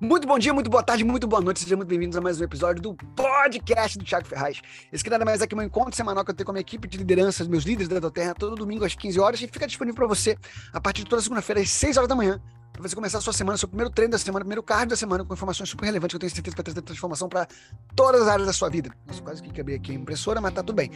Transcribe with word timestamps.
Muito 0.00 0.28
bom 0.28 0.38
dia, 0.38 0.54
muito 0.54 0.70
boa 0.70 0.80
tarde, 0.80 1.02
muito 1.02 1.26
boa 1.26 1.42
noite. 1.42 1.58
Sejam 1.58 1.76
muito 1.76 1.88
bem-vindos 1.88 2.16
a 2.16 2.20
mais 2.20 2.40
um 2.40 2.44
episódio 2.44 2.80
do 2.80 2.94
podcast 2.94 3.98
do 3.98 4.04
Thiago 4.04 4.28
Ferraz. 4.28 4.62
Esse 4.92 5.02
que 5.02 5.10
nada 5.10 5.24
mais 5.24 5.42
é 5.42 5.46
que 5.46 5.56
um 5.56 5.60
encontro 5.60 5.96
semanal 5.96 6.24
que 6.24 6.30
eu 6.30 6.34
tenho 6.36 6.44
com 6.44 6.52
a 6.52 6.54
minha 6.54 6.60
equipe 6.60 6.86
de 6.86 6.96
liderança, 6.98 7.44
meus 7.46 7.64
líderes 7.64 7.88
da 7.88 8.08
Terra, 8.08 8.32
todo 8.32 8.54
domingo 8.54 8.84
às 8.84 8.94
15 8.94 9.18
horas 9.18 9.42
e 9.42 9.48
fica 9.48 9.66
disponível 9.66 9.96
para 9.96 10.06
você 10.06 10.38
a 10.72 10.80
partir 10.80 11.02
de 11.02 11.10
toda 11.10 11.20
segunda-feira 11.20 11.60
às 11.60 11.68
6 11.70 11.96
horas 11.96 12.08
da 12.08 12.14
manhã, 12.14 12.40
para 12.72 12.80
você 12.80 12.94
começar 12.94 13.18
a 13.18 13.20
sua 13.20 13.32
semana, 13.32 13.58
seu 13.58 13.66
primeiro 13.66 13.90
treino 13.90 14.12
da 14.12 14.18
semana, 14.18 14.44
primeiro 14.44 14.62
card 14.62 14.88
da 14.88 14.94
semana, 14.94 15.24
com 15.24 15.34
informações 15.34 15.68
super 15.68 15.86
relevantes 15.86 16.12
que 16.12 16.16
eu 16.16 16.20
tenho 16.20 16.30
certeza 16.30 16.54
que 16.54 16.62
vai 16.62 16.64
trazer 16.64 16.82
transformação 16.82 17.28
para 17.28 17.48
todas 17.96 18.22
as 18.22 18.28
áreas 18.28 18.46
da 18.46 18.52
sua 18.52 18.70
vida. 18.70 18.92
Nossa, 19.04 19.20
quase 19.20 19.42
que 19.42 19.50
quebrei 19.50 19.74
aqui 19.74 19.90
a 19.90 19.94
impressora, 19.96 20.40
mas 20.40 20.54
tá 20.54 20.62
tudo 20.62 20.76
bem. 20.76 20.92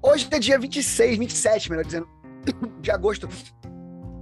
Hoje 0.00 0.26
é 0.30 0.38
dia 0.38 0.58
26, 0.58 1.18
27, 1.18 1.68
melhor 1.68 1.84
dizendo, 1.84 2.08
de 2.80 2.90
agosto 2.90 3.28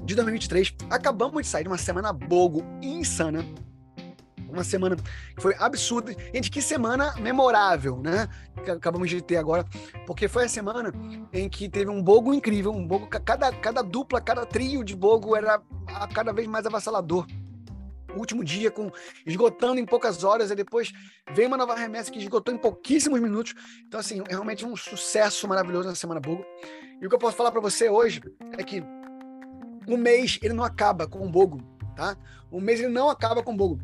de 0.05 0.17
2023. 0.17 0.75
Acabamos 0.91 1.43
de 1.43 1.49
sair 1.49 1.63
de 1.63 1.69
uma 1.69 1.79
semana 1.79 2.13
bogo 2.13 2.65
insana 2.83 3.47
uma 4.55 4.65
semana 4.65 4.97
que 4.97 5.43
foi 5.43 5.55
absurda. 5.59 6.15
Gente, 6.33 6.51
que 6.51 6.63
semana 6.63 7.15
memorável, 7.17 7.99
né? 7.99 8.29
Que 8.65 8.71
acabamos 8.71 9.11
de 9.11 9.21
ter 9.21 9.37
agora, 9.37 9.65
porque 10.07 10.29
foi 10.29 10.45
a 10.45 10.49
semana 10.49 10.93
em 11.33 11.49
que 11.49 11.69
teve 11.69 11.91
um 11.91 12.03
bogo 12.03 12.33
incrível, 12.33 12.73
um 12.73 12.87
bogo, 12.87 13.07
cada, 13.07 13.53
cada 13.53 13.83
dupla, 13.83 14.21
cada 14.21 14.47
trio 14.47 14.83
de 14.83 14.97
bogo 14.97 15.37
era 15.37 15.61
cada 16.15 16.33
vez 16.33 16.47
mais 16.47 16.65
avassalador. 16.65 17.27
Último 18.17 18.45
dia, 18.45 18.71
com 18.71 18.93
esgotando 19.27 19.81
em 19.81 19.85
poucas 19.85 20.23
horas, 20.23 20.51
e 20.51 20.55
depois 20.55 20.93
veio 21.33 21.49
uma 21.49 21.57
nova 21.57 21.75
remessa 21.75 22.13
que 22.13 22.19
esgotou 22.21 22.55
em 22.55 22.59
pouquíssimos 22.59 23.21
minutos. 23.21 23.55
Então, 23.89 23.99
assim, 23.99 24.23
é 24.29 24.31
realmente 24.31 24.65
um 24.65 24.77
sucesso 24.77 25.49
maravilhoso 25.49 25.89
na 25.89 25.97
Semana 25.97 26.21
Bogo. 26.21 26.45
E 27.01 27.07
o 27.07 27.09
que 27.09 27.15
eu 27.15 27.19
posso 27.19 27.37
falar 27.37 27.51
para 27.51 27.61
você 27.61 27.89
hoje 27.89 28.23
é 28.57 28.63
que 28.63 28.85
o 29.89 29.97
mês 29.97 30.39
ele 30.43 30.55
não 30.55 30.63
acaba 30.63 31.09
com 31.09 31.27
o 31.27 31.29
Bogo, 31.29 31.61
tá? 31.97 32.17
O 32.53 32.61
mês 32.61 32.79
ele 32.79 32.93
não 32.93 33.11
acaba 33.11 33.43
com 33.43 33.53
o 33.53 33.57
Bogo 33.57 33.81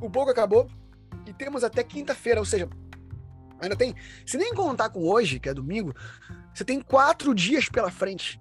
o 0.00 0.08
Bogo 0.08 0.30
acabou 0.30 0.68
e 1.26 1.32
temos 1.32 1.64
até 1.64 1.82
quinta-feira, 1.82 2.40
ou 2.40 2.46
seja, 2.46 2.68
ainda 3.60 3.76
tem. 3.76 3.94
Se 4.26 4.36
nem 4.36 4.54
contar 4.54 4.88
com 4.90 5.00
hoje, 5.00 5.38
que 5.38 5.48
é 5.48 5.54
domingo, 5.54 5.94
você 6.52 6.64
tem 6.64 6.80
quatro 6.80 7.34
dias 7.34 7.68
pela 7.68 7.90
frente 7.90 8.40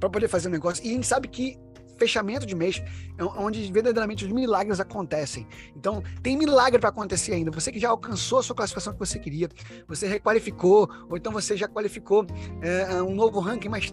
para 0.00 0.08
poder 0.08 0.28
fazer 0.28 0.48
um 0.48 0.52
negócio. 0.52 0.84
E 0.84 0.90
a 0.90 0.92
gente 0.92 1.06
sabe 1.06 1.28
que 1.28 1.58
fechamento 1.98 2.46
de 2.46 2.54
mês 2.54 2.80
é 3.18 3.24
onde 3.24 3.70
verdadeiramente 3.72 4.24
os 4.24 4.32
milagres 4.32 4.80
acontecem. 4.80 5.46
Então, 5.76 6.02
tem 6.22 6.36
milagre 6.36 6.78
para 6.78 6.90
acontecer 6.90 7.34
ainda. 7.34 7.50
Você 7.50 7.72
que 7.72 7.78
já 7.78 7.90
alcançou 7.90 8.38
a 8.38 8.42
sua 8.42 8.54
classificação 8.54 8.92
que 8.92 8.98
você 8.98 9.18
queria, 9.18 9.48
você 9.86 10.06
requalificou, 10.06 10.88
ou 11.10 11.16
então 11.16 11.32
você 11.32 11.56
já 11.56 11.68
qualificou 11.68 12.24
é, 12.62 13.02
um 13.02 13.14
novo 13.14 13.40
ranking, 13.40 13.68
mas 13.68 13.92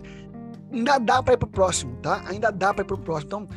ainda 0.72 1.00
dá 1.00 1.22
para 1.22 1.34
ir 1.34 1.38
para 1.38 1.48
o 1.48 1.52
próximo, 1.52 1.96
tá? 1.98 2.24
Ainda 2.28 2.52
dá 2.52 2.74
para 2.74 2.84
ir 2.84 2.88
para 2.88 2.96
o 2.96 3.00
próximo. 3.00 3.28
Então, 3.28 3.48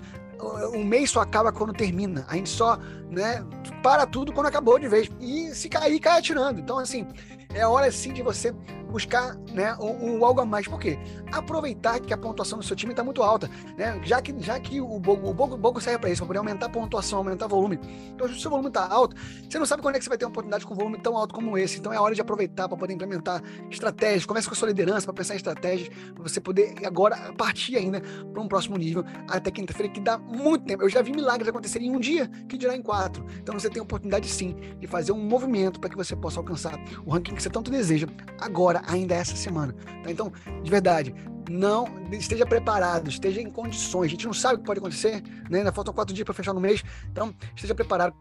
o 0.72 0.84
mês 0.84 1.10
só 1.10 1.20
acaba 1.20 1.52
quando 1.52 1.72
termina. 1.72 2.24
A 2.28 2.36
gente 2.36 2.48
só 2.48 2.78
né, 3.10 3.44
para 3.82 4.06
tudo 4.06 4.32
quando 4.32 4.46
acabou 4.46 4.78
de 4.78 4.88
vez. 4.88 5.10
E 5.20 5.54
se 5.54 5.68
cair, 5.68 5.98
cai 6.00 6.18
atirando. 6.18 6.60
Então, 6.60 6.78
assim, 6.78 7.06
é 7.54 7.66
hora 7.66 7.90
sim 7.90 8.12
de 8.12 8.22
você 8.22 8.52
buscar 8.90 9.36
né, 9.52 9.68
algo 9.78 10.40
a 10.40 10.44
mais. 10.44 10.66
Por 10.66 10.78
quê? 10.78 10.98
Aproveitar 11.32 12.00
que 12.00 12.12
a 12.12 12.16
pontuação 12.16 12.58
do 12.58 12.64
seu 12.64 12.74
time 12.74 12.92
está 12.92 13.04
muito 13.04 13.22
alta. 13.22 13.50
Né? 13.76 14.00
Já 14.04 14.20
que, 14.20 14.34
já 14.40 14.58
que 14.58 14.80
o 14.80 14.98
Bogo, 14.98 15.28
o 15.28 15.34
Bogo, 15.34 15.54
o 15.54 15.58
Bogo 15.58 15.80
serve 15.80 15.98
para 15.98 16.10
isso, 16.10 16.20
para 16.20 16.28
poder 16.28 16.38
aumentar 16.38 16.66
a 16.66 16.68
pontuação, 16.68 17.18
aumentar 17.18 17.46
o 17.46 17.48
volume. 17.48 17.78
Então, 18.14 18.28
se 18.28 18.34
o 18.34 18.40
seu 18.40 18.50
volume 18.50 18.68
está 18.68 18.86
alto, 18.86 19.16
você 19.48 19.58
não 19.58 19.66
sabe 19.66 19.82
quando 19.82 19.96
é 19.96 19.98
que 19.98 20.04
você 20.04 20.08
vai 20.08 20.18
ter 20.18 20.24
uma 20.24 20.30
oportunidade 20.30 20.66
com 20.66 20.74
um 20.74 20.76
volume 20.76 20.98
tão 20.98 21.16
alto 21.16 21.34
como 21.34 21.56
esse. 21.56 21.78
Então, 21.78 21.92
é 21.92 22.00
hora 22.00 22.14
de 22.14 22.20
aproveitar 22.20 22.68
para 22.68 22.76
poder 22.76 22.94
implementar 22.94 23.42
estratégias. 23.70 24.26
Comece 24.26 24.48
com 24.48 24.54
a 24.54 24.56
sua 24.56 24.68
liderança 24.68 25.06
para 25.06 25.14
pensar 25.14 25.34
em 25.34 25.36
estratégias, 25.36 25.88
para 26.14 26.22
você 26.22 26.40
poder 26.40 26.74
agora 26.84 27.16
partir 27.36 27.76
ainda 27.76 28.00
para 28.00 28.42
um 28.42 28.48
próximo 28.48 28.76
nível 28.76 29.04
até 29.28 29.50
quinta-feira, 29.50 29.92
que 29.92 30.00
dá 30.00 30.18
muito 30.18 30.64
tempo. 30.64 30.82
Eu 30.82 30.88
já 30.88 31.02
vi 31.02 31.12
milagres 31.12 31.48
acontecerem 31.48 31.88
em 31.88 31.96
um 31.96 32.00
dia, 32.00 32.28
que 32.48 32.56
dirá 32.56 32.74
em 32.74 32.82
quatro. 32.82 32.97
Então, 33.40 33.58
você 33.58 33.68
tem 33.70 33.80
a 33.80 33.82
oportunidade 33.82 34.28
sim 34.28 34.56
de 34.78 34.86
fazer 34.86 35.12
um 35.12 35.22
movimento 35.22 35.80
para 35.80 35.90
que 35.90 35.96
você 35.96 36.16
possa 36.16 36.40
alcançar 36.40 36.78
o 37.04 37.10
ranking 37.10 37.34
que 37.34 37.42
você 37.42 37.50
tanto 37.50 37.70
deseja 37.70 38.06
agora, 38.40 38.82
ainda 38.86 39.14
essa 39.14 39.36
semana. 39.36 39.72
Tá? 40.02 40.10
Então, 40.10 40.32
de 40.62 40.70
verdade, 40.70 41.14
não 41.48 41.88
esteja 42.12 42.44
preparado, 42.46 43.08
esteja 43.08 43.40
em 43.40 43.50
condições. 43.50 44.06
A 44.06 44.10
gente 44.10 44.26
não 44.26 44.32
sabe 44.32 44.56
o 44.56 44.58
que 44.58 44.64
pode 44.64 44.78
acontecer, 44.78 45.22
né? 45.48 45.58
ainda 45.58 45.72
faltam 45.72 45.94
quatro 45.94 46.14
dias 46.14 46.24
para 46.24 46.34
fechar 46.34 46.52
no 46.52 46.60
mês, 46.60 46.82
então 47.10 47.34
esteja 47.54 47.74
preparado. 47.74 48.14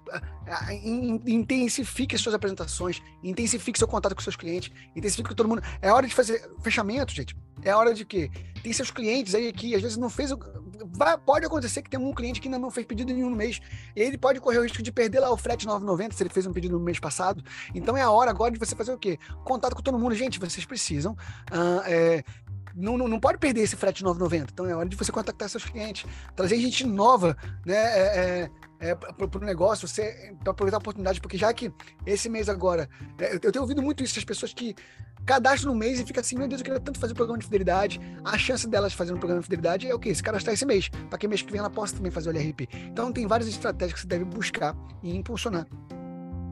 Intensifique 1.25 2.18
suas 2.18 2.34
apresentações, 2.34 3.01
intensifique 3.24 3.78
seu 3.78 3.88
contato 3.88 4.16
com 4.16 4.22
seus 4.22 4.35
clientes, 4.35 4.72
intensifique 4.96 5.30
com 5.30 5.35
todo 5.35 5.50
mundo. 5.50 5.62
É 5.81 5.91
hora 5.91 6.07
de 6.07 6.16
fazer 6.16 6.50
fechamento, 6.62 7.13
gente. 7.13 7.35
É 7.63 7.75
hora 7.75 7.94
de 7.94 8.06
quê? 8.06 8.30
Tem 8.63 8.72
seus 8.72 8.91
clientes 8.91 9.35
aí 9.35 9.51
que 9.51 9.75
às 9.75 9.81
vezes 9.81 9.97
não 9.97 10.09
fez. 10.09 10.31
Vai, 10.85 11.17
pode 11.17 11.45
acontecer 11.45 11.81
que 11.81 11.89
tem 11.89 11.99
um 11.99 12.13
cliente 12.13 12.39
que 12.39 12.47
ainda 12.47 12.59
não 12.59 12.71
fez 12.71 12.85
pedido 12.85 13.13
nenhum 13.13 13.29
no 13.29 13.35
mês. 13.35 13.59
E 13.95 14.01
ele 14.01 14.17
pode 14.17 14.39
correr 14.39 14.59
o 14.59 14.63
risco 14.63 14.81
de 14.81 14.91
perder 14.91 15.19
lá 15.19 15.31
o 15.31 15.38
frete 15.38 15.67
9,90 15.67 16.13
se 16.13 16.23
ele 16.23 16.29
fez 16.29 16.45
um 16.45 16.53
pedido 16.53 16.77
no 16.77 16.83
mês 16.83 16.99
passado. 16.99 17.43
Então 17.73 17.95
é 17.95 18.01
a 18.01 18.09
hora 18.09 18.31
agora 18.31 18.51
de 18.51 18.59
você 18.59 18.75
fazer 18.75 18.93
o 18.93 18.97
quê? 18.97 19.17
Contato 19.43 19.75
com 19.75 19.81
todo 19.81 19.97
mundo. 19.97 20.15
Gente, 20.15 20.39
vocês 20.39 20.65
precisam. 20.65 21.13
Uh, 21.51 21.81
é, 21.85 22.23
não, 22.75 22.95
não, 22.95 23.07
não, 23.07 23.19
pode 23.19 23.39
perder 23.39 23.61
esse 23.61 23.75
frete 23.75 24.03
9,90. 24.03 24.49
Então 24.53 24.65
é 24.67 24.75
hora 24.75 24.88
de 24.88 24.95
você 24.95 25.11
contactar 25.11 25.49
seus 25.49 25.65
clientes, 25.65 26.05
trazer 26.35 26.59
gente 26.59 26.85
nova, 26.85 27.35
né? 27.65 27.75
É, 27.75 28.19
é, 28.19 28.49
é, 28.79 28.95
para 28.95 29.38
o 29.38 29.45
negócio, 29.45 29.88
você 29.88 30.33
para 30.43 30.51
aproveitar 30.51 30.77
a 30.77 30.79
oportunidade, 30.79 31.19
porque 31.19 31.38
já 31.38 31.53
que 31.53 31.71
esse 32.05 32.29
mês 32.29 32.49
agora, 32.49 32.89
é, 33.19 33.35
eu 33.35 33.51
tenho 33.51 33.61
ouvido 33.61 33.81
muito 33.81 34.03
isso, 34.03 34.17
as 34.17 34.25
pessoas 34.25 34.53
que 34.53 34.75
cadastram 35.25 35.73
no 35.73 35.77
mês 35.77 35.99
e 35.99 36.05
ficam 36.05 36.21
assim, 36.21 36.38
meu 36.38 36.47
Deus, 36.47 36.61
eu 36.61 36.65
queria 36.65 36.79
tanto 36.79 36.99
fazer 36.99 37.13
um 37.13 37.15
programa 37.15 37.38
de 37.38 37.45
fidelidade. 37.45 37.99
A 38.23 38.38
chance 38.38 38.67
delas 38.67 38.91
de 38.91 38.97
fazer 38.97 39.13
um 39.13 39.17
programa 39.17 39.41
de 39.41 39.45
fidelidade 39.45 39.88
é 39.88 39.93
o 39.93 39.99
quê? 39.99 40.15
Se 40.15 40.23
cadastrar 40.23 40.53
esse 40.53 40.65
mês, 40.65 40.89
para 41.09 41.17
que 41.17 41.27
mês 41.27 41.41
que 41.41 41.51
vem 41.51 41.59
ela 41.59 41.69
possa 41.69 41.95
também 41.95 42.11
fazer 42.11 42.29
o 42.29 42.31
LRP. 42.31 42.69
Então 42.91 43.11
tem 43.11 43.27
várias 43.27 43.49
estratégias 43.49 43.93
que 43.93 44.01
você 44.01 44.07
deve 44.07 44.25
buscar 44.25 44.75
e 45.03 45.15
impulsionar 45.15 45.67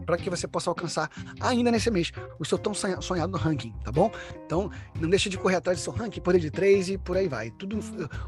para 0.05 0.17
que 0.17 0.29
você 0.29 0.47
possa 0.47 0.69
alcançar 0.69 1.09
ainda 1.39 1.71
nesse 1.71 1.89
mês 1.89 2.11
o 2.39 2.45
seu 2.45 2.57
tão 2.57 2.73
sonhado 2.73 3.37
ranking, 3.37 3.73
tá 3.83 3.91
bom? 3.91 4.11
Então, 4.45 4.69
não 4.99 5.09
deixe 5.09 5.29
de 5.29 5.37
correr 5.37 5.55
atrás 5.55 5.79
do 5.79 5.81
seu 5.81 5.93
ranking, 5.93 6.21
poder 6.21 6.39
de 6.39 6.51
três 6.51 6.89
e 6.89 6.97
por 6.97 7.17
aí 7.17 7.27
vai. 7.27 7.51
Tudo, 7.51 7.79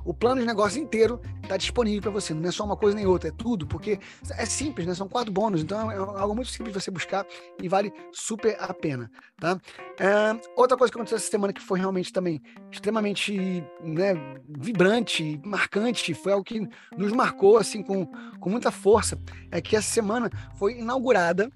o 0.03 0.13
plano 0.13 0.41
de 0.41 0.47
negócio 0.47 0.81
inteiro 0.81 1.21
está 1.43 1.57
disponível 1.57 2.01
para 2.01 2.11
você, 2.11 2.33
não 2.33 2.47
é 2.47 2.51
só 2.51 2.63
uma 2.63 2.77
coisa 2.77 2.95
nem 2.95 3.05
outra, 3.05 3.29
é 3.29 3.31
tudo, 3.31 3.67
porque 3.67 3.99
é 4.31 4.45
simples, 4.45 4.87
né? 4.87 4.93
São 4.93 5.07
quatro 5.07 5.31
bônus, 5.31 5.61
então 5.61 5.91
é 5.91 5.97
algo 5.97 6.35
muito 6.35 6.51
simples 6.51 6.73
de 6.73 6.81
você 6.81 6.91
buscar 6.91 7.25
e 7.61 7.67
vale 7.67 7.91
super 8.11 8.57
a 8.59 8.73
pena, 8.73 9.09
tá? 9.39 9.59
É, 9.99 10.39
outra 10.55 10.77
coisa 10.77 10.91
que 10.91 10.97
aconteceu 10.97 11.17
essa 11.17 11.29
semana 11.29 11.53
que 11.53 11.61
foi 11.61 11.79
realmente 11.79 12.11
também 12.11 12.41
extremamente 12.71 13.63
né, 13.81 14.13
vibrante, 14.47 15.39
marcante, 15.43 16.13
foi 16.13 16.31
algo 16.31 16.43
que 16.43 16.67
nos 16.95 17.11
marcou 17.11 17.57
assim 17.57 17.81
com, 17.81 18.05
com 18.39 18.49
muita 18.49 18.71
força, 18.71 19.19
é 19.51 19.61
que 19.61 19.75
essa 19.75 19.89
semana 19.89 20.29
foi 20.57 20.79
inaugurada 20.79 21.51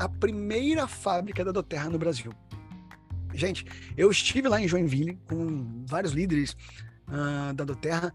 a 0.00 0.08
primeira 0.08 0.86
fábrica 0.86 1.44
da 1.44 1.52
Doterra 1.52 1.90
no 1.90 1.98
Brasil. 1.98 2.32
Gente, 3.34 3.66
eu 3.96 4.10
estive 4.10 4.48
lá 4.48 4.58
em 4.58 4.66
Joinville 4.66 5.20
com 5.28 5.84
vários 5.86 6.12
líderes 6.12 6.56
uh, 7.06 7.52
da 7.52 7.64
Doterra 7.64 8.12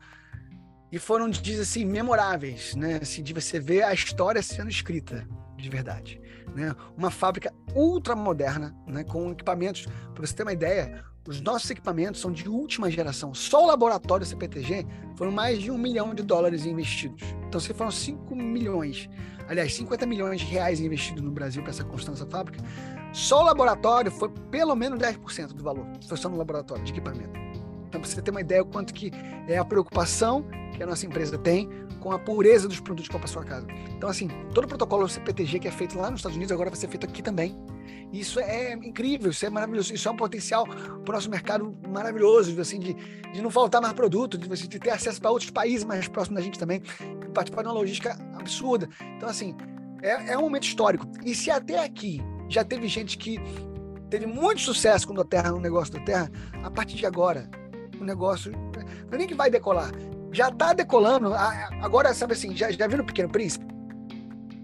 e 0.92 0.98
foram 0.98 1.30
dias 1.30 1.60
assim 1.60 1.86
memoráveis, 1.86 2.76
né? 2.76 3.00
Assim, 3.02 3.22
de 3.22 3.34
você 3.34 3.60
ver 3.60 3.84
a 3.84 3.94
história 3.94 4.42
sendo 4.42 4.70
escrita 4.70 5.28
de 5.56 5.70
verdade, 5.70 6.20
né? 6.56 6.76
Uma 6.98 7.12
fábrica 7.12 7.54
ultra 7.76 8.16
moderna, 8.16 8.76
né? 8.88 9.04
Com 9.04 9.32
equipamentos, 9.32 9.86
para 10.14 10.26
você 10.26 10.34
ter 10.34 10.42
uma 10.42 10.54
ideia, 10.54 11.06
os 11.28 11.42
nossos 11.42 11.70
equipamentos 11.70 12.22
são 12.22 12.32
de 12.32 12.48
última 12.48 12.90
geração. 12.92 13.34
Só 13.34 13.64
o 13.64 13.68
laboratório 13.68 14.26
CPTG 14.26 14.86
foram 15.16 15.32
mais 15.32 15.62
de 15.62 15.72
um 15.72 15.78
milhão 15.78 16.14
de 16.14 16.22
dólares 16.22 16.66
investidos. 16.66 17.24
Então, 17.48 17.60
se 17.60 17.74
foram 17.74 17.92
5 17.92 18.36
milhões 18.36 19.10
aliás, 19.48 19.74
50 19.74 20.06
milhões 20.06 20.42
de 20.42 20.48
reais 20.48 20.80
investidos 20.80 21.24
no 21.24 21.32
Brasil 21.32 21.62
para 21.62 21.72
essa 21.72 21.84
dessa 21.84 22.26
fábrica, 22.26 22.64
só 23.14 23.42
o 23.42 23.46
laboratório 23.46 24.12
foi 24.12 24.30
pelo 24.52 24.76
menos 24.76 25.00
10% 25.00 25.54
do 25.54 25.64
valor, 25.64 25.86
foi 26.08 26.18
só 26.18 26.30
no 26.30 26.38
laboratório 26.38 26.84
de 26.84 26.92
equipamento. 26.92 27.40
Então, 27.88 28.02
para 28.02 28.10
você 28.10 28.22
ter 28.22 28.32
uma 28.32 28.42
ideia 28.42 28.64
do 28.64 28.70
quanto 28.70 28.94
que 28.94 29.12
é 29.48 29.58
a 29.58 29.64
preocupação 29.64 30.46
que 30.76 30.84
a 30.84 30.86
nossa 30.86 31.06
empresa 31.06 31.38
tem 31.38 31.70
com 32.02 32.12
a 32.12 32.20
pureza 32.20 32.68
dos 32.68 32.80
produtos 32.80 33.08
para 33.08 33.26
sua 33.28 33.44
casa. 33.44 33.66
Então, 33.96 34.10
assim, 34.10 34.28
todo 34.54 34.66
o 34.66 34.68
protocolo 34.68 35.08
CPTG 35.08 35.60
que 35.60 35.68
é 35.68 35.72
feito 35.72 35.98
lá 35.98 36.12
nos 36.12 36.20
Estados 36.20 36.36
Unidos 36.36 36.52
agora 36.52 36.70
vai 36.70 36.78
ser 36.78 36.90
feito 36.90 37.06
aqui 37.06 37.22
também. 37.22 37.56
Isso 38.12 38.40
é 38.40 38.74
incrível, 38.74 39.32
isso 39.32 39.46
é 39.46 39.50
maravilhoso, 39.50 39.94
isso 39.94 40.08
é 40.08 40.12
um 40.12 40.16
potencial 40.16 40.66
para 40.66 41.12
o 41.12 41.12
nosso 41.12 41.30
mercado 41.30 41.78
maravilhoso, 41.88 42.60
assim, 42.60 42.80
de, 42.80 42.94
de 42.94 43.42
não 43.42 43.50
faltar 43.50 43.82
mais 43.82 43.94
produto, 43.94 44.38
de, 44.38 44.80
ter 44.80 44.90
acesso 44.90 45.20
para 45.20 45.32
outros 45.32 45.52
países 45.52 45.84
mais 45.84 46.08
próximos 46.08 46.40
da 46.40 46.44
gente 46.44 46.58
também, 46.58 46.82
participar 47.34 47.64
de 47.64 47.68
uma 47.68 47.74
logística 47.74 48.18
absurda. 48.34 48.88
Então, 49.18 49.28
assim, 49.28 49.56
é, 50.02 50.34
é 50.34 50.38
um 50.38 50.42
momento 50.42 50.64
histórico. 50.64 51.08
E 51.26 51.36
se 51.36 51.52
até 51.52 51.84
aqui 51.84 52.22
já 52.48 52.64
teve 52.64 52.88
gente 52.88 53.18
que 53.18 53.40
teve 54.10 54.26
muito 54.26 54.62
sucesso 54.62 55.08
com 55.08 55.20
a 55.20 55.26
Terra, 55.26 55.52
no 55.52 55.60
negócio 55.60 55.94
da 55.94 56.00
Terra, 56.00 56.32
a 56.64 56.72
partir 56.72 56.96
de 56.96 57.06
agora, 57.06 57.50
o 58.00 58.04
negócio 58.04 58.52
não 58.52 59.14
é 59.14 59.18
nem 59.18 59.28
que 59.28 59.34
vai 59.34 59.50
decolar, 59.50 59.92
já 60.32 60.50
está 60.50 60.74
decolando. 60.74 61.34
Agora, 61.34 62.14
sabe 62.14 62.34
assim, 62.34 62.56
já, 62.56 62.72
já 62.72 62.88
viu 62.88 62.98
no 62.98 63.06
Pequeno 63.06 63.30
Príncipe? 63.30 63.75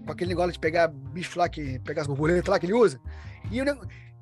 Com 0.04 0.12
aquele 0.12 0.30
negócio 0.30 0.52
de 0.52 0.58
pegar 0.58 0.88
bicho 0.88 1.38
lá, 1.38 1.48
que 1.48 1.78
pegar 1.80 2.02
as 2.02 2.08
borboletas 2.08 2.48
lá 2.48 2.58
que 2.58 2.66
ele 2.66 2.74
usa. 2.74 3.00
E, 3.50 3.60
o, 3.60 3.64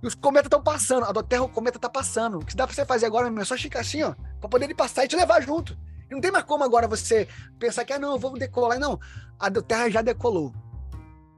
e 0.03 0.07
os 0.07 0.15
cometas 0.15 0.47
estão 0.47 0.63
passando. 0.63 1.05
A 1.05 1.13
do 1.13 1.23
Terra, 1.23 1.43
o 1.43 1.49
cometa 1.49 1.79
está 1.79 1.89
passando. 1.89 2.39
O 2.39 2.45
que 2.45 2.57
dá 2.57 2.67
para 2.67 2.75
você 2.75 2.85
fazer 2.85 3.07
agora 3.07 3.29
é 3.29 3.45
só 3.45 3.57
ficar 3.57 3.81
assim, 3.81 4.03
ó, 4.03 4.15
para 4.41 4.49
poder 4.49 4.67
ele 4.67 4.75
passar 4.75 5.05
e 5.05 5.09
te 5.09 5.17
levar 5.17 5.41
junto. 5.43 5.77
Não 6.11 6.21
tem 6.21 6.31
mais 6.31 6.45
como 6.45 6.65
agora 6.65 6.89
você 6.89 7.29
pensar 7.59 7.85
que, 7.85 7.93
ah, 7.93 7.99
não, 7.99 8.13
eu 8.13 8.19
vou 8.19 8.37
decolar. 8.37 8.79
Não, 8.79 8.99
a 9.39 9.51
Terra 9.51 9.89
já 9.89 10.03
decolou. 10.03 10.53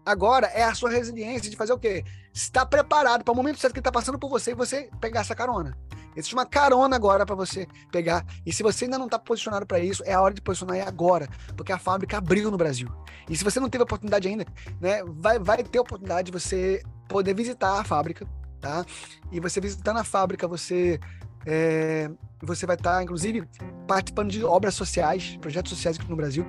Agora 0.05 0.47
é 0.49 0.65
a 0.65 0.75
sua 0.75 0.91
resiliência 0.91 1.49
de 1.49 1.57
fazer 1.57 1.73
o 1.73 1.79
quê? 1.79 2.05
Estar 2.35 2.67
preparado 2.67 3.23
para 3.23 3.33
o 3.33 3.37
momento 3.37 3.61
certo 3.61 3.75
que 3.75 3.81
está 3.81 3.93
passando 3.93 4.19
por 4.19 4.29
você 4.29 4.51
e 4.51 4.55
você 4.55 4.91
pegar 5.01 5.21
essa 5.21 5.35
carona. 5.35 5.77
Existe 6.17 6.35
uma 6.35 6.47
carona 6.47 6.97
agora 6.97 7.25
para 7.25 7.35
você 7.35 7.67
pegar. 7.91 8.25
E 8.45 8.53
se 8.53 8.63
você 8.63 8.85
ainda 8.85 8.99
não 8.99 9.07
está 9.07 9.19
posicionado 9.19 9.67
para 9.67 9.81
isso, 9.81 10.03
é 10.05 10.13
a 10.13 10.21
hora 10.21 10.35
de 10.35 10.41
posicionar 10.41 10.87
agora, 10.87 11.29
porque 11.57 11.73
a 11.73 11.79
fábrica 11.79 12.19
abriu 12.19 12.51
no 12.51 12.57
Brasil. 12.57 12.89
E 13.29 13.37
se 13.37 13.45
você 13.45 13.59
não 13.61 13.69
teve 13.69 13.83
a 13.83 13.85
oportunidade 13.85 14.29
ainda, 14.29 14.47
né, 14.81 15.03
vai, 15.07 15.39
vai 15.39 15.63
ter 15.63 15.79
a 15.79 15.83
oportunidade 15.83 16.31
de 16.31 16.33
você 16.33 16.83
poder 17.09 17.35
visitar 17.35 17.81
a 17.81 17.85
fábrica, 17.85 18.27
tá? 18.61 18.85
E 19.31 19.41
você 19.41 19.61
visitando 19.61 19.99
a 19.99 20.05
fábrica, 20.05 20.47
você 20.49 20.99
é, 21.47 22.11
você 22.43 22.67
vai 22.67 22.77
estar, 22.77 23.03
inclusive, 23.03 23.49
participando 23.87 24.31
de 24.31 24.45
obras 24.45 24.75
sociais, 24.75 25.37
projetos 25.41 25.71
sociais 25.71 25.99
aqui 25.99 26.09
no 26.09 26.17
Brasil. 26.17 26.47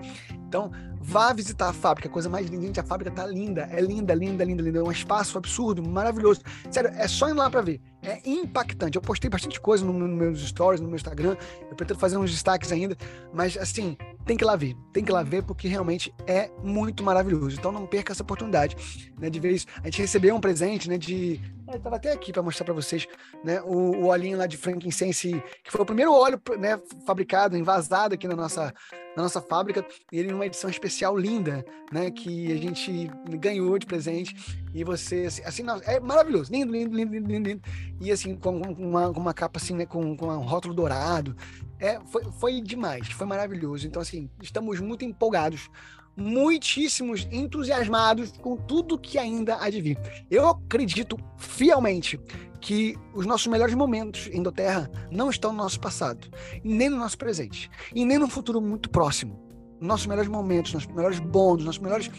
Então, 0.47 0.71
vá 0.99 1.33
visitar 1.33 1.69
a 1.69 1.73
fábrica, 1.73 2.09
coisa 2.09 2.29
mais 2.29 2.47
linda. 2.47 2.65
Gente, 2.65 2.79
a 2.79 2.83
fábrica 2.83 3.11
tá 3.11 3.25
linda, 3.25 3.67
é 3.71 3.79
linda, 3.79 4.13
linda, 4.13 4.43
linda, 4.43 4.61
linda. 4.61 4.79
É 4.79 4.83
um 4.83 4.91
espaço 4.91 5.37
absurdo, 5.37 5.87
maravilhoso. 5.87 6.41
Sério, 6.71 6.91
é 6.95 7.07
só 7.07 7.29
ir 7.29 7.33
lá 7.33 7.49
para 7.49 7.61
ver. 7.61 7.81
É 8.03 8.21
impactante. 8.29 8.97
Eu 8.97 9.01
postei 9.01 9.29
bastante 9.29 9.59
coisa 9.59 9.85
nos 9.85 9.95
no 9.95 10.07
meus 10.07 10.41
stories, 10.41 10.81
no 10.81 10.87
meu 10.87 10.97
Instagram. 10.97 11.37
Eu 11.69 11.75
pretendo 11.75 11.99
fazer 11.99 12.17
uns 12.17 12.31
destaques 12.31 12.71
ainda, 12.71 12.97
mas 13.33 13.57
assim, 13.57 13.97
tem 14.25 14.35
que 14.35 14.43
ir 14.43 14.47
lá 14.47 14.55
ver. 14.55 14.75
Tem 14.91 15.03
que 15.03 15.09
ir 15.11 15.13
lá 15.13 15.23
ver 15.23 15.43
porque 15.43 15.67
realmente 15.67 16.13
é 16.27 16.49
muito 16.61 17.03
maravilhoso. 17.03 17.55
Então 17.57 17.71
não 17.71 17.85
perca 17.85 18.11
essa 18.11 18.21
oportunidade 18.21 18.75
né, 19.17 19.29
de 19.29 19.39
ver 19.39 19.53
isso. 19.53 19.67
A 19.81 19.85
gente 19.85 20.01
recebeu 20.01 20.35
um 20.35 20.41
presente 20.41 20.89
né, 20.89 20.97
de. 20.97 21.39
Eu 21.67 21.77
estava 21.77 21.95
até 21.95 22.11
aqui 22.11 22.33
para 22.33 22.43
mostrar 22.43 22.65
para 22.65 22.73
vocês 22.73 23.07
né, 23.43 23.61
o, 23.61 23.95
o 23.95 24.07
olhinho 24.07 24.37
lá 24.37 24.45
de 24.45 24.57
frankincense, 24.57 25.41
que 25.63 25.71
foi 25.71 25.81
o 25.81 25.85
primeiro 25.85 26.13
óleo 26.13 26.39
né, 26.59 26.79
fabricado, 27.05 27.57
envasado 27.57 28.13
aqui 28.13 28.27
na 28.27 28.35
nossa, 28.35 28.73
na 29.15 29.23
nossa 29.23 29.41
fábrica. 29.41 29.85
Ele 30.11 30.31
numa 30.31 30.45
edição 30.45 30.69
especial 30.69 31.17
linda, 31.17 31.65
né? 31.91 32.11
Que 32.11 32.51
a 32.51 32.57
gente 32.57 33.09
ganhou 33.39 33.77
de 33.79 33.85
presente. 33.85 34.62
E 34.73 34.83
você, 34.83 35.25
assim, 35.25 35.43
assim 35.43 35.63
é 35.83 35.99
maravilhoso. 35.99 36.51
Lindo, 36.51 36.71
lindo, 36.71 36.95
lindo, 36.95 37.15
lindo, 37.15 37.49
lindo. 37.49 37.61
E 38.01 38.11
assim, 38.11 38.35
com, 38.35 38.57
uma, 38.57 39.09
uma 39.09 39.33
capa 39.33 39.59
assim, 39.59 39.75
né? 39.75 39.85
Com, 39.85 40.15
com 40.17 40.27
um 40.27 40.41
rótulo 40.41 40.73
dourado. 40.73 41.35
É, 41.79 41.99
foi, 42.07 42.23
foi 42.39 42.61
demais, 42.61 43.09
foi 43.09 43.27
maravilhoso. 43.27 43.85
Então, 43.85 44.01
assim, 44.01 44.29
estamos 44.41 44.79
muito 44.79 45.05
empolgados 45.05 45.69
muitíssimos 46.15 47.27
entusiasmados 47.31 48.31
com 48.33 48.55
tudo 48.55 48.99
que 48.99 49.17
ainda 49.17 49.57
há 49.57 49.69
de 49.69 49.81
vir. 49.81 49.97
Eu 50.29 50.47
acredito 50.47 51.17
fielmente 51.37 52.19
que 52.61 52.95
os 53.13 53.25
nossos 53.25 53.47
melhores 53.47 53.75
momentos 53.75 54.29
em 54.31 54.41
Doterra 54.41 54.89
não 55.11 55.29
estão 55.29 55.51
no 55.51 55.57
nosso 55.57 55.79
passado, 55.79 56.27
nem 56.63 56.89
no 56.89 56.97
nosso 56.97 57.17
presente, 57.17 57.69
e 57.93 58.05
nem 58.05 58.17
no 58.17 58.27
futuro 58.27 58.61
muito 58.61 58.89
próximo. 58.89 59.39
Nossos 59.81 60.07
melhores 60.07 60.29
momentos, 60.29 60.73
nossos 60.73 60.87
melhores 60.87 61.19
bônus, 61.19 61.65
nossos 61.65 61.81
melhores, 61.81 62.09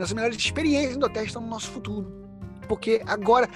nossas 0.00 0.14
melhores 0.14 0.36
experiências 0.36 0.96
em 0.96 0.98
Doterra 0.98 1.26
estão 1.26 1.42
no 1.42 1.48
nosso 1.48 1.70
futuro. 1.70 2.20
Porque 2.68 3.02
agora, 3.06 3.48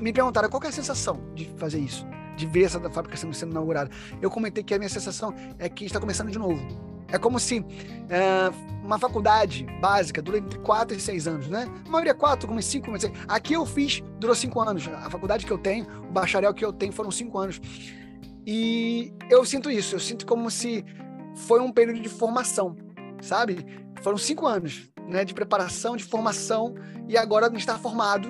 me 0.00 0.12
perguntaram 0.12 0.48
qual 0.48 0.62
é 0.64 0.68
a 0.68 0.72
sensação 0.72 1.20
de 1.34 1.46
fazer 1.56 1.80
isso, 1.80 2.06
de 2.36 2.46
ver 2.46 2.64
essa 2.64 2.78
fábrica 2.90 3.16
sendo, 3.16 3.34
sendo 3.34 3.50
inaugurada. 3.50 3.90
Eu 4.20 4.30
comentei 4.30 4.62
que 4.62 4.74
a 4.74 4.78
minha 4.78 4.88
sensação 4.88 5.34
é 5.58 5.68
que 5.68 5.84
está 5.84 5.98
começando 5.98 6.30
de 6.30 6.38
novo 6.38 6.92
é 7.12 7.18
como 7.18 7.38
se 7.38 7.64
é, 8.08 8.50
uma 8.82 8.98
faculdade 8.98 9.66
básica 9.80 10.22
dura 10.22 10.38
entre 10.38 10.58
4 10.58 10.96
e 10.96 11.00
6 11.00 11.28
anos, 11.28 11.48
né? 11.48 11.68
A 11.86 11.90
maioria 11.90 12.12
é 12.12 12.14
4, 12.14 12.48
como 12.48 12.60
5, 12.60 12.84
como 12.84 12.98
6. 12.98 13.12
Aqui 13.28 13.52
eu 13.52 13.66
fiz, 13.66 14.02
durou 14.18 14.34
5 14.34 14.60
anos. 14.60 14.88
A 14.88 15.10
faculdade 15.10 15.44
que 15.44 15.52
eu 15.52 15.58
tenho, 15.58 15.86
o 16.08 16.10
bacharel 16.10 16.54
que 16.54 16.64
eu 16.64 16.72
tenho 16.72 16.90
foram 16.90 17.10
5 17.10 17.38
anos. 17.38 17.60
E 18.46 19.12
eu 19.30 19.44
sinto 19.44 19.70
isso, 19.70 19.94
eu 19.94 20.00
sinto 20.00 20.26
como 20.26 20.50
se 20.50 20.84
foi 21.36 21.60
um 21.60 21.70
período 21.70 22.00
de 22.00 22.08
formação, 22.08 22.74
sabe? 23.20 23.64
Foram 24.02 24.16
5 24.16 24.46
anos, 24.46 24.90
né? 25.12 25.24
De 25.24 25.34
preparação, 25.34 25.96
de 25.96 26.04
formação, 26.04 26.74
e 27.08 27.16
agora 27.16 27.48
não 27.48 27.56
está 27.56 27.78
formado. 27.78 28.28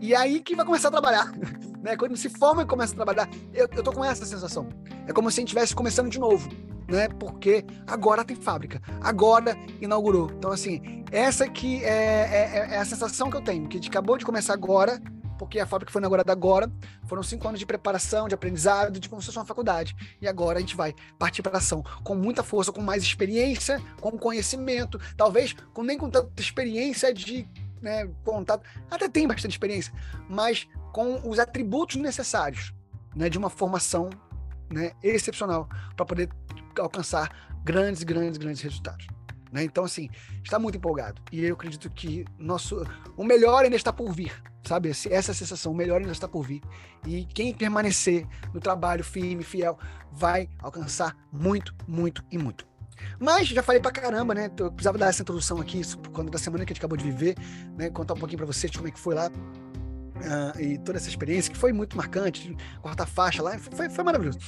E 0.00 0.14
é 0.14 0.16
aí 0.16 0.40
que 0.40 0.56
vai 0.56 0.66
começar 0.66 0.88
a 0.88 0.92
trabalhar. 0.92 1.32
Né? 1.82 1.96
Quando 1.96 2.16
se 2.16 2.28
forma 2.28 2.62
e 2.62 2.64
começa 2.64 2.92
a 2.92 2.94
trabalhar, 2.94 3.28
eu, 3.52 3.68
eu 3.74 3.82
tô 3.82 3.90
com 3.90 4.04
essa 4.04 4.24
sensação. 4.24 4.68
É 5.04 5.12
como 5.12 5.28
se 5.32 5.40
a 5.40 5.40
gente 5.40 5.48
estivesse 5.48 5.74
começando 5.74 6.08
de 6.08 6.16
novo 6.16 6.48
né? 6.92 7.08
Porque 7.08 7.64
agora 7.86 8.24
tem 8.24 8.36
fábrica, 8.36 8.80
agora 9.00 9.56
inaugurou. 9.80 10.30
Então, 10.36 10.52
assim, 10.52 11.04
essa 11.10 11.44
aqui 11.44 11.82
é, 11.82 11.88
é, 11.88 12.68
é, 12.74 12.78
a 12.78 12.84
sensação 12.84 13.30
que 13.30 13.36
eu 13.36 13.40
tenho, 13.40 13.66
que 13.66 13.76
a 13.76 13.80
gente 13.80 13.88
acabou 13.88 14.16
de 14.18 14.24
começar 14.24 14.52
agora, 14.52 15.00
porque 15.42 15.58
a 15.58 15.66
fábrica 15.66 15.90
foi 15.90 16.00
inaugurada 16.00 16.30
agora. 16.30 16.70
Foram 17.08 17.20
cinco 17.20 17.48
anos 17.48 17.58
de 17.58 17.66
preparação, 17.66 18.28
de 18.28 18.34
aprendizado, 18.34 19.00
de 19.00 19.08
como 19.08 19.20
se 19.20 19.26
fosse 19.26 19.38
uma 19.38 19.44
faculdade. 19.44 19.96
E 20.20 20.28
agora 20.28 20.58
a 20.58 20.60
gente 20.60 20.76
vai 20.76 20.94
partir 21.18 21.42
para 21.42 21.58
ação 21.58 21.82
com 22.04 22.14
muita 22.14 22.44
força, 22.44 22.70
com 22.70 22.80
mais 22.80 23.02
experiência, 23.02 23.82
com 24.00 24.16
conhecimento, 24.16 25.00
talvez 25.16 25.52
com 25.74 25.82
nem 25.82 25.98
com 25.98 26.08
tanta 26.08 26.40
experiência 26.40 27.12
de 27.12 27.44
né, 27.80 28.08
contato. 28.24 28.64
Até 28.88 29.08
tem 29.08 29.26
bastante 29.26 29.50
experiência, 29.50 29.92
mas 30.28 30.68
com 30.92 31.28
os 31.28 31.40
atributos 31.40 31.96
necessários 31.96 32.72
né, 33.16 33.28
de 33.28 33.36
uma 33.36 33.50
formação 33.50 34.08
né, 34.70 34.92
excepcional 35.02 35.68
para 35.96 36.06
poder 36.06 36.30
alcançar 36.78 37.50
grandes, 37.64 38.04
grandes, 38.04 38.38
grandes 38.38 38.62
resultados. 38.62 39.08
Né? 39.52 39.62
Então, 39.64 39.84
assim, 39.84 40.08
está 40.42 40.58
muito 40.58 40.78
empolgado. 40.78 41.20
E 41.30 41.44
eu 41.44 41.54
acredito 41.54 41.90
que 41.90 42.24
nosso, 42.38 42.84
o 43.16 43.22
melhor 43.22 43.64
ainda 43.64 43.76
está 43.76 43.92
por 43.92 44.10
vir, 44.10 44.32
sabe? 44.66 44.88
Essa 44.88 45.34
sensação, 45.34 45.72
o 45.72 45.74
melhor 45.74 46.00
ainda 46.00 46.12
está 46.12 46.26
por 46.26 46.42
vir. 46.42 46.62
E 47.06 47.26
quem 47.26 47.52
permanecer 47.52 48.26
no 48.54 48.60
trabalho 48.60 49.04
firme, 49.04 49.44
fiel, 49.44 49.78
vai 50.10 50.48
alcançar 50.58 51.14
muito, 51.30 51.74
muito 51.86 52.24
e 52.30 52.38
muito. 52.38 52.66
Mas 53.18 53.48
já 53.48 53.62
falei 53.62 53.80
pra 53.80 53.90
caramba, 53.90 54.34
né? 54.34 54.50
Eu 54.56 54.70
precisava 54.70 54.96
dar 54.96 55.08
essa 55.08 55.22
introdução 55.22 55.60
aqui, 55.60 55.80
isso 55.80 55.98
por 55.98 56.10
conta 56.10 56.30
da 56.30 56.38
semana 56.38 56.64
que 56.64 56.72
a 56.72 56.74
gente 56.74 56.80
acabou 56.80 56.96
de 56.96 57.04
viver, 57.04 57.36
né? 57.76 57.90
Contar 57.90 58.14
um 58.14 58.18
pouquinho 58.18 58.38
para 58.38 58.46
vocês 58.46 58.74
como 58.74 58.88
é 58.88 58.90
que 58.90 58.98
foi 58.98 59.14
lá. 59.14 59.28
Uh, 59.28 60.60
e 60.60 60.78
toda 60.78 60.98
essa 60.98 61.08
experiência 61.08 61.52
que 61.52 61.58
foi 61.58 61.72
muito 61.72 61.96
marcante, 61.96 62.56
quarta 62.80 63.04
faixa 63.04 63.42
lá, 63.42 63.58
foi, 63.58 63.90
foi 63.90 64.04
maravilhoso. 64.04 64.38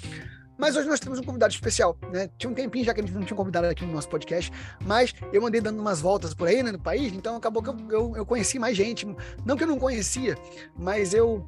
Mas 0.57 0.77
hoje 0.77 0.89
nós 0.89 1.01
temos 1.01 1.19
um 1.19 1.23
convidado 1.23 1.53
especial, 1.53 1.97
né? 2.13 2.29
Tinha 2.39 2.51
um 2.51 2.55
tempinho 2.55 2.85
já 2.85 2.95
que 2.95 3.01
a 3.01 3.05
gente 3.05 3.15
não 3.15 3.25
tinha 3.25 3.37
convidado 3.37 3.67
aqui 3.67 3.85
no 3.85 3.93
nosso 3.93 4.09
podcast, 4.09 4.53
mas 4.81 5.15
eu 5.33 5.45
andei 5.45 5.61
dando 5.61 5.81
umas 5.81 6.01
voltas 6.01 6.33
por 6.33 6.49
aí, 6.49 6.63
né, 6.63 6.73
no 6.73 6.79
país, 6.79 7.13
então 7.13 7.37
acabou 7.37 7.63
que 7.63 7.71
eu, 7.71 7.77
eu, 7.91 8.17
eu 8.17 8.27
conheci 8.27 8.59
mais 8.59 8.77
gente. 8.77 9.07
Não 9.45 9.57
que 9.57 9.65
eu 9.65 9.69
não 9.69 9.79
conhecia, 9.79 10.37
mas 10.77 11.13
eu 11.13 11.47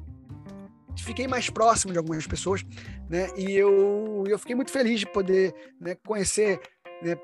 fiquei 1.03 1.27
mais 1.27 1.49
próximo 1.49 1.93
de 1.93 1.97
algumas 1.97 2.25
pessoas, 2.27 2.65
né? 3.09 3.29
E 3.37 3.51
eu, 3.51 4.23
eu 4.27 4.37
fiquei 4.37 4.55
muito 4.55 4.71
feliz 4.71 4.99
de 4.99 5.05
poder 5.05 5.53
né, 5.79 5.95
conhecer 6.05 6.59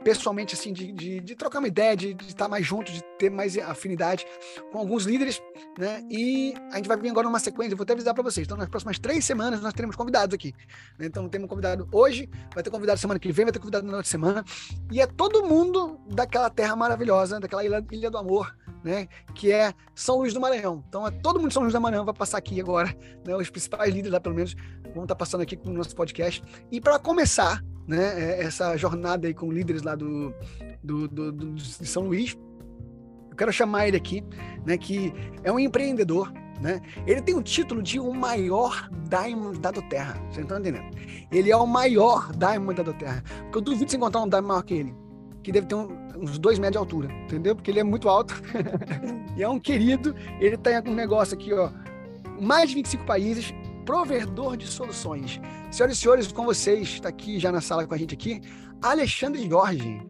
pessoalmente, 0.03 0.53
assim, 0.53 0.71
de, 0.71 0.91
de, 0.91 1.19
de, 1.19 1.35
trocar 1.35 1.59
uma 1.59 1.67
ideia, 1.67 1.95
de, 1.95 2.15
estar 2.27 2.47
mais 2.47 2.65
junto, 2.65 2.91
de 2.91 3.01
ter 3.17 3.29
mais 3.29 3.57
afinidade 3.57 4.25
com 4.71 4.77
alguns 4.77 5.05
líderes, 5.05 5.41
né? 5.77 6.03
E 6.09 6.53
a 6.71 6.77
gente 6.77 6.87
vai 6.87 6.97
vir 6.97 7.09
agora 7.09 7.27
numa 7.27 7.39
sequência, 7.39 7.75
vou 7.75 7.83
até 7.83 7.93
avisar 7.93 8.13
para 8.13 8.23
vocês. 8.23 8.45
Então, 8.45 8.57
nas 8.57 8.69
próximas 8.69 8.99
três 8.99 9.25
semanas, 9.25 9.61
nós 9.61 9.73
teremos 9.73 9.95
convidados 9.95 10.33
aqui. 10.33 10.53
Né? 10.97 11.07
Então, 11.07 11.27
temos 11.27 11.49
convidado 11.49 11.87
hoje, 11.91 12.29
vai 12.53 12.63
ter 12.63 12.69
convidado 12.69 12.99
semana 12.99 13.19
que 13.19 13.31
vem, 13.31 13.45
vai 13.45 13.51
ter 13.51 13.59
convidado 13.59 13.85
na 13.85 13.97
outra 13.97 14.09
semana. 14.09 14.43
E 14.91 15.01
é 15.01 15.07
todo 15.07 15.43
mundo 15.43 15.99
daquela 16.07 16.49
terra 16.49 16.75
maravilhosa, 16.75 17.39
daquela 17.39 17.63
ilha, 17.65 17.85
ilha 17.91 18.11
do 18.11 18.17
amor, 18.17 18.55
né? 18.83 19.07
Que 19.33 19.51
é 19.51 19.73
São 19.95 20.17
Luís 20.17 20.33
do 20.33 20.41
Maranhão. 20.41 20.83
Então, 20.87 21.07
é 21.07 21.11
todo 21.11 21.37
mundo 21.39 21.47
de 21.47 21.53
São 21.53 21.63
Luís 21.63 21.73
do 21.73 21.81
Maranhão 21.81 22.05
vai 22.05 22.13
passar 22.13 22.37
aqui 22.37 22.59
agora, 22.59 22.95
né? 23.25 23.35
Os 23.35 23.49
principais 23.49 23.89
líderes 23.93 24.11
lá, 24.11 24.19
pelo 24.19 24.35
menos, 24.35 24.55
vão 24.93 25.03
estar 25.03 25.15
passando 25.15 25.41
aqui 25.41 25.55
com 25.55 25.69
o 25.69 25.73
nosso 25.73 25.95
podcast. 25.95 26.43
E 26.71 26.79
para 26.79 26.99
começar, 26.99 27.63
né, 27.87 28.37
é, 28.39 28.43
essa 28.43 28.75
jornada 28.77 29.27
aí 29.27 29.33
com 29.33 29.51
líderes 29.51 29.83
lá 29.83 29.95
do, 29.95 30.33
do, 30.83 31.07
do, 31.07 31.31
do, 31.31 31.53
de 31.53 31.87
São 31.87 32.03
Luís. 32.03 32.37
Eu 33.29 33.35
quero 33.35 33.51
chamar 33.51 33.87
ele 33.87 33.97
aqui, 33.97 34.23
né, 34.65 34.77
que 34.77 35.11
é 35.43 35.51
um 35.51 35.57
empreendedor, 35.57 36.31
né? 36.61 36.79
Ele 37.07 37.21
tem 37.21 37.35
o 37.35 37.41
título 37.41 37.81
de 37.81 37.99
o 37.99 38.13
maior 38.13 38.89
diamond 39.09 39.59
da 39.59 39.71
Terra. 39.71 40.13
Vocês 40.29 40.45
estão 40.45 40.59
entendendo? 40.59 40.85
Ele 41.31 41.51
é 41.51 41.57
o 41.57 41.65
maior 41.65 42.31
diamond 42.31 42.83
da 42.83 42.93
Terra. 42.93 43.23
Porque 43.43 43.57
eu 43.57 43.61
duvido 43.61 43.85
de 43.85 43.97
encontrar 43.97 44.21
um 44.21 44.29
diamond 44.29 44.47
maior 44.47 44.63
que 44.63 44.73
ele. 44.75 45.02
Que 45.43 45.51
deve 45.51 45.67
ter 45.67 45.75
um, 45.75 45.89
uns 46.17 46.39
dois 46.39 46.57
metros 46.57 46.73
de 46.73 46.77
altura, 46.77 47.11
entendeu? 47.25 47.55
Porque 47.55 47.69
ele 47.69 47.79
é 47.79 47.83
muito 47.83 48.07
alto. 48.07 48.41
e 49.35 49.43
é 49.43 49.49
um 49.49 49.59
querido. 49.59 50.15
Ele 50.39 50.57
tem 50.57 50.79
um 50.87 50.95
negócio 50.95 51.35
aqui, 51.35 51.53
ó. 51.53 51.69
Mais 52.41 52.69
de 52.69 52.75
25 52.75 53.05
países, 53.05 53.53
provedor 53.85 54.57
de 54.57 54.65
soluções. 54.67 55.39
Senhoras 55.71 55.97
e 55.97 55.99
senhores, 55.99 56.31
com 56.31 56.45
vocês, 56.45 56.87
está 56.87 57.09
aqui 57.09 57.39
já 57.39 57.51
na 57.51 57.61
sala 57.61 57.85
com 57.85 57.93
a 57.93 57.97
gente 57.97 58.13
aqui, 58.13 58.41
Alexandre 58.81 59.47
Jorge. 59.47 60.01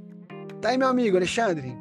Tá 0.62 0.70
aí, 0.70 0.78
meu 0.78 0.88
amigo, 0.88 1.18
Alexandre? 1.18 1.76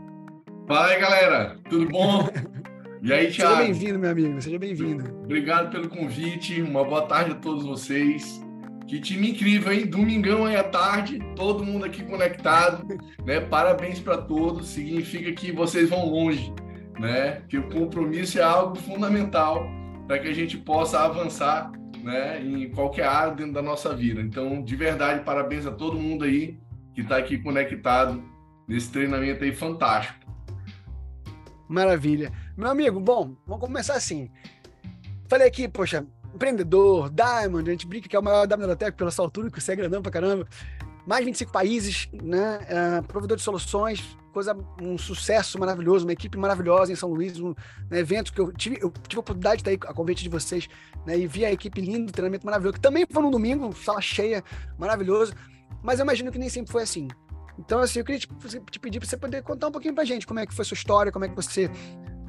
Fala 0.66 0.86
aí, 0.86 1.00
galera. 1.00 1.56
Tudo 1.68 1.88
bom? 1.88 2.28
E 3.04 3.12
aí, 3.12 3.32
Thiago? 3.32 3.56
Seja 3.56 3.64
bem-vindo, 3.64 3.98
meu 3.98 4.10
amigo. 4.10 4.40
Seja 4.40 4.58
bem-vindo. 4.60 5.12
Obrigado 5.24 5.72
pelo 5.72 5.88
convite. 5.88 6.62
Uma 6.62 6.84
boa 6.84 7.02
tarde 7.02 7.32
a 7.32 7.34
todos 7.34 7.64
vocês. 7.64 8.40
Que 8.86 9.00
time 9.00 9.30
incrível, 9.30 9.72
hein? 9.72 9.86
Domingão 9.86 10.44
aí 10.44 10.56
à 10.56 10.64
tarde, 10.64 11.18
todo 11.36 11.64
mundo 11.64 11.84
aqui 11.84 12.02
conectado, 12.02 12.86
né? 13.24 13.40
Parabéns 13.40 14.00
para 14.00 14.18
todos. 14.18 14.68
Significa 14.68 15.32
que 15.32 15.52
vocês 15.52 15.88
vão 15.88 16.06
longe, 16.06 16.52
né? 16.98 17.42
Que 17.48 17.58
o 17.58 17.68
compromisso 17.68 18.38
é 18.38 18.42
algo 18.42 18.76
fundamental 18.76 19.66
para 20.06 20.18
que 20.18 20.28
a 20.28 20.34
gente 20.34 20.58
possa 20.58 21.00
avançar 21.00 21.72
né, 22.02 22.42
em 22.42 22.68
qualquer 22.70 23.06
área 23.06 23.34
dentro 23.34 23.52
da 23.52 23.62
nossa 23.62 23.94
vida. 23.94 24.20
Então, 24.20 24.62
de 24.62 24.76
verdade, 24.76 25.24
parabéns 25.24 25.66
a 25.66 25.70
todo 25.70 25.98
mundo 25.98 26.24
aí 26.24 26.58
que 26.94 27.00
está 27.00 27.16
aqui 27.16 27.38
conectado 27.38 28.22
nesse 28.68 28.90
treinamento 28.90 29.44
aí 29.44 29.52
fantástico. 29.52 30.18
Maravilha. 31.68 32.32
Meu 32.56 32.68
amigo, 32.68 33.00
bom, 33.00 33.34
vamos 33.46 33.64
começar 33.64 33.94
assim. 33.94 34.30
Falei 35.28 35.46
aqui, 35.46 35.68
poxa, 35.68 36.06
empreendedor, 36.34 37.10
Diamond, 37.10 37.68
a 37.68 37.72
gente 37.72 37.86
brinca 37.86 38.08
que 38.08 38.16
é 38.16 38.18
o 38.18 38.22
maior 38.22 38.46
da 38.46 38.76
Tech 38.76 38.96
pela 38.96 39.10
sua 39.10 39.24
altura, 39.24 39.50
que 39.50 39.60
você 39.60 39.72
é 39.72 39.76
grandão 39.76 40.02
pra 40.02 40.10
caramba. 40.10 40.46
Mais 41.06 41.24
25 41.24 41.50
países, 41.50 42.08
né? 42.12 42.60
Uh, 43.00 43.02
provedor 43.04 43.36
de 43.36 43.42
soluções, 43.42 44.16
coisa, 44.32 44.56
um 44.80 44.96
sucesso 44.96 45.58
maravilhoso, 45.58 46.06
uma 46.06 46.12
equipe 46.12 46.38
maravilhosa 46.38 46.92
em 46.92 46.96
São 46.96 47.10
Luís, 47.10 47.38
um, 47.40 47.54
um 47.90 47.94
evento 47.94 48.32
que 48.32 48.40
eu 48.40 48.52
tive, 48.52 48.78
eu 48.80 48.90
tive 49.08 49.18
a 49.18 49.20
oportunidade 49.20 49.62
de 49.62 49.68
estar 49.68 49.86
aí 49.86 49.90
a 49.90 49.94
convite 49.94 50.22
de 50.22 50.28
vocês, 50.28 50.68
né? 51.04 51.18
E 51.18 51.26
vi 51.26 51.44
a 51.44 51.52
equipe 51.52 51.80
linda, 51.80 52.12
treinamento 52.12 52.46
maravilhoso, 52.46 52.74
que 52.74 52.80
também 52.80 53.06
foi 53.10 53.22
no 53.22 53.30
domingo, 53.30 53.74
sala 53.74 54.00
cheia, 54.00 54.42
maravilhoso. 54.78 55.34
Mas 55.82 55.98
eu 55.98 56.04
imagino 56.04 56.30
que 56.30 56.38
nem 56.38 56.48
sempre 56.48 56.70
foi 56.70 56.82
assim. 56.82 57.08
Então, 57.58 57.80
assim, 57.80 57.98
eu 57.98 58.04
queria 58.04 58.20
te, 58.20 58.28
te 58.70 58.78
pedir 58.78 58.98
para 58.98 59.08
você 59.08 59.16
poder 59.16 59.42
contar 59.42 59.68
um 59.68 59.72
pouquinho 59.72 59.94
para 59.94 60.02
a 60.02 60.06
gente 60.06 60.26
como 60.26 60.40
é 60.40 60.46
que 60.46 60.54
foi 60.54 60.64
sua 60.64 60.74
história, 60.74 61.12
como 61.12 61.24
é 61.24 61.28
que 61.28 61.34
você 61.34 61.70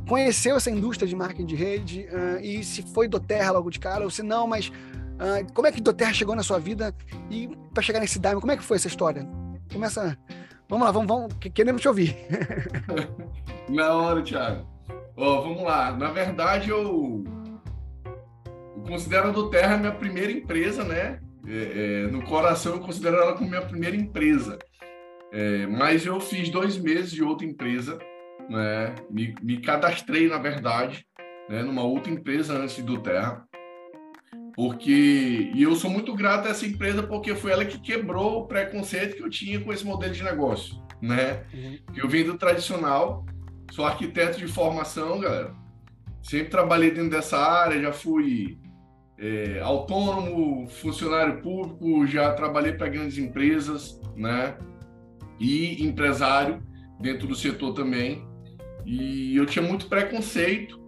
conheceu 0.08 0.56
essa 0.56 0.70
indústria 0.70 1.08
de 1.08 1.16
marketing 1.16 1.46
de 1.46 1.56
rede 1.56 2.08
uh, 2.12 2.40
e 2.42 2.64
se 2.64 2.82
foi 2.82 3.08
do 3.08 3.20
Terra 3.20 3.52
logo 3.52 3.70
de 3.70 3.80
cara 3.80 4.04
ou 4.04 4.10
se 4.10 4.22
não, 4.22 4.48
mas 4.48 4.68
uh, 4.68 5.54
como 5.54 5.68
é 5.68 5.72
que 5.72 5.82
do 5.82 5.94
Terra 5.94 6.14
chegou 6.14 6.36
na 6.36 6.44
sua 6.44 6.60
vida 6.60 6.94
e 7.30 7.50
para 7.74 7.84
chegar 7.84 8.00
nesse 8.00 8.20
Diamond, 8.20 8.42
como 8.42 8.52
é 8.52 8.58
que 8.58 8.64
foi 8.64 8.78
essa 8.78 8.88
história? 8.88 9.28
Começa, 9.72 10.18
vamos 10.70 10.86
lá, 10.86 10.92
vamos, 10.92 11.08
vamos 11.08 11.34
queremos 11.54 11.82
te 11.82 11.88
ouvir. 11.88 12.16
na 13.70 13.94
hora, 13.94 14.22
Thiago. 14.22 14.68
Oh, 15.16 15.42
vamos 15.42 15.64
lá, 15.64 15.96
na 15.96 16.10
verdade 16.10 16.70
eu, 16.70 17.24
eu 18.06 18.84
considero 18.88 19.30
a 19.30 19.32
do 19.32 19.50
Terra 19.50 19.78
minha 19.78 19.94
primeira 19.94 20.32
empresa, 20.32 20.84
né? 20.84 21.20
É, 21.46 22.06
é, 22.06 22.08
no 22.08 22.24
coração 22.24 22.74
eu 22.74 22.80
considero 22.80 23.18
ela 23.18 23.34
como 23.34 23.50
minha 23.50 23.62
primeira 23.62 23.96
empresa. 23.96 24.58
É, 25.32 25.66
mas 25.68 26.06
eu 26.06 26.20
fiz 26.20 26.50
dois 26.50 26.78
meses 26.78 27.12
de 27.12 27.24
outra 27.24 27.46
empresa, 27.46 27.98
né? 28.50 28.96
me, 29.10 29.36
me 29.42 29.58
cadastrei, 29.58 30.28
na 30.28 30.38
verdade, 30.38 31.06
né? 31.50 31.64
numa 31.64 31.84
outra 31.84 32.12
empresa 32.12 32.54
antes 32.54 32.82
do 32.84 33.00
Terra, 33.00 33.46
porque 34.56 35.52
e 35.54 35.64
eu 35.64 35.76
sou 35.76 35.90
muito 35.90 36.14
grato 36.14 36.48
a 36.48 36.52
essa 36.52 36.66
empresa 36.66 37.02
porque 37.02 37.34
foi 37.34 37.52
ela 37.52 37.66
que 37.66 37.80
quebrou 37.80 38.42
o 38.42 38.48
preconceito 38.48 39.16
que 39.16 39.24
eu 39.24 39.30
tinha 39.30 39.60
com 39.60 39.74
esse 39.74 39.86
modelo 39.86 40.14
de 40.14 40.24
negócio, 40.24 40.76
né? 41.02 41.44
Uhum. 41.54 41.80
Eu 41.96 42.08
vim 42.08 42.24
do 42.24 42.38
tradicional, 42.38 43.26
sou 43.72 43.86
arquiteto 43.86 44.38
de 44.38 44.48
formação, 44.48 45.20
galera. 45.20 45.56
Sempre 46.22 46.50
trabalhei 46.50 46.92
dentro 46.92 47.10
dessa 47.10 47.38
área, 47.38 47.82
já 47.82 47.92
fui 47.92 48.60
é, 49.18 49.60
autônomo, 49.60 50.68
funcionário 50.70 51.42
público, 51.42 52.06
já 52.06 52.32
trabalhei 52.34 52.74
para 52.74 52.90
grandes 52.90 53.18
empresas, 53.18 54.00
né? 54.16 54.56
e 55.40 55.84
empresário 55.84 56.64
dentro 57.00 57.28
do 57.28 57.36
setor 57.36 57.74
também. 57.74 58.26
E 58.86 59.36
eu 59.36 59.46
tinha 59.46 59.66
muito 59.66 59.88
preconceito 59.88 60.80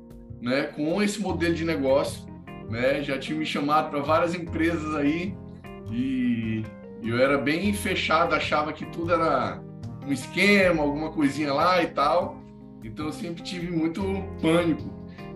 né, 0.42 0.64
com 0.64 1.02
esse 1.02 1.20
modelo 1.20 1.54
de 1.54 1.66
negócio. 1.66 2.26
Né? 2.70 3.02
Já 3.04 3.18
tinha 3.18 3.38
me 3.38 3.46
chamado 3.46 3.90
para 3.90 4.02
várias 4.02 4.34
empresas 4.36 4.96
aí 4.96 5.36
e 5.92 6.64
eu 7.04 7.20
era 7.20 7.38
bem 7.38 7.72
fechado, 7.74 8.34
achava 8.34 8.74
que 8.74 8.86
tudo 8.88 9.14
era 9.14 9.62
um 10.06 10.12
esquema, 10.12 10.82
alguma 10.82 11.12
coisinha 11.12 11.54
lá 11.54 11.82
e 11.82 11.88
tal. 11.88 12.42
Então 12.84 13.08
eu 13.08 13.12
sempre 13.12 13.44
tive 13.44 13.72
muito 13.72 14.02
pânico. 14.42 14.94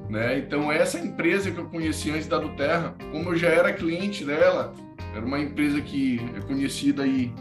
Né? 0.09 0.39
Então 0.39 0.71
essa 0.71 0.99
empresa 0.99 1.51
que 1.51 1.59
eu 1.59 1.65
conheci 1.65 2.09
antes 2.09 2.27
da 2.27 2.39
do 2.39 2.49
Terra, 2.49 2.95
como 3.11 3.29
eu 3.29 3.35
já 3.35 3.49
era 3.49 3.71
cliente 3.71 4.25
dela, 4.25 4.73
era 5.15 5.25
uma 5.25 5.39
empresa 5.39 5.79
que 5.81 6.19
é 6.35 6.41
conhecida 6.41 7.03
aí 7.03 7.31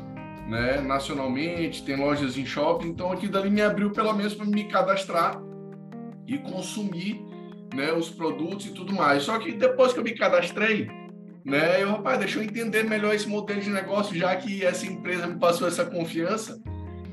né, 0.49 0.81
nacionalmente, 0.81 1.85
tem 1.85 1.95
lojas 1.97 2.39
em 2.39 2.47
shopping, 2.47 2.89
então 2.89 3.13
aqui 3.13 3.29
dali 3.29 3.51
me 3.51 3.61
abriu 3.61 3.91
pelo 3.91 4.15
menos 4.15 4.35
para 4.35 4.47
me 4.47 4.65
cadastrar 4.65 5.39
e 6.27 6.39
consumir 6.39 7.23
né, 7.75 7.93
os 7.93 8.09
produtos 8.09 8.67
e 8.67 8.71
tudo 8.71 8.95
mais. 8.95 9.25
Só 9.25 9.39
que 9.39 9.53
depois 9.53 9.93
que 9.93 9.99
eu 9.99 10.05
me 10.05 10.15
cadastrei, 10.15 10.89
né, 11.45 11.83
eu, 11.83 11.91
rapaz, 11.91 12.19
deixa 12.19 12.39
eu 12.39 12.43
entender 12.43 12.83
melhor 12.83 13.15
esse 13.15 13.29
modelo 13.29 13.61
de 13.61 13.69
negócio, 13.69 14.17
já 14.17 14.35
que 14.37 14.65
essa 14.65 14.87
empresa 14.87 15.27
me 15.27 15.39
passou 15.39 15.69
essa 15.69 15.85
confiança, 15.85 16.59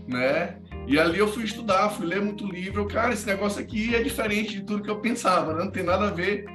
né? 0.07 0.57
E 0.87 0.99
ali 0.99 1.17
eu 1.19 1.27
fui 1.27 1.43
estudar, 1.43 1.89
fui 1.89 2.05
ler 2.05 2.21
muito 2.21 2.45
livro. 2.45 2.85
Cara, 2.85 3.11
esse 3.11 3.25
negócio 3.25 3.59
aqui 3.59 3.95
é 3.95 4.03
diferente 4.03 4.53
de 4.53 4.63
tudo 4.63 4.83
que 4.83 4.89
eu 4.89 4.99
pensava, 4.99 5.53
né? 5.53 5.63
não 5.63 5.71
tem 5.71 5.83
nada 5.83 6.07
a 6.07 6.11
ver 6.11 6.45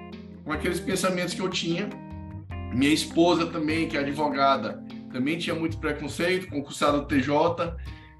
com 0.44 0.52
aqueles 0.52 0.78
pensamentos 0.78 1.34
que 1.34 1.40
eu 1.40 1.48
tinha. 1.48 1.88
Minha 2.72 2.92
esposa 2.92 3.46
também, 3.46 3.88
que 3.88 3.96
é 3.96 4.00
advogada, 4.00 4.80
também 5.12 5.38
tinha 5.38 5.54
muito 5.54 5.78
preconceito, 5.78 6.48
concursado 6.48 7.06
TJ, 7.06 7.76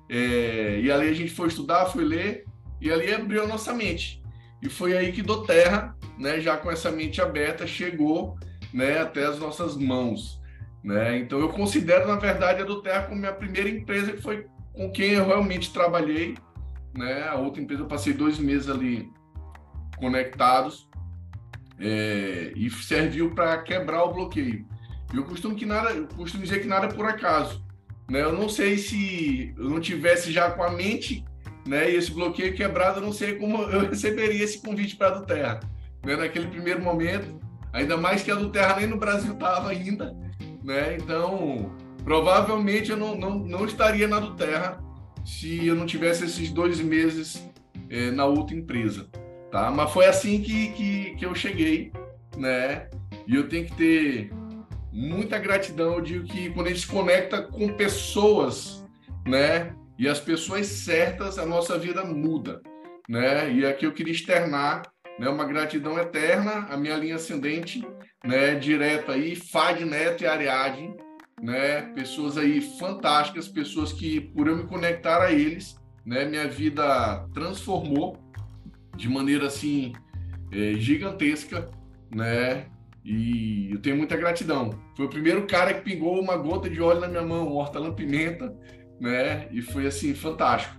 é, 0.09 0.81
e 0.81 0.91
ali 0.91 1.09
a 1.09 1.15
gente 1.15 1.31
foi 1.31 1.49
estudar, 1.49 1.87
foi 1.87 2.05
ler, 2.05 2.45
e 2.81 2.91
ali 2.91 3.13
abriu 3.13 3.45
a 3.45 3.47
nossa 3.47 3.73
mente. 3.73 4.23
E 4.63 4.69
foi 4.69 4.97
aí 4.97 5.13
que 5.13 5.23
do 5.23 5.45
Terra, 5.45 5.97
né, 6.19 6.41
já 6.41 6.57
com 6.57 6.71
essa 6.71 6.91
mente 6.91 7.21
aberta, 7.21 7.67
chegou 7.67 8.37
né, 8.73 8.99
até 8.99 9.25
as 9.25 9.39
nossas 9.39 9.77
mãos. 9.77 10.41
Né? 10.83 11.19
Então 11.19 11.39
eu 11.39 11.49
considero, 11.49 12.09
na 12.09 12.17
verdade, 12.17 12.63
a 12.63 12.65
do 12.65 12.83
Terra 12.83 13.05
como 13.05 13.21
minha 13.21 13.33
primeira 13.33 13.69
empresa, 13.69 14.13
que 14.13 14.23
foi 14.23 14.47
com 14.73 14.91
quem 14.91 15.13
eu 15.13 15.27
realmente 15.27 15.73
trabalhei. 15.73 16.37
Né? 16.97 17.29
A 17.29 17.37
outra 17.37 17.63
empresa 17.63 17.83
eu 17.83 17.89
passei 17.89 18.13
dois 18.13 18.39
meses 18.39 18.69
ali 18.69 19.11
conectados 19.99 20.89
é, 21.79 22.53
e 22.57 22.69
serviu 22.71 23.35
para 23.35 23.59
quebrar 23.63 24.05
o 24.05 24.13
bloqueio. 24.13 24.67
Eu 25.13 25.25
costumo, 25.25 25.55
que 25.55 25.67
nada, 25.67 25.91
eu 25.91 26.07
costumo 26.09 26.43
dizer 26.43 26.61
que 26.61 26.69
nada 26.69 26.87
é 26.87 26.93
por 26.93 27.05
acaso. 27.05 27.65
Né? 28.09 28.23
Eu 28.23 28.33
não 28.33 28.49
sei 28.49 28.79
se 28.79 29.55
eu 29.57 29.69
não 29.69 29.81
tivesse 29.81 30.33
já 30.33 30.51
com 30.51 30.63
a 30.63 30.71
mente 30.71 31.25
né, 31.67 31.91
e 31.91 31.97
esse 31.97 32.11
bloqueio 32.11 32.55
quebrado, 32.55 32.99
eu 32.99 33.05
não 33.05 33.13
sei 33.13 33.37
como 33.37 33.63
eu 33.71 33.89
receberia 33.89 34.43
esse 34.43 34.61
convite 34.61 34.97
para 34.97 35.09
a 35.09 35.19
do 35.19 35.27
Terra. 35.27 35.61
Né? 36.05 36.17
Naquele 36.17 36.47
primeiro 36.47 36.83
momento, 36.83 37.41
ainda 37.73 37.97
mais 37.97 38.23
que 38.23 38.31
a 38.31 38.35
do 38.35 38.51
Terra 38.51 38.77
nem 38.77 38.87
no 38.87 38.99
Brasil 38.99 39.33
estava 39.33 39.71
ainda. 39.71 40.17
Né? 40.63 40.97
Então, 40.97 41.75
provavelmente 42.05 42.91
eu 42.91 42.97
não, 42.97 43.17
não, 43.17 43.39
não 43.39 43.65
estaria 43.65 44.07
na 44.07 44.21
do 44.21 44.35
Terra 44.35 44.83
se 45.25 45.67
eu 45.67 45.75
não 45.75 45.87
tivesse 45.87 46.25
esses 46.25 46.51
dois 46.51 46.81
meses 46.81 47.49
é, 47.89 48.11
na 48.11 48.25
outra 48.25 48.57
empresa. 48.57 49.09
Tá? 49.51 49.71
Mas 49.71 49.91
foi 49.93 50.07
assim 50.07 50.41
que, 50.41 50.69
que, 50.73 51.15
que 51.17 51.27
eu 51.27 51.35
cheguei, 51.35 51.93
né? 52.37 52.89
E 53.27 53.35
eu 53.35 53.49
tenho 53.49 53.67
que 53.67 53.75
ter 53.75 54.31
muita 54.93 55.39
gratidão. 55.39 55.95
Eu 55.95 56.01
digo 56.01 56.27
que 56.27 56.51
quando 56.51 56.67
a 56.67 56.71
gente 56.71 56.83
se 56.83 56.87
conecta 56.87 57.43
com 57.43 57.75
pessoas, 57.75 58.85
né? 59.27 59.75
E 59.99 60.09
as 60.09 60.19
pessoas 60.19 60.67
certas, 60.67 61.39
a 61.39 61.45
nossa 61.45 61.79
vida 61.79 62.05
muda, 62.05 62.61
né? 63.09 63.53
E 63.53 63.67
aqui 63.67 63.87
eu 63.87 63.93
queria 63.93 64.13
externar 64.13 64.83
né, 65.19 65.29
uma 65.29 65.45
gratidão 65.45 65.99
eterna, 65.99 66.67
a 66.71 66.77
minha 66.77 66.97
linha 66.97 67.17
ascendente, 67.17 67.87
né? 68.25 68.55
Direto 68.55 69.13
aí, 69.13 69.37
Fad 69.37 69.81
Neto 69.81 70.23
e 70.23 70.27
Ariadne, 70.27 70.97
né? 71.41 71.83
Pessoas 71.95 72.39
aí 72.39 72.61
fantásticas, 72.61 73.49
pessoas 73.49 73.93
que, 73.93 74.21
por 74.21 74.49
eu 74.49 74.57
me 74.57 74.67
conectar 74.67 75.23
a 75.23 75.33
eles, 75.33 75.77
né? 76.05 76.25
Minha 76.25 76.49
vida 76.49 77.27
transformou 77.35 78.19
de 78.97 79.09
maneira 79.09 79.47
assim 79.47 79.93
é, 80.51 80.75
gigantesca, 80.75 81.71
né? 82.11 82.67
E 83.05 83.71
eu 83.73 83.81
tenho 83.81 83.97
muita 83.97 84.17
gratidão. 84.17 84.71
Foi 84.97 85.07
o 85.07 85.11
primeiro 85.11 85.47
cara 85.47 85.73
que 85.75 85.83
pingou 85.83 86.21
uma 86.21 86.37
gota 86.37 86.69
de 86.69 86.81
óleo 86.81 87.01
na 87.01 87.09
minha 87.09 87.23
mão, 87.23 87.53
hortelã-pimenta, 87.53 88.55
né? 89.01 89.49
E 89.51 89.63
foi 89.63 89.87
assim, 89.87 90.15
fantástico. 90.15 90.79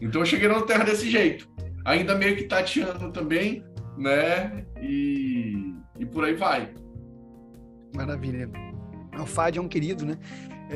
Então 0.00 0.20
eu 0.20 0.26
cheguei 0.26 0.48
na 0.48 0.60
Terra 0.62 0.84
desse 0.84 1.10
jeito. 1.10 1.48
Ainda 1.84 2.14
meio 2.14 2.36
que 2.36 2.44
tateando 2.44 3.10
também, 3.10 3.64
né? 3.96 4.66
E, 4.80 5.74
e 5.98 6.06
por 6.06 6.24
aí 6.24 6.34
vai. 6.34 6.72
Maravilha. 7.94 8.50
O 9.18 9.26
Fad 9.26 9.56
é 9.56 9.60
um 9.60 9.68
querido, 9.68 10.04
né? 10.04 10.18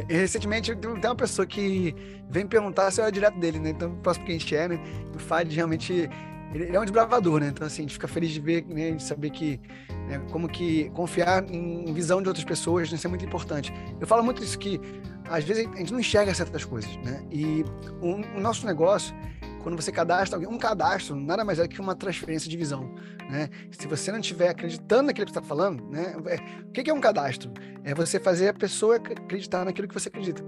É, 0.08 0.14
recentemente 0.14 0.74
tem 0.76 0.90
uma 0.90 1.14
pessoa 1.14 1.46
que 1.46 1.94
vem 2.30 2.46
perguntar 2.46 2.90
se 2.90 3.00
eu 3.00 3.04
era 3.04 3.12
direto 3.12 3.38
dele, 3.38 3.58
né? 3.58 3.70
Então, 3.70 3.96
próximo 3.96 4.26
que 4.26 4.32
a 4.32 4.38
gente 4.38 4.56
é, 4.56 4.68
né? 4.68 4.80
O 5.14 5.18
Fad 5.18 5.50
realmente 5.50 6.08
ele, 6.52 6.74
é 6.74 6.80
um 6.80 6.84
desbravador, 6.84 7.40
né? 7.40 7.48
Então, 7.48 7.66
assim, 7.66 7.82
a 7.82 7.84
gente 7.84 7.94
fica 7.94 8.08
feliz 8.08 8.30
de 8.30 8.40
ver, 8.40 8.64
né? 8.66 8.92
De 8.92 9.02
saber 9.02 9.30
que, 9.30 9.60
né? 10.08 10.20
como 10.30 10.48
que 10.48 10.90
confiar 10.90 11.44
em 11.50 11.92
visão 11.92 12.22
de 12.22 12.28
outras 12.28 12.44
pessoas, 12.44 12.90
né? 12.90 12.96
isso 12.96 13.06
é 13.06 13.10
muito 13.10 13.24
importante. 13.24 13.72
Eu 14.00 14.06
falo 14.06 14.22
muito 14.22 14.42
isso 14.42 14.58
que, 14.58 14.80
às 15.28 15.44
vezes, 15.44 15.66
a 15.66 15.76
gente 15.76 15.92
não 15.92 16.00
enxerga 16.00 16.34
certas 16.34 16.64
coisas, 16.64 16.96
né? 16.98 17.24
E 17.30 17.64
o, 18.00 18.36
o 18.36 18.40
nosso 18.40 18.66
negócio, 18.66 19.14
quando 19.62 19.76
você 19.76 19.90
cadastra 19.90 20.36
alguém, 20.36 20.48
um 20.48 20.58
cadastro 20.58 21.16
nada 21.16 21.44
mais 21.44 21.58
é 21.58 21.66
que 21.66 21.80
uma 21.80 21.94
transferência 21.94 22.48
de 22.48 22.56
visão, 22.56 22.94
né? 23.28 23.48
Se 23.70 23.86
você 23.86 24.12
não 24.12 24.20
estiver 24.20 24.48
acreditando 24.48 25.04
naquilo 25.04 25.26
que 25.26 25.32
está 25.32 25.42
falando, 25.42 25.84
né? 25.90 26.14
É, 26.26 26.36
o 26.62 26.70
que 26.72 26.88
é 26.88 26.94
um 26.94 27.00
cadastro? 27.00 27.52
É 27.84 27.94
você 27.94 28.18
fazer 28.20 28.48
a 28.48 28.54
pessoa 28.54 28.96
acreditar 28.96 29.64
naquilo 29.64 29.88
que 29.88 29.94
você 29.94 30.08
acredita. 30.08 30.42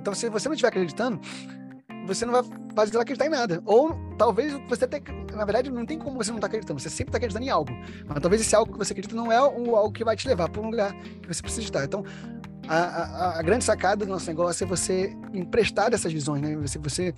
Então, 0.00 0.14
se 0.14 0.28
você 0.28 0.48
não 0.48 0.54
estiver 0.54 0.68
acreditando, 0.68 1.18
você 2.06 2.26
não 2.26 2.32
vai 2.32 2.42
fazer 2.74 2.94
ela 2.94 3.02
acreditar 3.02 3.26
em 3.26 3.30
nada. 3.30 3.62
Ou 3.64 3.94
talvez 4.18 4.52
você 4.68 4.84
até, 4.84 5.00
na 5.32 5.44
verdade, 5.44 5.70
não 5.70 5.86
tem 5.86 5.98
como 5.98 6.16
você 6.16 6.30
não 6.30 6.38
estar 6.38 6.48
tá 6.48 6.52
acreditando, 6.52 6.80
você 6.80 6.90
sempre 6.90 7.10
está 7.10 7.18
acreditando 7.18 7.44
em 7.44 7.50
algo. 7.50 7.72
Mas 8.06 8.20
talvez 8.20 8.42
esse 8.42 8.54
algo 8.54 8.72
que 8.72 8.78
você 8.78 8.92
acredita 8.92 9.14
não 9.14 9.32
é 9.32 9.40
o 9.40 9.76
algo 9.76 9.92
que 9.92 10.04
vai 10.04 10.16
te 10.16 10.28
levar 10.28 10.48
para 10.48 10.60
um 10.60 10.70
lugar 10.70 10.92
que 10.94 11.28
você 11.28 11.42
precisa 11.42 11.62
estar. 11.62 11.84
Então, 11.84 12.04
a, 12.68 12.76
a, 12.76 13.38
a, 13.38 13.42
grande 13.42 13.64
sacada 13.64 14.04
do 14.04 14.10
nosso 14.10 14.26
negócio 14.26 14.64
é 14.64 14.66
você 14.66 15.16
emprestar 15.32 15.92
essas 15.92 16.12
visões, 16.12 16.40
né? 16.40 16.56
Você, 16.56 16.78
você 16.78 17.14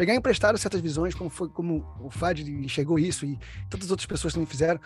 pegar 0.00 0.14
emprestado 0.14 0.56
certas 0.56 0.80
visões, 0.80 1.14
como 1.14 1.28
foi 1.28 1.46
como 1.50 1.86
o 2.00 2.08
Fad 2.08 2.38
enxergou 2.38 2.98
isso 2.98 3.26
e 3.26 3.38
tantas 3.68 3.90
outras 3.90 4.06
pessoas 4.06 4.32
também 4.32 4.46
fizeram. 4.46 4.80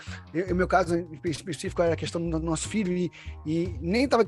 No 0.48 0.56
meu 0.56 0.66
caso 0.66 0.96
em 0.96 1.20
específico 1.22 1.80
era 1.80 1.92
a 1.92 1.96
questão 1.96 2.20
do 2.28 2.40
nosso 2.40 2.68
filho 2.68 2.92
e, 2.92 3.12
e 3.46 3.78
nem 3.80 4.06
estava 4.06 4.26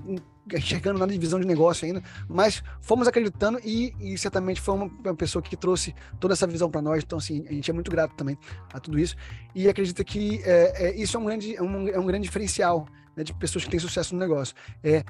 enxergando 0.54 1.00
nada 1.00 1.12
de 1.12 1.18
visão 1.18 1.40
de 1.40 1.46
negócio 1.46 1.84
ainda, 1.86 2.00
mas 2.28 2.62
fomos 2.80 3.08
acreditando 3.08 3.58
e, 3.64 3.92
e 3.98 4.16
certamente 4.16 4.60
foi 4.60 4.76
uma, 4.76 4.84
uma, 4.84 5.14
pessoa 5.16 5.42
que 5.42 5.56
trouxe 5.56 5.92
toda 6.20 6.34
essa 6.34 6.46
visão 6.46 6.70
para 6.70 6.80
nós. 6.80 7.02
Então, 7.02 7.18
assim, 7.18 7.44
a 7.48 7.52
gente 7.52 7.68
é 7.68 7.74
muito 7.74 7.90
grato 7.90 8.14
também 8.14 8.38
a 8.72 8.78
tudo 8.78 8.96
isso 8.96 9.16
e 9.56 9.68
acredita 9.68 10.04
que 10.04 10.40
é, 10.44 10.90
é, 10.90 10.94
isso 10.94 11.16
é 11.16 11.20
um 11.20 11.24
grande, 11.24 11.56
é 11.56 11.62
um, 11.62 11.88
é 11.88 11.98
um 11.98 12.06
grande 12.06 12.28
diferencial 12.28 12.86
né, 13.16 13.24
de 13.24 13.34
pessoas 13.34 13.64
que 13.64 13.70
têm 13.70 13.80
sucesso 13.80 14.14
no 14.14 14.20
negócio. 14.20 14.54
É 14.84 15.02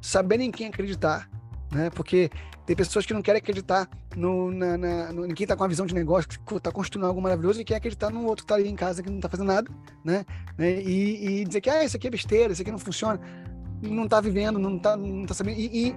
saberem 0.00 0.48
em 0.48 0.50
quem 0.50 0.66
acreditar, 0.66 1.30
né? 1.74 1.90
Porque 1.90 2.30
tem 2.64 2.74
pessoas 2.76 3.04
que 3.04 3.12
não 3.12 3.20
querem 3.20 3.40
acreditar 3.40 3.88
no, 4.16 4.50
na, 4.50 4.78
na, 4.78 5.12
no, 5.12 5.26
está 5.26 5.56
com 5.56 5.64
a 5.64 5.68
visão 5.68 5.84
de 5.84 5.94
negócio, 5.94 6.28
que 6.28 6.54
está 6.54 6.70
construindo 6.70 7.06
algo 7.06 7.20
maravilhoso 7.20 7.60
e 7.60 7.64
quer 7.64 7.76
acreditar 7.76 8.10
no 8.10 8.24
outro 8.24 8.46
que 8.46 8.52
está 8.52 8.54
ali 8.54 8.68
em 8.68 8.76
casa 8.76 9.02
que 9.02 9.10
não 9.10 9.16
está 9.16 9.28
fazendo 9.28 9.48
nada, 9.48 9.70
né? 10.04 10.24
né? 10.56 10.80
E, 10.80 11.40
e, 11.40 11.44
dizer 11.44 11.60
que 11.60 11.68
ah, 11.68 11.84
isso 11.84 11.96
aqui 11.96 12.06
é 12.06 12.10
besteira, 12.10 12.52
isso 12.52 12.62
aqui 12.62 12.70
não 12.70 12.78
funciona, 12.78 13.20
não 13.82 14.04
está 14.04 14.20
vivendo, 14.20 14.58
não 14.58 14.76
está 14.76 14.96
não 14.96 15.26
tá 15.26 15.34
sabendo. 15.34 15.58
E, 15.58 15.88
e, 15.88 15.96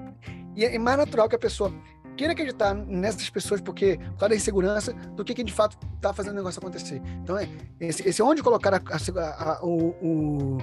e, 0.55 0.65
é 0.65 0.79
mais 0.79 0.98
natural 0.98 1.29
que 1.29 1.36
a 1.36 1.39
pessoa 1.39 1.72
queira 2.17 2.34
acreditar 2.34 2.74
nessas 2.74 3.29
pessoas 3.29 3.62
porque 3.62 3.98
por 3.98 4.19
causa 4.19 4.29
da 4.29 4.36
insegurança 4.36 4.91
do 5.15 5.24
que, 5.24 5.36
que 5.36 5.43
de 5.43 5.53
fato 5.53 5.77
está 5.96 6.12
fazendo 6.12 6.34
o 6.34 6.38
negócio 6.38 6.60
acontecer. 6.60 7.00
Então, 7.24 7.38
é, 7.38 7.48
esse, 7.79 8.10
esse 8.10 8.19
é 8.19 8.25
onde 8.25 8.41
colocar 8.41 8.74
a, 8.74 8.77
a, 8.77 9.51
a, 9.51 9.63
o, 9.63 9.89
o 10.01 10.57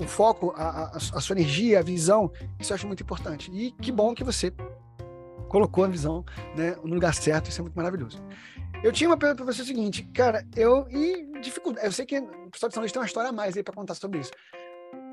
o 0.00 0.08
foco, 0.08 0.52
a, 0.56 0.62
a, 0.62 0.96
a, 0.96 1.20
sua 1.20 1.34
energia, 1.34 1.78
a 1.78 1.82
visão, 1.82 2.32
isso 2.58 2.72
eu 2.72 2.74
acho 2.74 2.86
muito 2.86 3.02
importante. 3.02 3.50
E 3.52 3.72
que 3.72 3.92
bom 3.92 4.14
que 4.14 4.24
você 4.24 4.52
colocou 5.48 5.84
a 5.84 5.88
visão 5.88 6.24
né, 6.56 6.76
no 6.82 6.94
lugar 6.94 7.14
certo, 7.14 7.50
isso 7.50 7.60
é 7.60 7.62
muito 7.62 7.74
maravilhoso. 7.74 8.22
Eu 8.82 8.92
tinha 8.92 9.10
uma 9.10 9.16
pergunta 9.16 9.44
para 9.44 9.52
você 9.52 9.60
o 9.60 9.64
seguinte, 9.64 10.04
cara, 10.14 10.46
eu 10.56 10.86
e 10.88 11.38
dificuldade, 11.40 11.86
eu 11.86 11.92
sei 11.92 12.06
que 12.06 12.18
o 12.18 12.50
pessoal 12.50 12.68
de 12.68 12.74
São 12.74 12.80
Luís 12.80 12.92
tem 12.92 13.00
uma 13.00 13.06
história 13.06 13.28
a 13.28 13.32
mais 13.32 13.56
aí 13.56 13.62
para 13.62 13.74
contar 13.74 13.94
sobre 13.94 14.20
isso. 14.20 14.30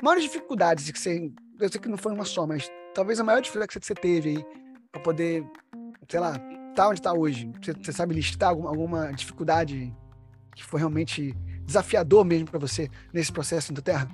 Maiores 0.01 0.24
dificuldades 0.24 0.89
que 0.89 1.00
você, 1.00 1.32
eu 1.60 1.70
sei 1.70 1.82
que 1.82 1.89
não 1.89 1.98
foi 1.98 2.13
uma 2.13 2.24
só, 2.24 2.48
mas 2.48 2.72
talvez 2.94 3.20
a 3.20 3.24
maior 3.24 3.41
dificuldade 3.41 3.77
que 3.77 3.86
você 3.86 3.96
teve 3.96 4.29
aí 4.29 4.46
para 4.91 5.01
poder, 5.01 5.46
sei 6.08 6.20
lá, 6.20 6.39
tá 6.75 6.88
onde 6.88 7.00
está 7.00 7.12
hoje. 7.12 7.51
Você, 7.62 7.74
você, 7.74 7.91
sabe 7.91 8.13
listar 8.13 8.50
alguma, 8.50 8.70
alguma 8.70 9.12
dificuldade 9.12 9.94
que 10.56 10.63
foi 10.63 10.79
realmente 10.79 11.36
desafiador 11.65 12.24
mesmo 12.24 12.50
para 12.50 12.60
você 12.60 12.89
nesse 13.12 13.32
processo 13.32 13.74
da 13.74 13.82
Terra? 13.82 14.08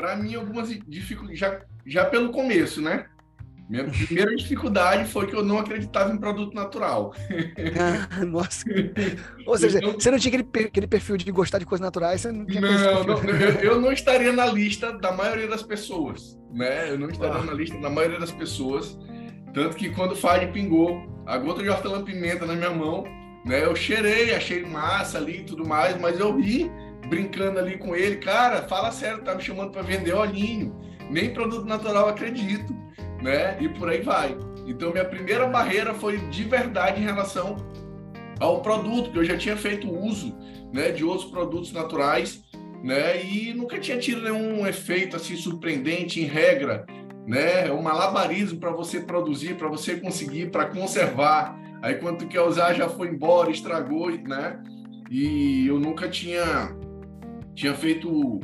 Para 0.00 0.16
mim, 0.16 0.34
algumas 0.34 0.70
dificuldades, 0.88 1.38
já, 1.38 1.60
já 1.84 2.04
pelo 2.06 2.30
começo, 2.30 2.80
né? 2.80 3.04
Minha 3.68 3.84
primeira 3.84 4.34
dificuldade 4.34 5.08
foi 5.10 5.26
que 5.26 5.36
eu 5.36 5.44
não 5.44 5.58
acreditava 5.58 6.10
em 6.10 6.16
produto 6.16 6.54
natural. 6.54 7.14
Ah, 7.78 8.24
nossa. 8.24 8.64
Ou 9.46 9.58
seja, 9.58 9.78
então, 9.78 9.92
você 9.92 10.10
não 10.10 10.18
tinha 10.18 10.34
aquele, 10.34 10.66
aquele 10.66 10.86
perfil 10.86 11.18
de 11.18 11.30
gostar 11.30 11.58
de 11.58 11.66
coisas 11.66 11.84
naturais, 11.84 12.22
você 12.22 12.32
não 12.32 12.46
tinha 12.46 12.62
Não, 12.62 13.04
não 13.04 13.18
eu, 13.18 13.60
eu, 13.60 13.80
não 13.80 13.92
estaria 13.92 14.32
na 14.32 14.46
lista 14.46 14.90
da 14.98 15.12
maioria 15.12 15.46
das 15.46 15.62
pessoas, 15.62 16.40
né? 16.50 16.90
Eu 16.90 16.98
não 16.98 17.10
estaria 17.10 17.40
ah. 17.40 17.44
na 17.44 17.52
lista 17.52 17.78
da 17.78 17.90
maioria 17.90 18.18
das 18.18 18.32
pessoas. 18.32 18.98
Tanto 19.52 19.76
que 19.76 19.90
quando 19.90 20.12
o 20.12 20.16
Fad 20.16 20.50
pingou 20.50 21.06
a 21.26 21.36
gota 21.36 21.62
de 21.62 21.68
hortelã-pimenta 21.68 22.46
na 22.46 22.54
minha 22.54 22.70
mão, 22.70 23.04
né? 23.44 23.66
Eu 23.66 23.76
cheirei, 23.76 24.34
achei 24.34 24.64
massa 24.64 25.18
ali 25.18 25.40
e 25.40 25.44
tudo 25.44 25.68
mais, 25.68 26.00
mas 26.00 26.18
eu 26.18 26.34
vi 26.34 26.70
brincando 27.08 27.58
ali 27.58 27.76
com 27.76 27.94
ele, 27.94 28.16
cara, 28.16 28.62
fala 28.68 28.90
sério, 28.90 29.22
tá 29.22 29.34
me 29.34 29.42
chamando 29.42 29.72
para 29.72 29.82
vender 29.82 30.14
olhinho, 30.14 30.78
nem 31.10 31.32
produto 31.32 31.64
natural 31.64 32.08
acredito, 32.08 32.74
né? 33.22 33.56
E 33.60 33.68
por 33.68 33.88
aí 33.88 34.00
vai. 34.00 34.36
Então 34.66 34.92
minha 34.92 35.04
primeira 35.04 35.46
barreira 35.46 35.94
foi 35.94 36.18
de 36.28 36.44
verdade 36.44 37.00
em 37.00 37.04
relação 37.04 37.56
ao 38.38 38.62
produto, 38.62 39.10
que 39.10 39.18
eu 39.18 39.24
já 39.24 39.36
tinha 39.36 39.56
feito 39.56 39.92
uso, 39.92 40.36
né, 40.72 40.90
de 40.90 41.04
outros 41.04 41.30
produtos 41.30 41.72
naturais, 41.72 42.42
né? 42.82 43.22
E 43.22 43.52
nunca 43.52 43.78
tinha 43.78 43.98
tido 43.98 44.22
nenhum 44.22 44.66
efeito 44.66 45.16
assim 45.16 45.36
surpreendente 45.36 46.20
em 46.20 46.24
regra, 46.24 46.86
né? 47.26 47.66
É 47.66 47.72
um 47.72 47.82
malabarismo 47.82 48.58
para 48.58 48.70
você 48.70 49.00
produzir, 49.00 49.56
para 49.56 49.68
você 49.68 49.96
conseguir, 49.96 50.50
para 50.50 50.66
conservar. 50.66 51.58
Aí 51.82 51.96
quando 51.96 52.18
tu 52.18 52.26
quer 52.26 52.40
usar 52.40 52.72
já 52.72 52.88
foi 52.88 53.08
embora, 53.08 53.50
estragou, 53.50 54.10
né? 54.10 54.62
E 55.10 55.66
eu 55.66 55.78
nunca 55.78 56.08
tinha 56.08 56.74
tinha 57.60 57.74
feito 57.74 58.40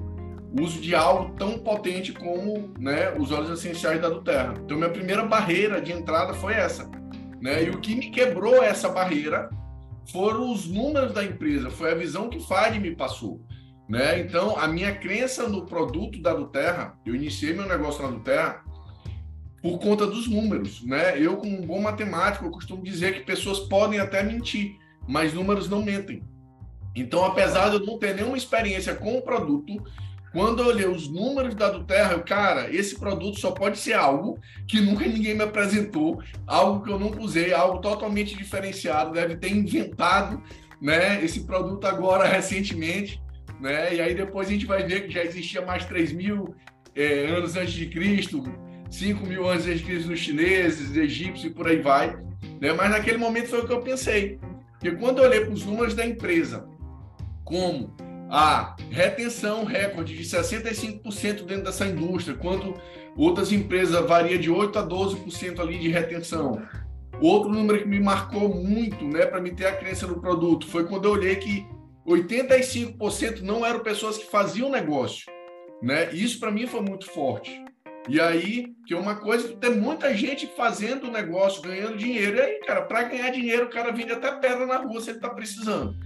uso 0.60 0.78
de 0.78 0.94
algo 0.94 1.34
tão 1.36 1.58
potente 1.58 2.12
como 2.12 2.74
né, 2.78 3.12
os 3.18 3.32
óleos 3.32 3.58
essenciais 3.58 4.00
da 4.00 4.20
Terra. 4.20 4.54
Então, 4.62 4.76
minha 4.76 4.90
primeira 4.90 5.24
barreira 5.24 5.80
de 5.80 5.90
entrada 5.90 6.34
foi 6.34 6.52
essa. 6.52 6.88
Né? 7.40 7.64
E 7.64 7.70
o 7.70 7.80
que 7.80 7.94
me 7.94 8.10
quebrou 8.10 8.62
essa 8.62 8.90
barreira 8.90 9.48
foram 10.12 10.52
os 10.52 10.66
números 10.66 11.12
da 11.12 11.24
empresa, 11.24 11.70
foi 11.70 11.92
a 11.92 11.94
visão 11.94 12.28
que 12.28 12.38
Fad 12.40 12.76
me 12.78 12.94
passou. 12.94 13.40
Né? 13.88 14.20
Então, 14.20 14.58
a 14.58 14.68
minha 14.68 14.94
crença 14.94 15.48
no 15.48 15.64
produto 15.64 16.20
da 16.20 16.34
Terra, 16.44 16.98
eu 17.06 17.14
iniciei 17.14 17.54
meu 17.54 17.66
negócio 17.66 18.08
na 18.08 18.18
Terra 18.20 18.62
por 19.62 19.78
conta 19.78 20.06
dos 20.06 20.28
números. 20.28 20.84
Né? 20.84 21.18
Eu, 21.18 21.38
como 21.38 21.58
um 21.58 21.66
bom 21.66 21.80
matemático, 21.80 22.44
eu 22.44 22.50
costumo 22.50 22.84
dizer 22.84 23.14
que 23.14 23.20
pessoas 23.24 23.60
podem 23.60 23.98
até 23.98 24.22
mentir, 24.22 24.76
mas 25.08 25.32
números 25.32 25.70
não 25.70 25.82
mentem. 25.82 26.22
Então, 26.96 27.24
apesar 27.24 27.68
de 27.68 27.76
eu 27.76 27.84
não 27.84 27.98
ter 27.98 28.14
nenhuma 28.14 28.38
experiência 28.38 28.94
com 28.94 29.18
o 29.18 29.22
produto, 29.22 29.84
quando 30.32 30.62
eu 30.62 30.68
olhei 30.68 30.86
os 30.86 31.08
números 31.08 31.54
da 31.54 31.70
Duterra, 31.70 32.12
eu, 32.12 32.22
cara, 32.22 32.74
esse 32.74 32.98
produto 32.98 33.38
só 33.38 33.50
pode 33.50 33.78
ser 33.78 33.92
algo 33.92 34.38
que 34.66 34.80
nunca 34.80 35.06
ninguém 35.06 35.34
me 35.34 35.42
apresentou, 35.42 36.22
algo 36.46 36.82
que 36.82 36.90
eu 36.90 36.98
nunca 36.98 37.20
usei, 37.20 37.52
algo 37.52 37.78
totalmente 37.78 38.34
diferenciado, 38.36 39.12
deve 39.12 39.36
ter 39.36 39.52
inventado, 39.52 40.42
né, 40.80 41.22
esse 41.24 41.40
produto 41.44 41.86
agora 41.86 42.24
recentemente, 42.28 43.20
né, 43.60 43.94
e 43.94 44.00
aí 44.00 44.14
depois 44.14 44.48
a 44.48 44.50
gente 44.50 44.66
vai 44.66 44.82
ver 44.82 45.06
que 45.06 45.12
já 45.12 45.22
existia 45.22 45.62
mais 45.62 45.84
3 45.84 46.12
mil 46.12 46.54
é, 46.94 47.26
anos 47.26 47.56
antes 47.56 47.72
de 47.72 47.86
Cristo, 47.86 48.42
5 48.90 49.26
mil 49.26 49.48
anos 49.48 49.66
antes 49.66 49.80
de 49.80 49.86
Cristo 49.86 50.10
nos 50.10 50.20
chineses, 50.20 50.94
egípcios 50.96 51.50
e 51.50 51.54
por 51.54 51.66
aí 51.66 51.80
vai, 51.80 52.14
né, 52.60 52.72
mas 52.72 52.90
naquele 52.90 53.16
momento 53.16 53.48
foi 53.48 53.60
o 53.60 53.66
que 53.66 53.72
eu 53.72 53.80
pensei, 53.80 54.38
porque 54.72 54.92
quando 54.96 55.18
eu 55.18 55.24
olhei 55.24 55.40
para 55.40 55.54
os 55.54 55.64
números 55.64 55.94
da 55.94 56.04
empresa, 56.04 56.75
como 57.46 57.94
a 58.28 58.74
retenção 58.90 59.64
recorde 59.64 60.16
de 60.16 60.24
65% 60.24 61.46
dentro 61.46 61.64
dessa 61.64 61.86
indústria, 61.86 62.36
quanto 62.36 62.74
outras 63.16 63.52
empresas 63.52 64.04
varia 64.04 64.36
de 64.36 64.50
8 64.50 64.78
a 64.78 64.86
12% 64.86 65.60
ali 65.60 65.78
de 65.78 65.88
retenção. 65.88 66.60
Outro 67.20 67.48
número 67.48 67.78
que 67.78 67.88
me 67.88 68.00
marcou 68.00 68.52
muito, 68.52 69.04
né, 69.06 69.24
para 69.24 69.40
me 69.40 69.52
ter 69.52 69.66
a 69.66 69.76
crença 69.76 70.06
no 70.06 70.20
produto, 70.20 70.66
foi 70.66 70.86
quando 70.86 71.06
eu 71.06 71.12
olhei 71.12 71.36
que 71.36 71.66
85% 72.06 73.40
não 73.40 73.64
eram 73.64 73.80
pessoas 73.80 74.18
que 74.18 74.26
faziam 74.26 74.68
negócio, 74.68 75.26
né? 75.82 76.12
Isso 76.12 76.38
para 76.38 76.50
mim 76.50 76.66
foi 76.66 76.80
muito 76.80 77.06
forte. 77.06 77.64
E 78.08 78.20
aí, 78.20 78.72
que 78.86 78.94
é 78.94 78.96
uma 78.96 79.16
coisa 79.16 79.48
que 79.48 79.56
tem 79.56 79.74
muita 79.74 80.14
gente 80.14 80.46
fazendo 80.56 81.10
negócio, 81.10 81.62
ganhando 81.62 81.96
dinheiro. 81.96 82.36
E 82.36 82.40
aí, 82.40 82.60
cara, 82.60 82.82
para 82.82 83.02
ganhar 83.02 83.30
dinheiro, 83.30 83.66
o 83.66 83.70
cara 83.70 83.90
vende 83.90 84.12
até 84.12 84.30
pedra 84.32 84.64
na 84.64 84.76
rua 84.76 85.00
se 85.00 85.10
ele 85.10 85.18
está 85.18 85.30
precisando, 85.30 85.96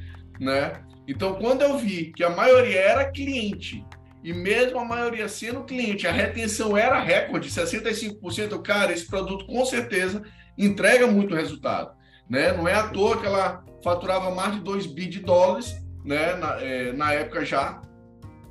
né? 0.41 0.73
Então, 1.07 1.35
quando 1.35 1.63
eu 1.63 1.77
vi 1.77 2.13
que 2.17 2.25
a 2.25 2.31
maioria 2.31 2.81
era 2.81 3.11
cliente, 3.11 3.85
e 4.23 4.33
mesmo 4.33 4.79
a 4.79 4.85
maioria 4.85 5.29
sendo 5.29 5.65
cliente, 5.65 6.07
a 6.07 6.13
retenção 6.13 6.77
era 6.77 6.99
recorde, 7.01 7.49
65%, 7.49 8.61
cara, 8.63 8.93
esse 8.93 9.07
produto 9.07 9.47
com 9.47 9.65
certeza 9.65 10.23
entrega 10.57 11.07
muito 11.07 11.35
resultado. 11.35 11.93
Né? 12.29 12.53
Não 12.53 12.69
é 12.69 12.75
à 12.75 12.89
toa 12.89 13.21
que 13.21 13.27
ela 13.27 13.65
faturava 13.83 14.31
mais 14.31 14.55
de 14.55 14.61
2 14.61 14.87
bi 14.87 15.07
de 15.07 15.21
dólares, 15.21 15.75
né? 16.05 16.35
na, 16.35 16.61
é, 16.61 16.93
na 16.93 17.13
época 17.13 17.45
já, 17.45 17.81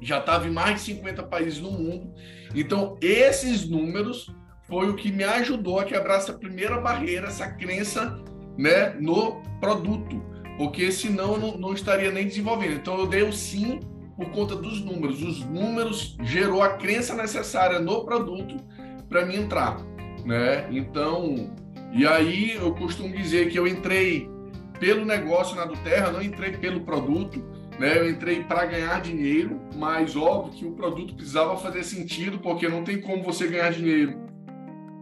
já 0.02 0.20
estava 0.20 0.48
em 0.48 0.52
mais 0.52 0.76
de 0.76 0.82
50 0.82 1.24
países 1.24 1.60
no 1.60 1.72
mundo. 1.72 2.14
Então, 2.54 2.98
esses 3.00 3.70
números 3.70 4.28
foi 4.68 4.90
o 4.90 4.96
que 4.96 5.12
me 5.12 5.24
ajudou 5.24 5.80
a 5.80 5.86
quebrar 5.86 6.18
essa 6.18 6.34
primeira 6.34 6.80
barreira, 6.80 7.28
essa 7.28 7.48
crença 7.48 8.20
né, 8.58 8.90
no 9.00 9.42
produto 9.60 10.29
porque 10.60 10.92
senão 10.92 11.38
não, 11.38 11.58
não 11.58 11.74
estaria 11.74 12.12
nem 12.12 12.28
desenvolvendo. 12.28 12.74
Então 12.74 13.00
eu 13.00 13.08
dei 13.08 13.24
o 13.24 13.32
sim 13.32 13.80
por 14.18 14.30
conta 14.32 14.58
dos 14.58 14.84
números. 14.84 15.24
Os 15.24 15.40
números 15.46 16.18
gerou 16.22 16.62
a 16.62 16.74
crença 16.74 17.16
necessária 17.16 17.80
no 17.80 18.04
produto 18.04 18.58
para 19.08 19.26
mim 19.26 19.38
entrar, 19.38 19.82
né? 20.26 20.68
Então, 20.70 21.56
e 21.94 22.06
aí 22.06 22.56
eu 22.56 22.76
costumo 22.76 23.16
dizer 23.16 23.50
que 23.50 23.58
eu 23.58 23.66
entrei 23.66 24.30
pelo 24.82 25.06
negócio 25.06 25.56
na 25.56 25.64
do 25.64 25.78
Terra, 25.78 26.12
não 26.12 26.22
entrei 26.22 26.52
pelo 26.52 26.82
produto, 26.82 27.42
né? 27.80 27.98
Eu 27.98 28.10
entrei 28.10 28.44
para 28.44 28.66
ganhar 28.66 29.00
dinheiro, 29.00 29.62
mas 29.78 30.18
óbvio 30.18 30.54
que 30.54 30.66
o 30.66 30.74
produto 30.74 31.16
precisava 31.16 31.56
fazer 31.56 31.86
sentido, 31.86 32.38
porque 32.40 32.68
não 32.68 32.84
tem 32.84 33.00
como 33.00 33.24
você 33.24 33.48
ganhar 33.48 33.72
dinheiro 33.72 34.28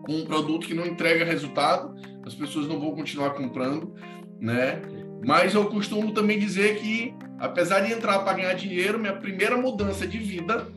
com 0.05 0.17
um 0.17 0.25
produto 0.25 0.67
que 0.67 0.75
não 0.75 0.85
entrega 0.85 1.25
resultado, 1.25 1.95
as 2.23 2.35
pessoas 2.35 2.67
não 2.67 2.79
vão 2.79 2.91
continuar 2.91 3.31
comprando, 3.31 3.95
né? 4.39 4.79
Mas 5.25 5.53
eu 5.53 5.65
costumo 5.65 6.13
também 6.13 6.39
dizer 6.39 6.77
que, 6.79 7.13
apesar 7.39 7.81
de 7.81 7.91
entrar 7.91 8.19
para 8.19 8.33
ganhar 8.33 8.53
dinheiro, 8.53 8.99
minha 8.99 9.15
primeira 9.15 9.57
mudança 9.57 10.07
de 10.07 10.17
vida 10.17 10.67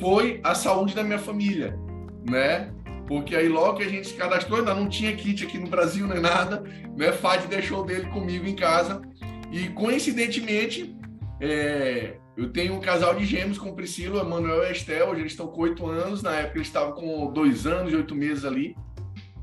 foi 0.00 0.40
a 0.44 0.54
saúde 0.54 0.94
da 0.94 1.02
minha 1.02 1.18
família. 1.18 1.78
né? 2.28 2.72
Porque 3.06 3.34
aí 3.34 3.48
logo 3.48 3.78
que 3.78 3.84
a 3.84 3.88
gente 3.88 4.08
se 4.08 4.14
cadastrou, 4.14 4.58
ainda 4.58 4.74
não 4.74 4.86
tinha 4.86 5.16
kit 5.16 5.42
aqui 5.42 5.58
no 5.58 5.66
Brasil 5.66 6.06
nem 6.06 6.20
nada, 6.20 6.62
né? 6.94 7.10
Fad 7.10 7.46
deixou 7.46 7.82
dele 7.82 8.06
comigo 8.10 8.46
em 8.46 8.54
casa. 8.54 9.00
E 9.50 9.68
coincidentemente, 9.70 10.94
é, 11.40 12.16
eu 12.36 12.52
tenho 12.52 12.74
um 12.74 12.80
casal 12.80 13.14
de 13.14 13.24
gêmeos 13.24 13.56
com 13.56 13.74
Priscila, 13.74 14.24
Manuel 14.24 14.68
e 14.68 14.72
Estel, 14.72 15.08
hoje 15.08 15.22
eles 15.22 15.32
estão 15.32 15.46
com 15.46 15.62
oito 15.62 15.86
anos, 15.86 16.22
na 16.22 16.32
época 16.32 16.58
eles 16.58 16.68
estavam 16.68 16.92
com 16.92 17.32
dois 17.32 17.66
anos 17.66 17.92
e 17.92 17.96
oito 17.96 18.14
meses 18.14 18.44
ali, 18.44 18.76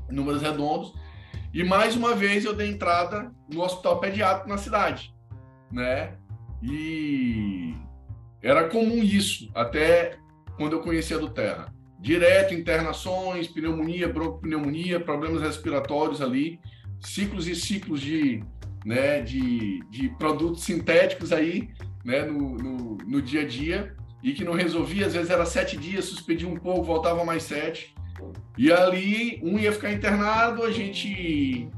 números 0.08 0.42
redondos. 0.42 0.94
E 1.56 1.64
mais 1.64 1.96
uma 1.96 2.14
vez 2.14 2.44
eu 2.44 2.52
dei 2.52 2.68
entrada 2.68 3.32
no 3.50 3.62
hospital 3.62 3.98
pediátrico 3.98 4.46
na 4.46 4.58
cidade, 4.58 5.14
né? 5.72 6.12
E 6.62 7.74
era 8.42 8.68
comum 8.68 9.02
isso, 9.02 9.50
até 9.54 10.18
quando 10.58 10.74
eu 10.74 10.82
conhecia 10.82 11.18
do 11.18 11.30
Terra. 11.30 11.72
Direto, 11.98 12.52
internações, 12.52 13.48
pneumonia, 13.48 14.06
broncopneumonia, 14.06 15.00
problemas 15.00 15.40
respiratórios 15.40 16.20
ali, 16.20 16.60
ciclos 17.00 17.48
e 17.48 17.56
ciclos 17.56 18.02
de, 18.02 18.44
né, 18.84 19.22
de, 19.22 19.80
de 19.88 20.10
produtos 20.18 20.62
sintéticos 20.62 21.32
aí, 21.32 21.70
né, 22.04 22.22
no, 22.26 22.54
no, 22.58 22.96
no 22.98 23.22
dia 23.22 23.40
a 23.40 23.48
dia, 23.48 23.96
e 24.22 24.34
que 24.34 24.44
não 24.44 24.52
resolvia, 24.52 25.06
às 25.06 25.14
vezes 25.14 25.30
era 25.30 25.46
sete 25.46 25.78
dias, 25.78 26.04
suspendia 26.04 26.46
um 26.46 26.56
pouco, 26.56 26.82
voltava 26.82 27.24
mais 27.24 27.44
sete. 27.44 27.94
E 28.56 28.72
ali, 28.72 29.40
um 29.42 29.58
ia 29.58 29.72
ficar 29.72 29.92
internado, 29.92 30.62
a 30.62 30.70
gente 30.70 31.68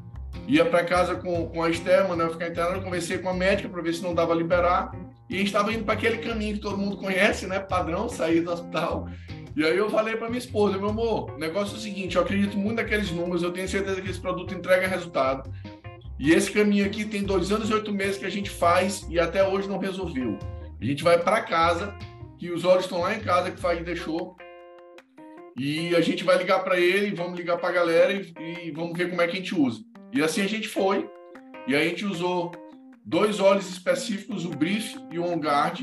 ia 0.47 0.65
para 0.65 0.85
casa 0.85 1.15
com, 1.15 1.49
com 1.49 1.63
a 1.63 1.69
Esther, 1.69 2.09
né, 2.15 2.29
ficar 2.31 2.49
internado, 2.49 2.83
conversei 2.83 3.19
com 3.19 3.29
a 3.29 3.35
médica 3.35 3.69
para 3.69 3.83
ver 3.83 3.93
se 3.93 4.03
não 4.03 4.15
dava 4.15 4.35
liberar, 4.35 4.93
e 5.29 5.37
a 5.37 5.43
estava 5.43 5.73
indo 5.73 5.85
para 5.85 5.95
aquele 5.95 6.19
caminho 6.19 6.55
que 6.55 6.61
todo 6.61 6.79
mundo 6.79 6.97
conhece, 6.97 7.47
né, 7.47 7.59
padrão, 7.61 8.09
sair 8.09 8.41
do 8.41 8.51
hospital. 8.51 9.09
E 9.55 9.65
aí 9.65 9.77
eu 9.77 9.91
falei 9.91 10.17
para 10.17 10.29
minha 10.29 10.39
esposa, 10.39 10.79
meu 10.79 10.89
amor, 10.89 11.33
o 11.33 11.39
negócio 11.39 11.75
é 11.75 11.79
o 11.79 11.81
seguinte, 11.81 12.17
eu 12.17 12.23
acredito 12.23 12.57
muito 12.57 12.77
naqueles 12.77 13.11
números, 13.11 13.43
eu 13.43 13.53
tenho 13.53 13.69
certeza 13.69 14.01
que 14.01 14.09
esse 14.09 14.21
produto 14.21 14.55
entrega 14.55 14.87
resultado. 14.87 15.53
E 16.19 16.33
esse 16.33 16.51
caminho 16.51 16.87
aqui 16.87 17.05
tem 17.05 17.23
dois 17.23 17.53
anos 17.53 17.69
e 17.69 17.75
oito 17.75 17.93
meses 17.93 18.19
que 18.19 18.25
a 18.25 18.31
gente 18.31 18.51
faz 18.51 19.07
e 19.11 19.21
até 19.21 19.47
hoje 19.47 19.69
não 19.69 19.79
resolveu. 19.79 20.39
A 20.81 20.85
gente 20.85 21.03
vai 21.03 21.19
para 21.19 21.43
casa, 21.43 21.95
que 22.39 22.51
os 22.51 22.65
olhos 22.65 22.85
estão 22.85 23.01
lá 23.01 23.15
em 23.15 23.21
casa, 23.21 23.51
que 23.51 23.61
faz 23.61 23.85
deixou, 23.85 24.37
e 25.59 25.95
a 25.97 26.01
gente 26.01 26.23
vai 26.23 26.39
ligar 26.39 26.61
para 26.61 26.79
ele, 26.79 27.15
vamos 27.15 27.37
ligar 27.37 27.59
para 27.59 27.69
a 27.69 27.73
galera 27.73 28.13
e, 28.13 28.33
e, 28.41 28.71
vamos 28.71 28.97
ver 28.97 29.11
como 29.11 29.21
é 29.21 29.27
que 29.27 29.37
a 29.37 29.41
gente 29.41 29.55
usa. 29.55 29.83
E 30.13 30.23
assim 30.23 30.41
a 30.41 30.47
gente 30.47 30.69
foi. 30.69 31.09
E 31.67 31.75
a 31.75 31.85
gente 31.85 32.05
usou 32.05 32.53
dois 33.05 33.41
óleos 33.41 33.69
específicos, 33.69 34.45
o 34.45 34.51
Brief 34.51 34.97
e 35.11 35.19
o 35.19 35.25
On 35.25 35.37
Guard, 35.37 35.81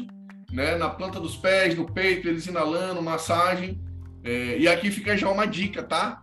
né, 0.52 0.76
na 0.76 0.90
planta 0.90 1.20
dos 1.20 1.36
pés, 1.36 1.76
no 1.76 1.92
peito, 1.92 2.28
eles 2.28 2.48
inalando, 2.48 3.02
massagem. 3.02 3.82
É, 4.24 4.58
e 4.58 4.68
aqui 4.68 4.90
fica 4.90 5.18
já 5.18 5.30
uma 5.30 5.46
dica, 5.46 5.84
tá? 5.84 6.22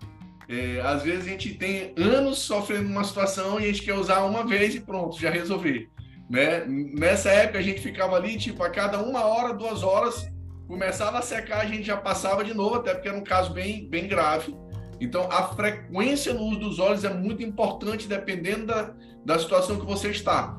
É, 0.49 0.81
às 0.81 1.03
vezes 1.03 1.27
a 1.27 1.31
gente 1.31 1.55
tem 1.55 1.95
anos 1.97 2.39
sofrendo 2.39 2.89
uma 2.89 3.05
situação 3.05 3.61
e 3.61 3.65
a 3.65 3.67
gente 3.67 3.83
quer 3.83 3.95
usar 3.95 4.25
uma 4.25 4.47
vez 4.47 4.75
e 4.75 4.81
pronto, 4.81 5.21
já 5.21 5.31
resolver. 5.31 5.89
Né? 6.29 6.65
Nessa 6.67 7.31
época 7.31 7.59
a 7.59 7.63
gente 7.63 7.81
ficava 7.81 8.17
ali, 8.17 8.39
tipo, 8.39 8.63
a 8.63 8.71
cada 8.71 9.03
uma 9.03 9.25
hora, 9.25 9.53
duas 9.53 9.83
horas, 9.83 10.32
começava 10.67 11.19
a 11.19 11.23
secar, 11.23 11.61
a 11.61 11.67
gente 11.67 11.85
já 11.85 11.97
passava 11.97 12.45
de 12.45 12.55
novo, 12.55 12.77
até 12.77 12.95
porque 12.95 13.09
era 13.09 13.17
um 13.17 13.25
caso 13.25 13.53
bem, 13.53 13.89
bem 13.89 14.09
grave. 14.09 14.55
Então, 15.01 15.29
a 15.31 15.49
frequência 15.49 16.33
no 16.33 16.43
uso 16.43 16.61
dos 16.61 16.79
óleos 16.79 17.05
é 17.05 17.13
muito 17.13 17.43
importante 17.43 18.07
dependendo 18.07 18.67
da, 18.67 18.95
da 19.25 19.39
situação 19.39 19.79
que 19.79 19.87
você 19.87 20.11
está. 20.11 20.57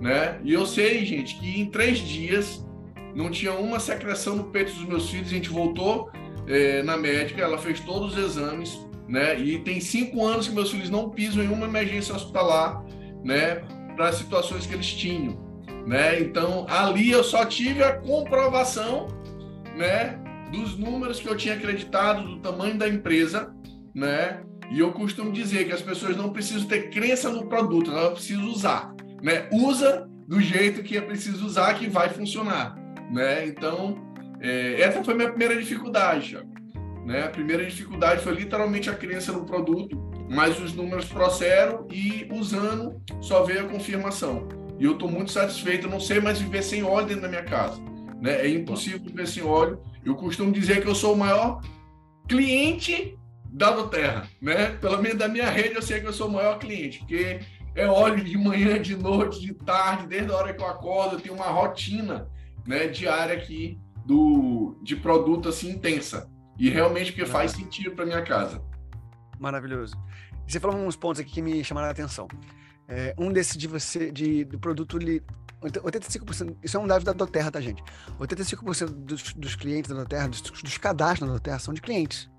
Né? 0.00 0.40
E 0.42 0.52
eu 0.52 0.66
sei, 0.66 1.04
gente, 1.04 1.38
que 1.38 1.60
em 1.60 1.70
três 1.70 1.98
dias 1.98 2.64
não 3.14 3.30
tinha 3.30 3.52
uma 3.52 3.78
secreção 3.78 4.36
no 4.36 4.44
peito 4.44 4.72
dos 4.72 4.84
meus 4.84 5.08
filhos. 5.08 5.28
A 5.28 5.34
gente 5.34 5.48
voltou 5.48 6.10
é, 6.46 6.82
na 6.82 6.96
médica, 6.96 7.40
ela 7.40 7.58
fez 7.58 7.80
todos 7.80 8.16
os 8.16 8.18
exames, 8.18 8.84
né? 9.08 9.38
E 9.38 9.58
tem 9.60 9.80
cinco 9.80 10.26
anos 10.26 10.48
que 10.48 10.54
meus 10.54 10.70
filhos 10.70 10.90
não 10.90 11.10
pisam 11.10 11.42
em 11.42 11.48
uma 11.48 11.66
emergência 11.66 12.14
hospitalar, 12.14 12.82
né? 13.22 13.62
Para 13.96 14.08
as 14.08 14.16
situações 14.16 14.66
que 14.66 14.74
eles 14.74 14.92
tinham, 14.92 15.38
né? 15.86 16.20
Então 16.20 16.66
ali 16.68 17.10
eu 17.10 17.22
só 17.22 17.44
tive 17.44 17.82
a 17.82 17.92
comprovação 17.92 19.06
né, 19.76 20.18
dos 20.50 20.76
números 20.78 21.20
que 21.20 21.28
eu 21.28 21.36
tinha 21.36 21.54
acreditado, 21.54 22.22
do 22.22 22.40
tamanho 22.40 22.78
da 22.78 22.88
empresa, 22.88 23.52
né? 23.94 24.42
E 24.70 24.80
eu 24.80 24.92
costumo 24.92 25.30
dizer 25.32 25.66
que 25.66 25.72
as 25.72 25.82
pessoas 25.82 26.16
não 26.16 26.30
precisam 26.30 26.66
ter 26.66 26.90
crença 26.90 27.30
no 27.30 27.46
produto, 27.46 27.90
elas 27.90 28.14
precisam 28.14 28.46
usar, 28.46 28.94
né? 29.22 29.48
Usa 29.52 30.08
do 30.26 30.40
jeito 30.40 30.82
que 30.82 30.96
é 30.96 31.00
preciso 31.00 31.44
usar 31.44 31.74
que 31.74 31.86
vai 31.86 32.08
funcionar, 32.08 32.74
né? 33.12 33.46
Então, 33.46 33.96
é, 34.40 34.80
essa 34.80 35.04
foi 35.04 35.14
minha 35.14 35.28
primeira 35.28 35.56
dificuldade, 35.56 36.38
né? 37.04 37.24
A 37.24 37.28
primeira 37.28 37.64
dificuldade 37.64 38.22
foi 38.22 38.34
literalmente 38.34 38.88
a 38.88 38.94
crença 38.94 39.32
no 39.32 39.44
produto, 39.44 39.96
mas 40.30 40.58
os 40.58 40.72
números 40.72 41.08
trouxeram 41.08 41.86
e 41.90 42.26
usando 42.32 43.00
só 43.20 43.42
veio 43.42 43.66
a 43.66 43.68
confirmação. 43.68 44.48
E 44.78 44.84
eu 44.84 44.92
estou 44.92 45.08
muito 45.08 45.30
satisfeito, 45.30 45.88
não 45.88 46.00
sei 46.00 46.20
mais 46.20 46.40
viver 46.40 46.62
sem 46.62 46.82
dentro 46.82 47.20
da 47.20 47.28
minha 47.28 47.44
casa. 47.44 47.80
Né? 48.24 48.46
É 48.46 48.48
impossível 48.48 49.00
viver 49.00 49.28
sem 49.28 49.42
óleo. 49.42 49.82
Eu 50.02 50.14
costumo 50.14 50.50
dizer 50.50 50.80
que 50.80 50.88
eu 50.88 50.94
sou 50.94 51.12
o 51.12 51.16
maior 51.16 51.60
cliente 52.26 53.18
da 53.44 53.70
Doterra, 53.70 54.26
né? 54.40 54.70
Pelo 54.80 55.02
menos 55.02 55.18
da 55.18 55.28
minha 55.28 55.50
rede 55.50 55.74
eu 55.74 55.82
sei 55.82 56.00
que 56.00 56.06
eu 56.06 56.12
sou 56.12 56.28
o 56.28 56.32
maior 56.32 56.58
cliente, 56.58 57.00
porque 57.00 57.40
é 57.74 57.86
óleo 57.86 58.24
de 58.24 58.38
manhã, 58.38 58.80
de 58.80 58.96
noite, 58.96 59.42
de 59.42 59.52
tarde, 59.52 60.06
desde 60.06 60.32
a 60.32 60.36
hora 60.36 60.54
que 60.54 60.62
eu 60.62 60.66
acordo, 60.66 61.16
eu 61.16 61.20
tenho 61.20 61.34
uma 61.34 61.48
rotina, 61.48 62.26
né, 62.66 62.86
diária 62.86 63.36
aqui 63.36 63.78
do 64.06 64.74
de 64.82 64.96
produto 64.96 65.50
assim 65.50 65.72
intensa. 65.72 66.26
E 66.58 66.70
realmente 66.70 67.12
porque 67.12 67.26
faz 67.26 67.50
sentido 67.52 67.90
para 67.94 68.06
minha 68.06 68.22
casa. 68.22 68.62
Maravilhoso. 69.38 69.94
Você 70.46 70.58
falou 70.58 70.78
uns 70.78 70.96
pontos 70.96 71.20
aqui 71.20 71.30
que 71.30 71.42
me 71.42 71.62
chamaram 71.62 71.88
a 71.88 71.90
atenção. 71.90 72.26
É, 72.88 73.14
um 73.18 73.30
desses 73.30 73.58
de 73.58 73.68
você, 73.68 74.10
de, 74.10 74.44
do 74.44 74.58
produto 74.58 74.96
85%, 75.70 76.56
isso 76.62 76.76
é 76.76 76.80
um 76.80 76.86
dado 76.86 77.04
da 77.04 77.12
Doterra, 77.12 77.50
tá, 77.50 77.60
gente? 77.60 77.82
85% 78.18 78.86
dos, 78.86 79.32
dos 79.32 79.56
clientes 79.56 79.90
da 79.90 79.96
Doterra, 79.96 80.28
dos, 80.28 80.40
dos 80.40 80.78
cadastros 80.78 81.28
da 81.28 81.34
Doterra, 81.34 81.58
são 81.58 81.74
de 81.74 81.80
clientes. 81.80 82.30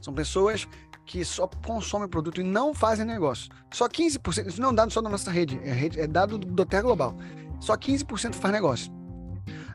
São 0.00 0.12
pessoas 0.12 0.66
que 1.06 1.24
só 1.24 1.46
consomem 1.46 2.08
produto 2.08 2.40
e 2.40 2.44
não 2.44 2.74
fazem 2.74 3.04
negócio. 3.04 3.50
Só 3.72 3.88
15%, 3.88 4.48
isso 4.48 4.60
não 4.60 4.70
é 4.70 4.74
dado 4.74 4.92
só 4.92 5.00
da 5.00 5.08
nossa 5.08 5.30
rede, 5.30 5.60
é, 5.62 5.72
rede, 5.72 6.00
é 6.00 6.06
dado 6.06 6.38
do 6.38 6.46
Doterra 6.46 6.82
Global. 6.82 7.16
Só 7.60 7.76
15% 7.76 8.34
faz 8.34 8.52
negócio. 8.52 8.92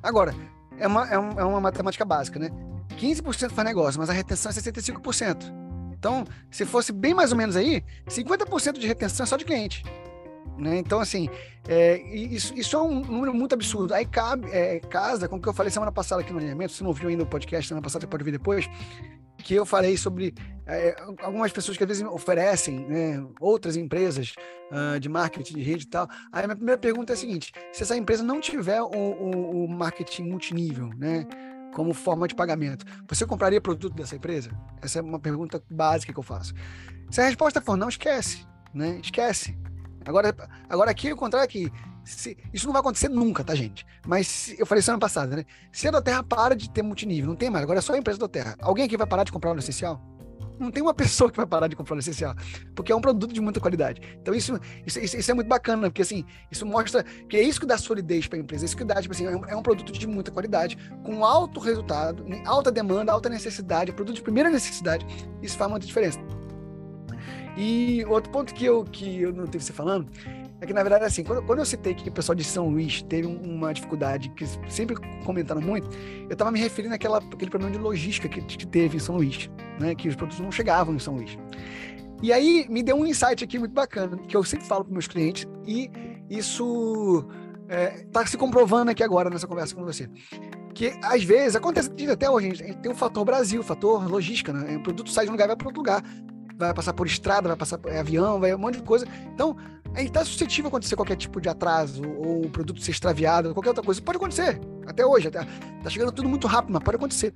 Agora, 0.02 0.34
é 0.78 0.88
uma, 0.88 1.08
é, 1.08 1.20
um, 1.20 1.40
é 1.40 1.44
uma 1.44 1.62
matemática 1.62 2.06
básica, 2.06 2.40
né? 2.40 2.50
15% 2.98 3.52
faz 3.52 3.68
negócio, 3.68 4.00
mas 4.00 4.10
a 4.10 4.14
retenção 4.14 4.52
é 4.52 4.56
65%. 4.56 5.54
Então, 5.94 6.26
se 6.50 6.66
fosse 6.66 6.92
bem 6.92 7.14
mais 7.14 7.32
ou 7.32 7.38
menos 7.38 7.56
aí, 7.56 7.84
50% 8.08 8.80
de 8.80 8.88
retenção 8.88 9.26
é 9.26 9.28
só 9.28 9.38
de 9.38 9.46
cliente. 9.46 9.84
Né? 10.60 10.78
Então, 10.78 11.00
assim, 11.00 11.30
é, 11.68 11.98
isso, 12.14 12.54
isso, 12.54 12.76
é 12.76 12.82
um 12.82 13.00
número 13.00 13.34
muito 13.34 13.54
absurdo. 13.54 13.94
Aí 13.94 14.06
cabe, 14.06 14.50
é, 14.52 14.80
casa 14.80 15.28
com 15.28 15.38
o 15.38 15.42
que 15.42 15.48
eu 15.48 15.54
falei 15.54 15.72
semana 15.72 15.92
passada 15.92 16.22
aqui 16.22 16.32
no 16.32 16.40
alinhamento. 16.40 16.74
Se 16.74 16.84
não 16.84 16.90
ouviu 16.90 17.10
ainda 17.10 17.24
o 17.24 17.28
podcast 17.28 17.68
semana 17.68 17.84
passada, 17.84 18.02
você 18.02 18.08
pode 18.08 18.24
ver 18.24 18.32
depois. 18.32 18.70
Que 19.38 19.56
eu 19.56 19.66
falei 19.66 19.96
sobre 19.96 20.36
é, 20.68 21.02
algumas 21.22 21.52
pessoas 21.52 21.78
que 21.78 21.84
às 21.84 21.88
vezes 21.88 22.04
oferecem, 22.04 22.86
né, 22.86 23.26
outras 23.40 23.78
empresas 23.78 24.36
uh, 24.70 25.00
de 25.00 25.08
marketing 25.08 25.56
de 25.56 25.62
rede 25.64 25.86
e 25.86 25.88
tal. 25.88 26.10
Aí 26.30 26.44
a 26.44 26.48
minha 26.48 26.58
primeira 26.58 26.78
pergunta 26.78 27.14
é 27.14 27.16
a 27.16 27.18
seguinte: 27.18 27.54
se 27.72 27.82
essa 27.82 27.96
empresa 27.96 28.22
não 28.22 28.42
tiver 28.42 28.82
o, 28.82 28.90
o, 28.90 29.64
o 29.64 29.68
marketing 29.70 30.24
multinível, 30.24 30.90
né? 30.98 31.26
como 31.74 31.94
forma 31.94 32.28
de 32.28 32.36
pagamento. 32.36 32.84
Você 33.08 33.26
compraria 33.26 33.62
produto 33.62 33.94
dessa 33.94 34.16
empresa? 34.16 34.52
Essa 34.82 35.00
é 35.00 35.02
uma 35.02 35.20
pergunta 35.20 35.64
básica 35.70 36.12
que 36.12 36.20
eu 36.20 36.24
faço. 36.24 36.54
Se 37.12 37.22
a 37.22 37.26
resposta 37.26 37.62
for 37.62 37.78
não, 37.78 37.90
esquece, 37.90 38.46
né? 38.74 39.00
Esquece. 39.02 39.58
Agora, 40.06 40.36
agora 40.70 40.92
aqui, 40.92 41.12
o 41.12 41.16
contrário 41.16 41.46
aqui. 41.46 41.72
Se, 42.04 42.36
isso 42.54 42.66
não 42.66 42.74
vai 42.74 42.80
acontecer 42.80 43.10
nunca, 43.10 43.44
tá, 43.44 43.54
gente? 43.54 43.86
Mas 44.08 44.28
se, 44.28 44.60
eu 44.60 44.66
falei 44.66 44.82
semana 44.82 45.00
passada, 45.00 45.36
né? 45.36 45.46
Se 45.72 45.88
a 45.88 46.02
Terra 46.02 46.24
para 46.24 46.56
de 46.56 46.70
ter 46.70 46.82
multinível, 46.82 47.30
não 47.30 47.36
tem 47.36 47.50
mais, 47.50 47.64
agora 47.64 47.80
é 47.80 47.82
só 47.82 47.94
a 47.94 47.98
empresa 47.98 48.20
da 48.20 48.28
Terra. 48.28 48.56
Alguém 48.62 48.86
aqui 48.86 48.98
vai 48.98 49.06
parar 49.06 49.24
de 49.24 49.32
comprar 49.32 49.54
o 49.54 49.60
essencial? 49.60 50.02
Não 50.60 50.72
tem 50.72 50.84
uma 50.84 50.94
pessoa 50.94 51.32
que 51.32 51.38
vai 51.38 51.46
parar 51.46 51.68
de 51.68 51.76
comprar 51.76 51.96
o 51.96 52.00
essencial, 52.00 52.36
porque 52.76 52.92
é 52.92 52.96
um 52.96 53.00
produto 53.00 53.32
de 53.34 53.40
muita 53.40 53.60
qualidade. 53.60 54.02
Então, 54.22 54.34
isso, 54.34 54.60
isso, 54.86 55.00
isso, 55.00 55.18
isso 55.18 55.32
é 55.32 55.34
muito 55.34 55.48
bacana, 55.48 55.90
porque 55.90 56.02
assim, 56.02 56.26
isso 56.52 56.66
mostra 56.66 57.04
que 57.04 57.38
é 57.38 57.42
isso 57.42 57.60
que 57.60 57.66
dá 57.66 57.78
solidez 57.78 58.28
para 58.28 58.38
a 58.38 58.42
empresa, 58.42 58.66
é 58.66 58.68
isso 58.68 58.76
que 58.76 58.84
dá, 58.84 59.02
tipo 59.02 59.14
assim, 59.14 59.26
é 59.26 59.36
um, 59.36 59.46
é 59.46 59.56
um, 59.56 59.62
produto 59.62 59.92
de 59.94 60.06
muita 60.06 60.32
qualidade, 60.32 60.78
com 61.04 61.24
alto 61.24 61.60
resultado, 61.60 62.26
alta 62.46 62.72
demanda, 62.72 63.12
alta 63.12 63.30
necessidade, 63.30 63.94
produto 63.94 64.16
de 64.16 64.22
primeira 64.22 64.50
necessidade. 64.50 65.06
Isso 65.42 65.58
faz 65.58 65.72
muita 65.72 65.86
diferença. 65.86 66.20
E 67.60 68.06
outro 68.06 68.32
ponto 68.32 68.54
que 68.54 68.64
eu, 68.64 68.86
que 68.86 69.22
eu 69.22 69.34
não 69.34 69.46
tive 69.46 69.62
você 69.62 69.74
falando 69.74 70.08
é 70.62 70.66
que, 70.66 70.72
na 70.72 70.82
verdade, 70.82 71.04
assim, 71.04 71.26
quando, 71.26 71.46
quando 71.46 71.60
eu 71.60 71.66
citei 71.66 71.94
que 71.94 72.08
o 72.08 72.12
pessoal 72.12 72.34
de 72.34 72.44
São 72.44 72.70
Luís 72.70 73.02
teve 73.02 73.28
uma 73.28 73.74
dificuldade, 73.74 74.30
que 74.30 74.46
sempre 74.70 74.96
comentaram 75.26 75.60
muito, 75.60 75.90
eu 76.30 76.34
estava 76.34 76.52
me 76.52 76.60
referindo 76.60 76.96
àquela, 76.96 77.18
àquele 77.18 77.52
problema 77.52 77.76
de 77.76 77.78
logística 77.78 78.30
que, 78.30 78.42
que 78.42 78.66
teve 78.66 78.96
em 78.96 79.00
São 79.00 79.18
Luís, 79.18 79.50
né? 79.78 79.94
Que 79.94 80.08
os 80.08 80.16
produtos 80.16 80.40
não 80.40 80.54
chegavam 80.54 80.96
em 80.96 81.00
São 81.00 81.16
Luís. 81.16 81.38
E 82.24 82.32
aí 82.32 82.66
me 82.70 82.82
deu 82.82 82.96
um 82.96 83.06
insight 83.06 83.44
aqui 83.44 83.60
muito 83.60 83.74
bacana, 83.74 84.18
que 84.18 84.38
eu 84.38 84.44
sempre 84.44 84.66
falo 84.66 84.86
para 84.86 84.94
meus 84.94 85.08
clientes, 85.08 85.46
e 85.68 85.92
isso 86.30 87.26
está 87.64 87.76
é, 87.76 88.06
tá 88.12 88.26
se 88.26 88.38
comprovando 88.38 88.90
aqui 88.92 89.04
agora 89.04 89.30
nessa 89.30 89.48
conversa 89.48 89.76
com 89.76 89.84
você. 89.84 90.10
que 90.74 90.98
às 91.04 91.24
vezes 91.24 91.58
acontece 91.58 91.90
até 92.10 92.30
hoje, 92.30 92.48
a 92.48 92.68
gente 92.68 92.78
tem 92.78 92.92
o 92.92 92.96
fator 92.96 93.26
Brasil, 93.26 93.60
o 93.60 93.64
fator 93.64 94.10
logística, 94.10 94.54
né? 94.54 94.78
O 94.78 94.84
produto 94.84 95.10
sai 95.10 95.26
de 95.26 95.30
um 95.30 95.34
lugar 95.34 95.44
e 95.44 95.48
vai 95.48 95.58
para 95.58 95.68
outro 95.68 95.82
lugar. 95.82 96.02
Vai 96.60 96.74
passar 96.74 96.94
por 96.94 97.08
estrada, 97.08 97.48
vai 97.48 97.58
passar 97.58 97.78
por 97.78 97.92
avião, 97.92 98.40
vai 98.40 98.54
um 98.54 98.58
monte 98.58 98.76
de 98.76 98.84
coisa. 98.84 99.08
Então, 99.34 99.56
a 99.94 100.00
gente 100.00 100.10
está 100.10 100.26
suscetível 100.26 100.68
a 100.68 100.70
acontecer 100.70 100.96
qualquer 100.96 101.16
tipo 101.16 101.40
de 101.40 101.48
atraso, 101.48 102.04
ou 102.04 102.46
o 102.46 102.50
produto 102.50 102.82
ser 102.82 102.92
extraviado, 102.92 103.54
qualquer 103.54 103.70
outra 103.70 103.84
coisa. 103.84 104.02
Pode 104.02 104.18
acontecer, 104.18 104.60
até 104.86 105.06
hoje. 105.06 105.30
Até, 105.30 105.40
tá 105.82 105.90
chegando 105.90 106.12
tudo 106.12 106.28
muito 106.28 106.48
rápido, 106.48 106.74
mas 106.74 106.84
pode 106.84 106.98
acontecer. 106.98 107.34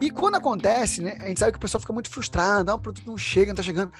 E 0.00 0.10
quando 0.10 0.34
acontece, 0.34 1.02
né, 1.02 1.16
a 1.20 1.28
gente 1.28 1.38
sabe 1.40 1.52
que 1.52 1.58
o 1.58 1.60
pessoal 1.60 1.80
fica 1.80 1.92
muito 1.92 2.10
frustrado, 2.10 2.70
ah, 2.70 2.74
o 2.74 2.78
produto 2.78 3.06
não 3.06 3.16
chega, 3.16 3.52
não 3.52 3.56
tá 3.56 3.62
chegando. 3.62 3.92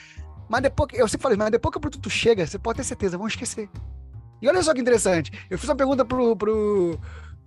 Mas 0.49 0.63
depois, 0.63 0.89
eu 0.93 1.07
sempre 1.07 1.23
falei, 1.23 1.39
mas 1.39 1.51
depois 1.51 1.73
que 1.73 1.79
o 1.79 1.81
produto 1.81 2.11
chega, 2.11 2.47
você 2.47 2.59
pode 2.59 2.79
ter 2.79 2.85
certeza, 2.85 3.17
vão 3.17 3.27
esquecer. 3.27 3.69
E 4.41 4.49
olha 4.49 4.63
só 4.63 4.73
que 4.73 4.81
interessante, 4.81 5.33
eu 5.51 5.59
fiz 5.59 5.69
uma 5.69 5.77
pergunta 5.77 6.05
pro, 6.05 6.37
pro, 6.37 6.99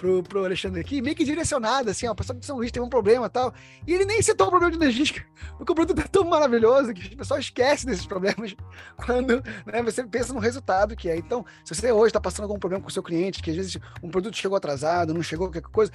pro, 0.01 0.23
pro 0.23 0.45
Alexandre 0.45 0.81
aqui, 0.81 0.99
meio 0.99 1.15
que 1.15 1.23
direcionada, 1.23 1.91
assim, 1.91 2.07
ó, 2.07 2.11
o 2.11 2.15
pessoal 2.15 2.39
de 2.39 2.43
São 2.43 2.57
Luís 2.57 2.71
tem 2.71 2.81
um 2.81 2.89
problema 2.89 3.27
e 3.27 3.29
tal, 3.29 3.53
e 3.85 3.93
ele 3.93 4.03
nem 4.03 4.19
citou 4.19 4.47
o 4.47 4.49
problema 4.49 4.75
de 4.75 4.83
logística, 4.83 5.23
porque 5.59 5.71
o 5.71 5.75
produto 5.75 5.99
é 5.99 6.07
tão 6.07 6.23
maravilhoso 6.23 6.91
que 6.91 7.13
o 7.13 7.17
pessoal 7.17 7.39
esquece 7.39 7.85
desses 7.85 8.07
problemas 8.07 8.55
quando 9.05 9.43
né, 9.63 9.83
você 9.83 10.03
pensa 10.03 10.33
no 10.33 10.39
resultado 10.39 10.95
que 10.95 11.07
é. 11.07 11.15
Então, 11.15 11.45
se 11.63 11.75
você 11.75 11.91
hoje 11.91 12.07
está 12.07 12.19
passando 12.19 12.45
algum 12.45 12.57
problema 12.57 12.81
com 12.81 12.89
o 12.89 12.91
seu 12.91 13.03
cliente, 13.03 13.43
que 13.43 13.51
às 13.51 13.55
vezes 13.55 13.77
um 14.01 14.09
produto 14.09 14.35
chegou 14.35 14.57
atrasado, 14.57 15.13
não 15.13 15.21
chegou, 15.21 15.47
qualquer 15.47 15.61
coisa, 15.69 15.91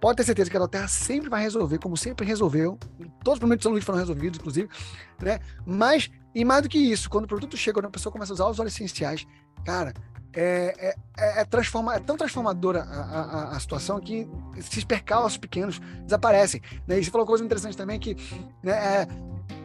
pode 0.00 0.18
ter 0.18 0.24
certeza 0.24 0.48
que 0.48 0.56
a 0.56 0.68
Terra 0.68 0.86
sempre 0.86 1.28
vai 1.28 1.42
resolver, 1.42 1.78
como 1.78 1.96
sempre 1.96 2.24
resolveu. 2.24 2.78
Todos 3.24 3.34
os 3.34 3.38
problemas 3.40 3.58
de 3.58 3.62
São 3.64 3.72
Luís 3.72 3.84
foram 3.84 3.98
resolvidos, 3.98 4.38
inclusive, 4.38 4.68
né? 5.20 5.40
Mas, 5.66 6.08
e 6.32 6.44
mais 6.44 6.62
do 6.62 6.68
que 6.68 6.78
isso, 6.78 7.10
quando 7.10 7.24
o 7.24 7.28
produto 7.28 7.56
chega, 7.56 7.74
quando 7.74 7.86
a 7.86 7.90
pessoa 7.90 8.12
começa 8.12 8.32
a 8.32 8.34
usar 8.34 8.46
os 8.46 8.60
óleos 8.60 8.74
essenciais, 8.74 9.26
cara, 9.64 9.92
é, 10.32 10.94
é, 11.18 11.40
é, 11.40 11.44
transforma, 11.44 11.94
é 11.94 11.98
tão 11.98 12.16
transformadora 12.16 12.82
a, 12.82 13.00
a, 13.00 13.56
a, 13.56 13.60
situação 13.60 14.00
que 14.00 14.28
esses 14.56 14.84
percalços 14.84 15.36
pequenos 15.36 15.80
desaparecem. 16.04 16.60
Né? 16.86 16.98
E 16.98 17.04
você 17.04 17.10
falou 17.10 17.24
uma 17.24 17.28
coisa 17.28 17.44
interessante 17.44 17.76
também 17.76 17.98
que 17.98 18.16
né, 18.62 18.72
é, 18.72 19.08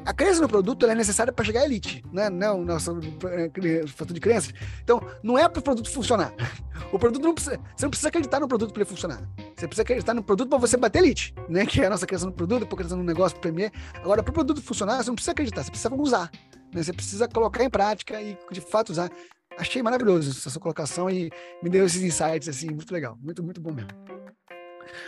a 0.05 0.13
crença 0.13 0.41
no 0.41 0.47
produto 0.47 0.85
é 0.85 0.95
necessária 0.95 1.31
para 1.31 1.45
chegar 1.45 1.61
à 1.61 1.65
elite, 1.65 2.03
né? 2.11 2.29
não 2.29 2.61
o 2.61 2.65
nosso 2.65 2.97
é, 3.25 3.87
fator 3.87 4.13
de 4.13 4.19
crenças. 4.19 4.53
Então, 4.83 5.01
não 5.21 5.37
é 5.37 5.47
para 5.47 5.59
o 5.59 5.63
produto 5.63 5.89
funcionar. 5.89 6.33
O 6.91 6.99
produto 6.99 7.23
não 7.23 7.33
precisa, 7.33 7.57
você 7.75 7.85
não 7.85 7.89
precisa 7.89 8.09
acreditar 8.09 8.39
no 8.39 8.47
produto 8.47 8.71
para 8.71 8.83
ele 8.83 8.89
funcionar. 8.89 9.21
Você 9.55 9.65
precisa 9.65 9.81
acreditar 9.81 10.13
no 10.13 10.21
produto 10.23 10.49
para 10.49 10.59
você 10.59 10.77
bater 10.77 10.99
elite, 10.99 11.33
né? 11.49 11.65
que 11.65 11.81
é 11.81 11.87
a 11.87 11.89
nossa 11.89 12.05
crença 12.05 12.25
no 12.25 12.31
produto, 12.31 12.63
a 12.63 12.77
crença 12.77 12.95
no 12.95 13.03
negócio, 13.03 13.37
premier. 13.39 13.71
Agora, 13.95 14.21
para 14.21 14.29
o 14.29 14.33
produto 14.33 14.61
funcionar, 14.61 15.01
você 15.01 15.09
não 15.09 15.15
precisa 15.15 15.31
acreditar, 15.31 15.63
você 15.63 15.71
precisa 15.71 15.93
usar. 15.93 16.31
Né? 16.73 16.83
Você 16.83 16.93
precisa 16.93 17.27
colocar 17.27 17.63
em 17.63 17.69
prática 17.69 18.21
e, 18.21 18.37
de 18.51 18.61
fato, 18.61 18.91
usar 18.91 19.09
achei 19.57 19.81
maravilhoso 19.81 20.31
essa 20.31 20.49
sua 20.49 20.61
colocação 20.61 21.09
e 21.09 21.29
me 21.61 21.69
deu 21.69 21.85
esses 21.85 22.01
insights, 22.01 22.47
assim, 22.47 22.67
muito 22.67 22.93
legal, 22.93 23.17
muito, 23.21 23.43
muito 23.43 23.61
bom 23.61 23.71
mesmo. 23.71 23.89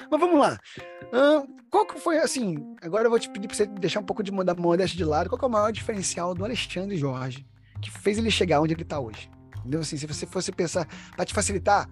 Mas 0.09 0.19
vamos 0.19 0.39
lá. 0.39 0.59
Uh, 1.05 1.47
qual 1.69 1.85
que 1.85 1.99
foi, 1.99 2.17
assim, 2.17 2.57
agora 2.81 3.05
eu 3.05 3.09
vou 3.09 3.19
te 3.19 3.29
pedir 3.29 3.47
para 3.47 3.55
você 3.55 3.65
deixar 3.65 3.99
um 3.99 4.03
pouco 4.03 4.23
de 4.23 4.31
da 4.43 4.55
modéstia 4.55 4.97
de 4.97 5.05
lado, 5.05 5.29
qual 5.29 5.37
que 5.37 5.45
é 5.45 5.47
o 5.47 5.51
maior 5.51 5.71
diferencial 5.71 6.33
do 6.33 6.43
Alexandre 6.43 6.97
Jorge 6.97 7.45
que 7.81 7.91
fez 7.91 8.17
ele 8.17 8.31
chegar 8.31 8.61
onde 8.61 8.73
ele 8.73 8.81
está 8.81 8.99
hoje? 8.99 9.29
Entendeu? 9.59 9.81
Assim, 9.81 9.97
se 9.97 10.07
você 10.07 10.25
fosse 10.25 10.51
pensar, 10.51 10.87
para 11.15 11.25
te 11.25 11.33
facilitar, 11.33 11.87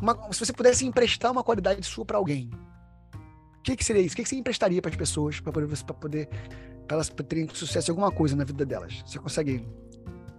uma, 0.00 0.32
se 0.32 0.40
você 0.40 0.52
pudesse 0.52 0.84
emprestar 0.86 1.30
uma 1.30 1.42
qualidade 1.42 1.84
sua 1.86 2.04
para 2.04 2.18
alguém, 2.18 2.50
o 3.58 3.62
que, 3.62 3.76
que 3.76 3.84
seria 3.84 4.02
isso? 4.02 4.14
O 4.14 4.16
que, 4.16 4.22
que 4.22 4.28
você 4.28 4.36
emprestaria 4.36 4.80
para 4.80 4.90
as 4.90 4.96
pessoas 4.96 5.38
para 5.38 5.52
poder, 5.52 5.84
pra 5.84 5.94
poder 5.94 6.28
pra 6.86 6.96
elas 6.96 7.08
terem 7.08 7.46
sucesso 7.52 7.90
em 7.90 7.92
alguma 7.92 8.10
coisa 8.10 8.34
na 8.34 8.44
vida 8.44 8.64
delas? 8.64 9.02
Você 9.06 9.18
consegue 9.18 9.68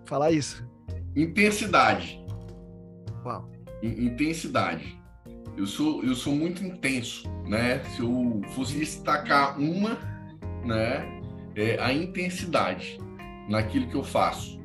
falar 0.06 0.32
isso? 0.32 0.65
Intensidade. 1.15 2.24
Uau. 3.26 3.52
Intensidade. 3.84 5.00
Eu 5.58 5.67
sou, 5.67 6.04
eu 6.04 6.15
sou 6.15 6.34
muito 6.34 6.63
intenso, 6.63 7.30
né? 7.45 7.84
Se 7.95 8.02
eu 8.02 8.41
fosse 8.56 8.78
destacar 8.78 9.60
uma, 9.60 9.97
né? 10.65 11.19
É 11.56 11.78
a 11.82 11.91
intensidade 11.91 12.97
naquilo 13.50 13.88
que 13.88 13.95
eu 13.95 14.04
faço, 14.04 14.62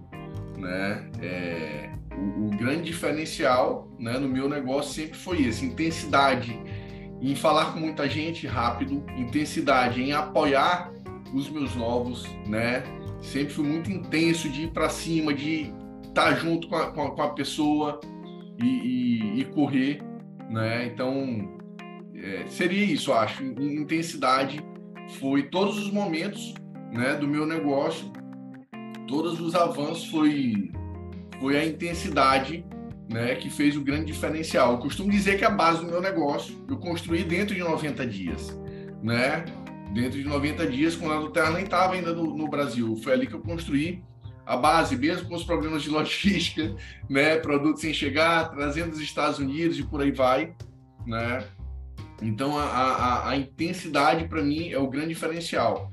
né? 0.57 1.11
É, 1.21 1.91
o, 2.17 2.47
o, 2.47 2.51
grande 2.51 2.85
diferencial, 2.85 3.91
né, 3.99 4.19
no 4.19 4.29
meu 4.29 4.49
negócio 4.49 4.95
sempre 4.95 5.19
foi 5.19 5.43
esse: 5.43 5.65
intensidade 5.65 6.57
em 7.21 7.35
falar 7.35 7.73
com 7.73 7.81
muita 7.81 8.09
gente 8.09 8.47
rápido, 8.47 9.05
intensidade 9.17 10.01
em 10.01 10.13
apoiar 10.13 10.93
os 11.35 11.49
meus 11.51 11.75
novos, 11.75 12.25
né? 12.47 12.85
Sempre 13.21 13.55
fui 13.55 13.67
muito 13.67 13.91
intenso 13.91 14.49
de 14.49 14.63
ir 14.63 14.71
para 14.71 14.89
cima, 14.89 15.35
de 15.35 15.73
estar 16.17 16.31
tá 16.31 16.35
junto 16.35 16.67
com 16.69 16.77
a, 16.77 16.91
com 16.91 17.23
a, 17.23 17.29
pessoa 17.29 18.01
e, 18.59 18.65
e, 18.65 19.41
e, 19.41 19.45
correr, 19.45 20.03
né? 20.49 20.87
Então, 20.87 21.59
é, 22.15 22.47
seria 22.49 22.85
isso, 22.85 23.13
acho. 23.13 23.45
Intensidade 23.45 24.65
foi 25.21 25.43
todos 25.43 25.79
os 25.79 25.91
momentos 25.91 26.55
né, 26.91 27.15
do 27.15 27.29
meu 27.29 27.45
negócio, 27.45 28.11
todos 29.07 29.39
os 29.39 29.55
avanços 29.55 30.07
foi, 30.07 30.73
foi 31.39 31.59
a 31.59 31.67
intensidade 31.67 32.65
né, 33.13 33.35
que 33.35 33.51
fez 33.51 33.77
o 33.77 33.83
grande 33.83 34.07
diferencial. 34.07 34.73
Eu 34.73 34.79
costumo 34.79 35.11
dizer 35.11 35.37
que 35.37 35.45
a 35.45 35.51
base 35.51 35.85
do 35.85 35.87
meu 35.87 36.01
negócio 36.01 36.65
eu 36.67 36.79
construí 36.79 37.25
dentro 37.25 37.55
de 37.55 37.61
90 37.61 38.07
dias, 38.07 38.59
né? 39.03 39.45
Dentro 39.93 40.19
de 40.19 40.25
90 40.25 40.67
dias, 40.67 40.97
quando 40.97 41.13
a 41.13 41.21
Nuterra 41.21 41.51
nem 41.53 41.65
estava 41.65 41.95
ainda 41.95 42.13
no, 42.13 42.37
no 42.37 42.49
Brasil. 42.49 42.97
Foi 42.97 43.13
ali 43.13 43.27
que 43.27 43.35
eu 43.35 43.41
construí 43.41 44.03
a 44.47 44.57
base, 44.57 44.97
mesmo 44.97 45.29
com 45.29 45.35
os 45.35 45.45
problemas 45.45 45.83
de 45.83 45.91
logística, 45.91 46.75
né, 47.11 47.37
produtos 47.37 47.81
sem 47.81 47.93
chegar, 47.93 48.51
trazendo 48.51 48.91
dos 48.91 49.01
Estados 49.01 49.41
Unidos 49.41 49.79
e 49.79 49.83
por 49.83 50.01
aí 50.01 50.13
vai, 50.13 50.55
né? 51.05 51.45
Então 52.23 52.57
a, 52.57 52.65
a, 52.65 53.31
a 53.31 53.37
intensidade 53.37 54.27
para 54.29 54.43
mim 54.43 54.71
é 54.71 54.79
o 54.79 54.89
grande 54.89 55.09
diferencial. 55.09 55.91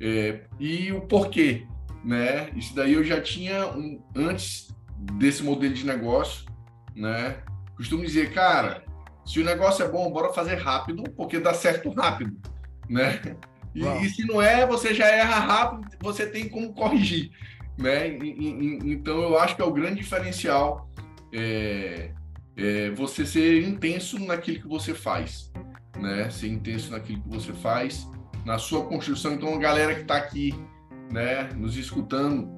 É, 0.00 0.42
e 0.58 0.92
o 0.92 1.02
porquê, 1.02 1.66
né? 2.04 2.50
Isso 2.56 2.74
daí 2.74 2.92
eu 2.92 3.04
já 3.04 3.20
tinha 3.20 3.68
um, 3.68 4.02
antes 4.14 4.68
desse 5.14 5.42
modelo 5.42 5.72
de 5.72 5.86
negócio, 5.86 6.44
né? 6.94 7.36
Costumo 7.76 8.04
dizer, 8.04 8.32
cara, 8.32 8.84
se 9.24 9.40
o 9.40 9.44
negócio 9.44 9.84
é 9.84 9.88
bom, 9.88 10.10
bora 10.10 10.32
fazer 10.32 10.56
rápido, 10.56 11.04
porque 11.16 11.38
dá 11.38 11.54
certo 11.54 11.90
rápido, 11.90 12.36
né? 12.88 13.20
E, 13.74 13.86
e, 13.86 14.10
se 14.10 14.26
não 14.26 14.42
é, 14.42 14.66
você 14.66 14.92
já 14.92 15.06
erra 15.06 15.38
rápido, 15.38 15.96
você 16.00 16.26
tem 16.26 16.46
como 16.48 16.74
corrigir 16.74 17.30
né? 17.82 18.08
E, 18.08 18.78
e, 18.80 18.92
então 18.92 19.20
eu 19.20 19.38
acho 19.38 19.56
que 19.56 19.62
é 19.62 19.64
o 19.64 19.72
grande 19.72 19.96
diferencial 19.96 20.88
é, 21.32 22.12
é 22.56 22.90
você 22.90 23.26
ser 23.26 23.62
intenso 23.66 24.18
naquilo 24.20 24.60
que 24.60 24.68
você 24.68 24.94
faz, 24.94 25.52
né? 25.98 26.30
Ser 26.30 26.48
intenso 26.48 26.92
naquilo 26.92 27.20
que 27.22 27.28
você 27.28 27.52
faz, 27.52 28.08
na 28.44 28.58
sua 28.58 28.84
construção. 28.84 29.34
Então 29.34 29.54
a 29.54 29.58
galera 29.58 29.94
que 29.94 30.02
está 30.02 30.16
aqui, 30.16 30.54
né, 31.10 31.50
nos 31.56 31.76
escutando, 31.76 32.48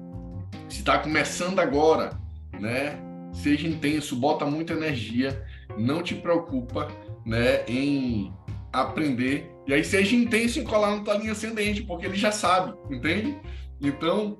se 0.69 0.79
está 0.79 0.99
começando 0.99 1.59
agora, 1.59 2.17
né? 2.59 2.99
Seja 3.33 3.67
intenso, 3.67 4.15
bota 4.15 4.45
muita 4.45 4.73
energia, 4.73 5.43
não 5.77 6.01
te 6.01 6.15
preocupa, 6.15 6.87
né, 7.25 7.65
em 7.67 8.31
aprender. 8.71 9.51
E 9.67 9.73
aí 9.73 9.83
seja 9.83 10.15
intenso 10.15 10.59
em 10.59 10.63
colar 10.63 10.95
na 10.95 11.03
tua 11.03 11.17
linha 11.17 11.31
ascendente, 11.31 11.83
porque 11.83 12.05
ele 12.05 12.15
já 12.15 12.31
sabe, 12.31 12.73
entende? 12.89 13.37
Então, 13.81 14.37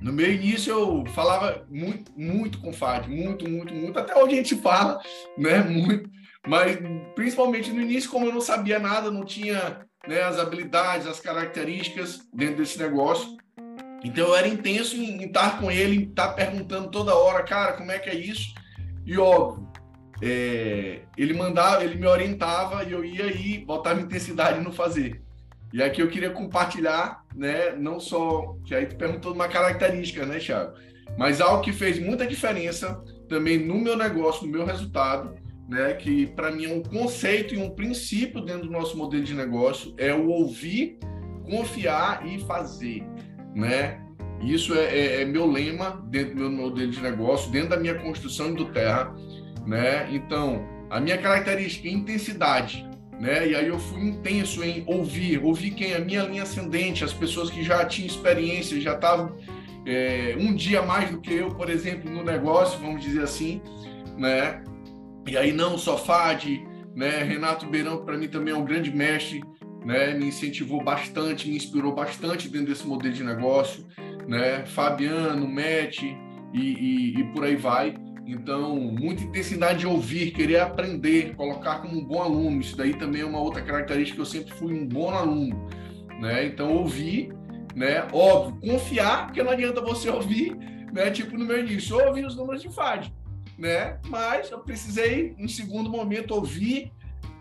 no 0.00 0.12
meu 0.12 0.32
início 0.32 0.72
eu 0.72 1.04
falava 1.12 1.66
muito, 1.70 2.10
muito 2.16 2.58
com 2.58 2.70
o 2.70 2.72
Fad, 2.72 3.06
muito, 3.06 3.48
muito, 3.48 3.74
muito. 3.74 3.98
Até 3.98 4.16
hoje 4.16 4.32
a 4.32 4.36
gente 4.36 4.56
fala, 4.56 5.00
né? 5.36 5.62
Muito. 5.62 6.08
Mas 6.46 6.78
principalmente 7.14 7.70
no 7.70 7.82
início, 7.82 8.10
como 8.10 8.26
eu 8.26 8.32
não 8.32 8.40
sabia 8.40 8.78
nada, 8.78 9.10
não 9.10 9.24
tinha 9.24 9.86
né, 10.08 10.22
as 10.22 10.38
habilidades, 10.38 11.06
as 11.06 11.20
características 11.20 12.20
dentro 12.32 12.56
desse 12.56 12.78
negócio. 12.78 13.36
Então 14.02 14.28
eu 14.28 14.36
era 14.36 14.48
intenso 14.48 14.96
em, 14.96 15.22
estar 15.24 15.60
com 15.60 15.70
ele, 15.70 15.96
em 15.96 16.08
estar 16.08 16.32
perguntando 16.32 16.90
toda 16.90 17.14
hora, 17.14 17.42
cara, 17.42 17.74
como 17.74 17.90
é 17.90 17.98
que 17.98 18.08
é 18.08 18.14
isso? 18.14 18.54
E 19.04 19.18
óbvio, 19.18 19.68
é, 20.22 21.02
ele 21.16 21.34
mandava, 21.34 21.84
ele 21.84 21.96
me 21.96 22.06
orientava 22.06 22.84
e 22.84 22.92
eu 22.92 23.04
ia 23.04 23.24
aí, 23.24 23.58
botava 23.58 24.00
intensidade 24.00 24.60
no 24.60 24.72
fazer. 24.72 25.22
E 25.72 25.82
aqui 25.82 26.00
eu 26.00 26.08
queria 26.08 26.30
compartilhar, 26.30 27.19
né, 27.40 27.74
não 27.74 27.98
só, 27.98 28.54
que 28.66 28.74
aí 28.74 28.84
tu 28.84 28.96
perguntou 28.96 29.32
uma 29.32 29.48
característica, 29.48 30.26
né, 30.26 30.38
Thiago, 30.38 30.74
mas 31.16 31.40
algo 31.40 31.62
que 31.62 31.72
fez 31.72 31.98
muita 31.98 32.26
diferença 32.26 33.02
também 33.30 33.58
no 33.58 33.78
meu 33.78 33.96
negócio, 33.96 34.44
no 34.44 34.52
meu 34.52 34.66
resultado, 34.66 35.34
né, 35.66 35.94
que 35.94 36.26
para 36.26 36.50
mim 36.50 36.66
é 36.66 36.68
um 36.68 36.82
conceito 36.82 37.54
e 37.54 37.58
um 37.58 37.70
princípio 37.70 38.42
dentro 38.42 38.66
do 38.66 38.70
nosso 38.70 38.94
modelo 38.94 39.24
de 39.24 39.32
negócio, 39.32 39.94
é 39.96 40.12
o 40.12 40.28
ouvir, 40.28 40.98
confiar 41.48 42.26
e 42.26 42.40
fazer, 42.40 43.02
né? 43.54 44.04
Isso 44.42 44.74
é, 44.74 44.84
é, 44.84 45.22
é 45.22 45.24
meu 45.24 45.46
lema 45.46 46.06
dentro 46.10 46.34
do 46.34 46.50
meu 46.50 46.50
modelo 46.50 46.90
de 46.90 47.00
negócio, 47.00 47.50
dentro 47.50 47.70
da 47.70 47.76
minha 47.78 47.94
construção 47.94 48.52
do 48.52 48.66
terra, 48.66 49.14
né? 49.66 50.08
Então, 50.12 50.62
a 50.90 51.00
minha 51.00 51.16
característica 51.16 51.88
intensidade, 51.88 52.88
né? 53.20 53.48
E 53.48 53.54
aí 53.54 53.68
eu 53.68 53.78
fui 53.78 54.00
intenso 54.00 54.64
em 54.64 54.82
ouvir, 54.86 55.44
ouvir 55.44 55.72
quem? 55.72 55.94
A 55.94 56.00
minha 56.00 56.22
linha 56.22 56.42
ascendente, 56.42 57.04
as 57.04 57.12
pessoas 57.12 57.50
que 57.50 57.62
já 57.62 57.84
tinham 57.84 58.08
experiência, 58.08 58.80
já 58.80 58.94
estavam 58.94 59.36
é, 59.86 60.34
um 60.40 60.54
dia 60.54 60.80
mais 60.80 61.10
do 61.10 61.20
que 61.20 61.34
eu, 61.34 61.54
por 61.54 61.68
exemplo, 61.68 62.10
no 62.10 62.24
negócio, 62.24 62.80
vamos 62.80 63.02
dizer 63.02 63.22
assim, 63.22 63.60
né? 64.16 64.64
E 65.28 65.36
aí 65.36 65.52
não 65.52 65.76
só 65.76 65.98
FAD, 65.98 66.66
né? 66.96 67.22
Renato 67.22 67.66
Beirão, 67.66 68.04
para 68.04 68.16
mim, 68.16 68.26
também 68.26 68.54
é 68.54 68.56
um 68.56 68.64
grande 68.64 68.90
mestre, 68.90 69.42
né? 69.84 70.14
Me 70.14 70.26
incentivou 70.26 70.82
bastante, 70.82 71.46
me 71.46 71.56
inspirou 71.56 71.94
bastante 71.94 72.48
dentro 72.48 72.68
desse 72.68 72.86
modelo 72.86 73.12
de 73.12 73.22
negócio, 73.22 73.84
né? 74.26 74.64
Fabiano, 74.64 75.46
Matt 75.46 76.02
e, 76.02 76.16
e, 76.54 77.20
e 77.20 77.24
por 77.34 77.44
aí 77.44 77.56
vai. 77.56 77.94
Então, 78.26 78.76
muita 78.76 79.24
intensidade 79.24 79.80
de 79.80 79.86
ouvir, 79.86 80.30
querer 80.32 80.60
aprender, 80.60 81.34
colocar 81.34 81.80
como 81.80 81.98
um 81.98 82.04
bom 82.04 82.22
aluno. 82.22 82.60
Isso 82.60 82.76
daí 82.76 82.94
também 82.94 83.22
é 83.22 83.24
uma 83.24 83.40
outra 83.40 83.62
característica. 83.62 84.20
Eu 84.20 84.26
sempre 84.26 84.52
fui 84.54 84.72
um 84.72 84.86
bom 84.86 85.10
aluno, 85.10 85.68
né? 86.20 86.46
Então, 86.46 86.72
ouvir, 86.76 87.32
né? 87.74 88.06
Óbvio, 88.12 88.72
confiar, 88.72 89.26
porque 89.26 89.42
não 89.42 89.52
adianta 89.52 89.80
você 89.80 90.08
ouvir, 90.08 90.56
né? 90.92 91.10
Tipo 91.10 91.36
no 91.36 91.44
meu 91.44 91.58
início, 91.58 91.98
eu 91.98 92.08
ouvi 92.08 92.24
os 92.24 92.36
números 92.36 92.62
de 92.62 92.68
FAD, 92.68 93.12
né? 93.58 93.98
Mas 94.06 94.50
eu 94.50 94.60
precisei, 94.60 95.34
em 95.38 95.48
segundo 95.48 95.90
momento, 95.90 96.34
ouvir, 96.34 96.92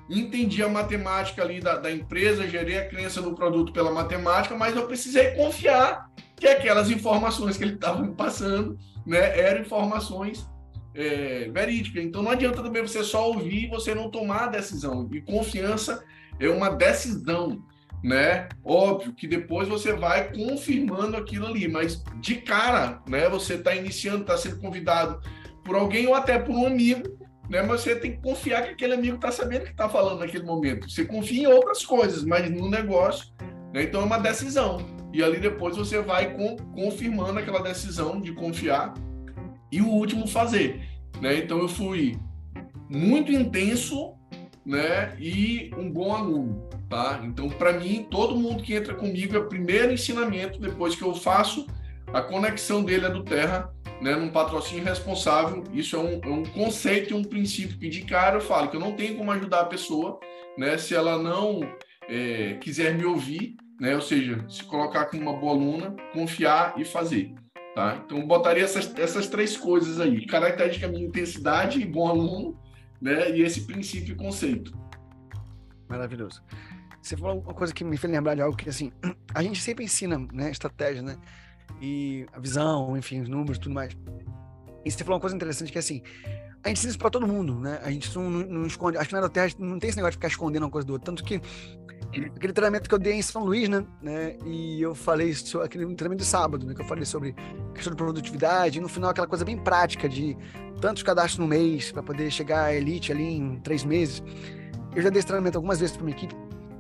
entendi 0.09 0.63
a 0.63 0.69
matemática 0.69 1.43
ali 1.43 1.59
da, 1.59 1.75
da 1.77 1.91
empresa, 1.91 2.47
gerei 2.47 2.79
a 2.79 2.87
crença 2.87 3.21
no 3.21 3.35
produto 3.35 3.71
pela 3.71 3.91
matemática, 3.91 4.55
mas 4.55 4.75
eu 4.75 4.87
precisei 4.87 5.31
confiar 5.31 6.09
que 6.35 6.47
aquelas 6.47 6.89
informações 6.89 7.57
que 7.57 7.63
ele 7.63 7.75
estava 7.75 8.01
me 8.01 8.15
passando, 8.15 8.77
né? 9.05 9.39
Eram 9.39 9.61
informações 9.61 10.47
é, 10.99 11.49
verídica. 11.49 12.01
Então 12.01 12.21
não 12.21 12.31
adianta 12.31 12.62
também 12.62 12.81
você 12.81 13.03
só 13.03 13.27
ouvir 13.29 13.65
e 13.65 13.69
você 13.69 13.95
não 13.95 14.12
tomar 14.12 14.43
a 14.43 14.47
decisão. 14.47 15.09
E 15.12 15.21
confiança 15.21 16.03
é 16.39 16.49
uma 16.49 16.69
decisão, 16.69 17.63
né? 18.03 18.49
Óbvio 18.63 19.13
que 19.13 19.25
depois 19.25 19.67
você 19.67 19.93
vai 19.93 20.31
confirmando 20.33 21.15
aquilo 21.15 21.47
ali, 21.47 21.67
mas 21.67 22.03
de 22.19 22.35
cara, 22.35 23.01
né? 23.07 23.29
Você 23.29 23.53
está 23.53 23.73
iniciando, 23.73 24.21
está 24.21 24.38
sendo 24.38 24.59
convidado 24.59 25.21
por 25.63 25.75
alguém 25.75 26.05
ou 26.05 26.13
até 26.13 26.38
por 26.38 26.53
um 26.53 26.67
amigo, 26.67 27.17
né? 27.49 27.62
Mas 27.62 27.81
você 27.81 27.95
tem 27.95 28.12
que 28.12 28.21
confiar 28.21 28.63
que 28.63 28.71
aquele 28.71 28.93
amigo 28.93 29.15
está 29.15 29.31
sabendo 29.31 29.62
o 29.62 29.65
que 29.65 29.71
está 29.71 29.88
falando 29.88 30.19
naquele 30.19 30.43
momento. 30.43 30.89
Você 30.89 31.05
confia 31.05 31.43
em 31.43 31.47
outras 31.47 31.85
coisas, 31.85 32.25
mas 32.25 32.49
no 32.51 32.69
negócio, 32.69 33.27
né? 33.73 33.83
Então 33.83 34.01
é 34.01 34.05
uma 34.05 34.19
decisão. 34.19 34.77
E 35.13 35.23
ali 35.23 35.39
depois 35.39 35.77
você 35.77 36.01
vai 36.01 36.33
com, 36.33 36.57
confirmando 36.73 37.39
aquela 37.39 37.63
decisão 37.63 38.21
de 38.21 38.33
confiar 38.33 38.93
e 39.71 39.82
o 39.82 39.88
último 39.88 40.27
fazer, 40.27 40.82
né? 41.21 41.38
Então 41.38 41.60
eu 41.60 41.67
fui 41.67 42.17
muito 42.89 43.32
intenso, 43.32 44.13
né? 44.65 45.15
E 45.19 45.71
um 45.77 45.91
bom 45.91 46.15
aluno, 46.15 46.67
tá? 46.89 47.21
Então 47.23 47.49
para 47.49 47.73
mim 47.73 48.08
todo 48.10 48.36
mundo 48.36 48.63
que 48.63 48.73
entra 48.73 48.93
comigo 48.93 49.36
é 49.36 49.39
o 49.39 49.47
primeiro 49.47 49.91
ensinamento 49.91 50.60
depois 50.60 50.95
que 50.95 51.03
eu 51.03 51.13
faço 51.13 51.65
a 52.13 52.21
conexão 52.21 52.84
dele 52.84 53.05
é 53.05 53.10
do 53.10 53.23
Terra, 53.23 53.71
né? 54.01 54.15
Num 54.15 54.29
patrocínio 54.29 54.84
responsável. 54.84 55.63
Isso 55.73 55.95
é 55.95 55.99
um, 55.99 56.19
é 56.23 56.27
um 56.27 56.43
conceito 56.43 57.12
e 57.12 57.13
um 57.13 57.23
princípio 57.23 57.77
que 57.77 57.88
de 57.88 58.01
cara 58.01 58.38
eu 58.38 58.41
falo 58.41 58.69
que 58.69 58.75
eu 58.75 58.79
não 58.79 58.93
tenho 58.93 59.15
como 59.15 59.32
ajudar 59.32 59.62
a 59.62 59.65
pessoa, 59.65 60.19
né? 60.58 60.77
Se 60.77 60.95
ela 60.95 61.21
não 61.21 61.62
é, 62.08 62.55
quiser 62.55 62.95
me 62.95 63.05
ouvir, 63.05 63.55
né? 63.79 63.95
Ou 63.95 64.01
seja, 64.01 64.43
se 64.49 64.63
colocar 64.63 65.05
como 65.05 65.21
uma 65.21 65.34
boa 65.34 65.53
aluna, 65.53 65.95
confiar 66.13 66.73
e 66.77 66.86
fazer. 66.86 67.34
Tá? 67.79 68.03
Então, 68.05 68.27
botaria 68.27 68.65
essas, 68.65 68.93
essas 68.99 69.27
três 69.27 69.55
coisas 69.55 70.01
aí: 70.01 70.25
característica 70.25 70.85
minha, 70.85 71.05
intensidade 71.05 71.85
bom 71.85 72.09
aluno, 72.09 72.59
né? 73.01 73.31
e 73.31 73.41
esse 73.41 73.61
princípio 73.61 74.11
e 74.11 74.15
conceito. 74.17 74.77
Maravilhoso. 75.87 76.43
Você 77.01 77.15
falou 77.15 77.39
uma 77.39 77.53
coisa 77.53 77.73
que 77.73 77.85
me 77.85 77.95
fez 77.95 78.11
lembrar 78.11 78.35
de 78.35 78.41
algo 78.41 78.57
que, 78.57 78.67
assim, 78.67 78.91
a 79.33 79.41
gente 79.41 79.61
sempre 79.61 79.85
ensina, 79.85 80.19
né, 80.33 80.51
estratégia, 80.51 81.01
né, 81.01 81.15
e 81.81 82.25
a 82.33 82.39
visão, 82.41 82.97
enfim, 82.97 83.21
os 83.21 83.29
números, 83.29 83.57
tudo 83.57 83.73
mais. 83.73 83.95
E 84.83 84.91
você 84.91 85.01
falou 85.05 85.15
uma 85.15 85.21
coisa 85.21 85.37
interessante 85.37 85.71
que, 85.71 85.79
assim, 85.79 86.03
a 86.61 86.67
gente 86.67 86.79
ensina 86.79 86.89
isso 86.89 86.99
para 86.99 87.09
todo 87.09 87.25
mundo, 87.25 87.61
né, 87.61 87.79
a 87.81 87.89
gente 87.89 88.13
não, 88.13 88.29
não, 88.29 88.65
esconde, 88.67 88.97
acho 88.97 89.07
que 89.07 89.15
na 89.15 89.29
Terra 89.29 89.53
não 89.57 89.79
tem 89.79 89.87
esse 89.87 89.95
negócio 89.95 90.11
de 90.11 90.17
ficar 90.17 90.27
escondendo 90.27 90.63
uma 90.63 90.69
coisa 90.69 90.85
do 90.85 90.91
outro, 90.91 91.05
tanto 91.05 91.23
que 91.23 91.41
aquele 92.36 92.54
treinamento 92.54 92.89
que 92.89 92.95
eu 92.95 93.00
dei 93.00 93.13
em 93.13 93.22
São 93.22 93.43
Luís, 93.43 93.69
né? 93.69 93.86
né 94.02 94.36
e 94.45 94.82
eu 94.82 94.95
falei 94.95 95.34
sobre 95.34 95.67
aquele 95.67 95.86
treinamento 95.95 96.24
de 96.24 96.30
sábado, 96.30 96.65
né? 96.65 96.74
Que 96.74 96.82
eu 96.82 96.86
falei 96.86 97.06
sobre 97.06 97.36
questão 97.74 97.91
de 97.91 97.98
produtividade, 97.98 98.80
e 98.80 98.82
no 98.82 98.89
final 98.89 99.12
aquela 99.12 99.28
coisa 99.28 99.45
bem 99.45 99.58
prática 99.58 100.10
de 100.10 100.36
tantos 100.82 101.04
cadastros 101.04 101.38
no 101.38 101.48
mês 101.48 101.91
para 101.91 102.02
poder 102.02 102.32
chegar 102.32 102.65
à 102.65 102.74
elite 102.74 103.12
ali 103.12 103.24
em 103.24 103.60
três 103.60 103.84
meses. 103.84 104.24
Eu 104.95 105.02
já 105.02 105.10
dei 105.10 105.19
esse 105.19 105.28
treinamento 105.28 105.58
algumas 105.58 105.80
vezes 105.80 105.95
para 105.95 106.06
minha 106.06 106.17
equipe 106.17 106.36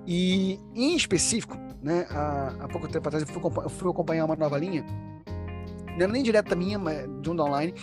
e 0.07 0.59
em 0.73 0.95
específico, 0.95 1.55
né? 1.83 2.07
Há, 2.09 2.55
há 2.61 2.67
pouco 2.67 2.87
tempo 2.87 3.07
atrás 3.07 3.27
eu 3.27 3.31
fui, 3.31 3.63
eu 3.63 3.69
fui 3.69 3.91
acompanhar 3.91 4.25
uma 4.25 4.35
nova 4.35 4.57
linha, 4.57 4.83
não 5.89 6.05
era 6.05 6.07
nem 6.07 6.23
direta 6.23 6.55
minha, 6.55 6.79
mas 6.79 7.07
de 7.21 7.29
um 7.29 7.39
online 7.39 7.73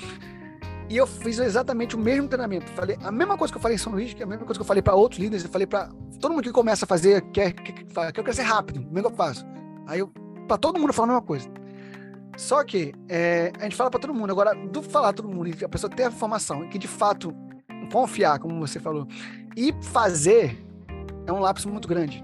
e 0.88 0.96
eu 0.96 1.06
fiz 1.06 1.38
exatamente 1.38 1.96
o 1.96 1.98
mesmo 1.98 2.28
treinamento. 2.28 2.70
Falei 2.72 2.96
a 3.02 3.10
mesma 3.10 3.36
coisa 3.36 3.52
que 3.52 3.58
eu 3.58 3.62
falei 3.62 3.74
em 3.74 3.78
São 3.78 3.92
Luís, 3.92 4.14
que 4.14 4.22
é 4.22 4.24
a 4.24 4.28
mesma 4.28 4.44
coisa 4.44 4.58
que 4.58 4.62
eu 4.62 4.66
falei 4.66 4.82
para 4.82 4.94
outros 4.94 5.20
líderes. 5.20 5.44
Eu 5.44 5.50
falei 5.50 5.66
para 5.66 5.88
todo 6.20 6.32
mundo 6.32 6.42
que 6.42 6.52
começa 6.52 6.84
a 6.84 6.88
fazer, 6.88 7.22
quer, 7.32 7.52
quer, 7.52 8.12
quer 8.12 8.22
crescer 8.22 8.42
rápido, 8.42 8.82
como 8.84 8.98
é 8.98 9.02
que 9.02 9.08
eu 9.08 9.14
faço? 9.14 9.44
Aí 9.86 9.98
eu, 9.98 10.08
para 10.46 10.56
todo 10.56 10.78
mundo, 10.78 10.90
eu 10.90 10.94
falo 10.94 11.10
a 11.10 11.14
mesma 11.14 11.26
coisa. 11.26 11.48
Só 12.36 12.62
que 12.62 12.92
é, 13.08 13.52
a 13.58 13.64
gente 13.64 13.76
fala 13.76 13.90
para 13.90 14.00
todo 14.00 14.14
mundo. 14.14 14.30
Agora, 14.30 14.54
do 14.54 14.82
falar 14.82 15.12
todo 15.12 15.28
mundo 15.28 15.50
a 15.64 15.68
pessoa 15.68 15.90
ter 15.90 16.04
a 16.04 16.08
informação 16.08 16.64
e 16.64 16.68
que 16.68 16.78
de 16.78 16.88
fato 16.88 17.34
confiar, 17.90 18.38
como 18.38 18.58
você 18.58 18.78
falou, 18.78 19.06
e 19.56 19.72
fazer 19.80 20.58
é 21.26 21.32
um 21.32 21.40
lápis 21.40 21.64
muito 21.64 21.88
grande. 21.88 22.22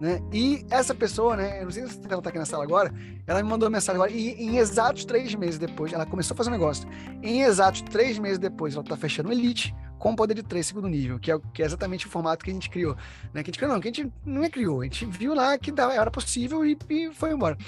Né? 0.00 0.18
E 0.32 0.64
essa 0.70 0.94
pessoa, 0.94 1.36
né, 1.36 1.60
eu 1.60 1.64
não 1.64 1.70
sei 1.70 1.86
se 1.86 1.98
ela 2.08 2.18
está 2.18 2.30
aqui 2.30 2.38
na 2.38 2.46
sala 2.46 2.64
agora, 2.64 2.90
ela 3.26 3.42
me 3.42 3.48
mandou 3.48 3.68
uma 3.68 3.76
mensagem 3.76 4.00
agora, 4.00 4.10
e 4.10 4.32
em 4.32 4.56
exatos 4.56 5.04
três 5.04 5.34
meses 5.34 5.58
depois, 5.58 5.92
ela 5.92 6.06
começou 6.06 6.34
a 6.34 6.36
fazer 6.38 6.48
um 6.48 6.54
negócio. 6.54 6.88
Em 7.22 7.42
exatos 7.42 7.82
três 7.82 8.18
meses 8.18 8.38
depois, 8.38 8.74
ela 8.74 8.82
está 8.82 8.96
fechando 8.96 9.30
Elite 9.30 9.74
com 9.98 10.16
poder 10.16 10.32
de 10.32 10.42
três 10.42 10.66
segundo 10.66 10.88
nível, 10.88 11.18
que 11.18 11.30
é, 11.30 11.38
que 11.52 11.62
é 11.62 11.66
exatamente 11.66 12.06
o 12.06 12.10
formato 12.10 12.42
que 12.42 12.50
a 12.50 12.54
gente 12.54 12.70
criou. 12.70 12.96
Né? 13.34 13.42
Que 13.42 13.50
a 13.50 13.52
gente 13.52 13.58
criou, 13.58 13.72
não, 13.74 13.80
que 13.80 13.88
a 13.88 13.92
gente 13.92 14.10
não 14.24 14.42
é 14.42 14.48
criou, 14.48 14.80
a 14.80 14.84
gente 14.84 15.04
viu 15.04 15.34
lá 15.34 15.58
que 15.58 15.70
era 15.78 16.10
possível 16.10 16.64
e, 16.64 16.78
e 16.88 17.12
foi 17.12 17.32
embora. 17.32 17.58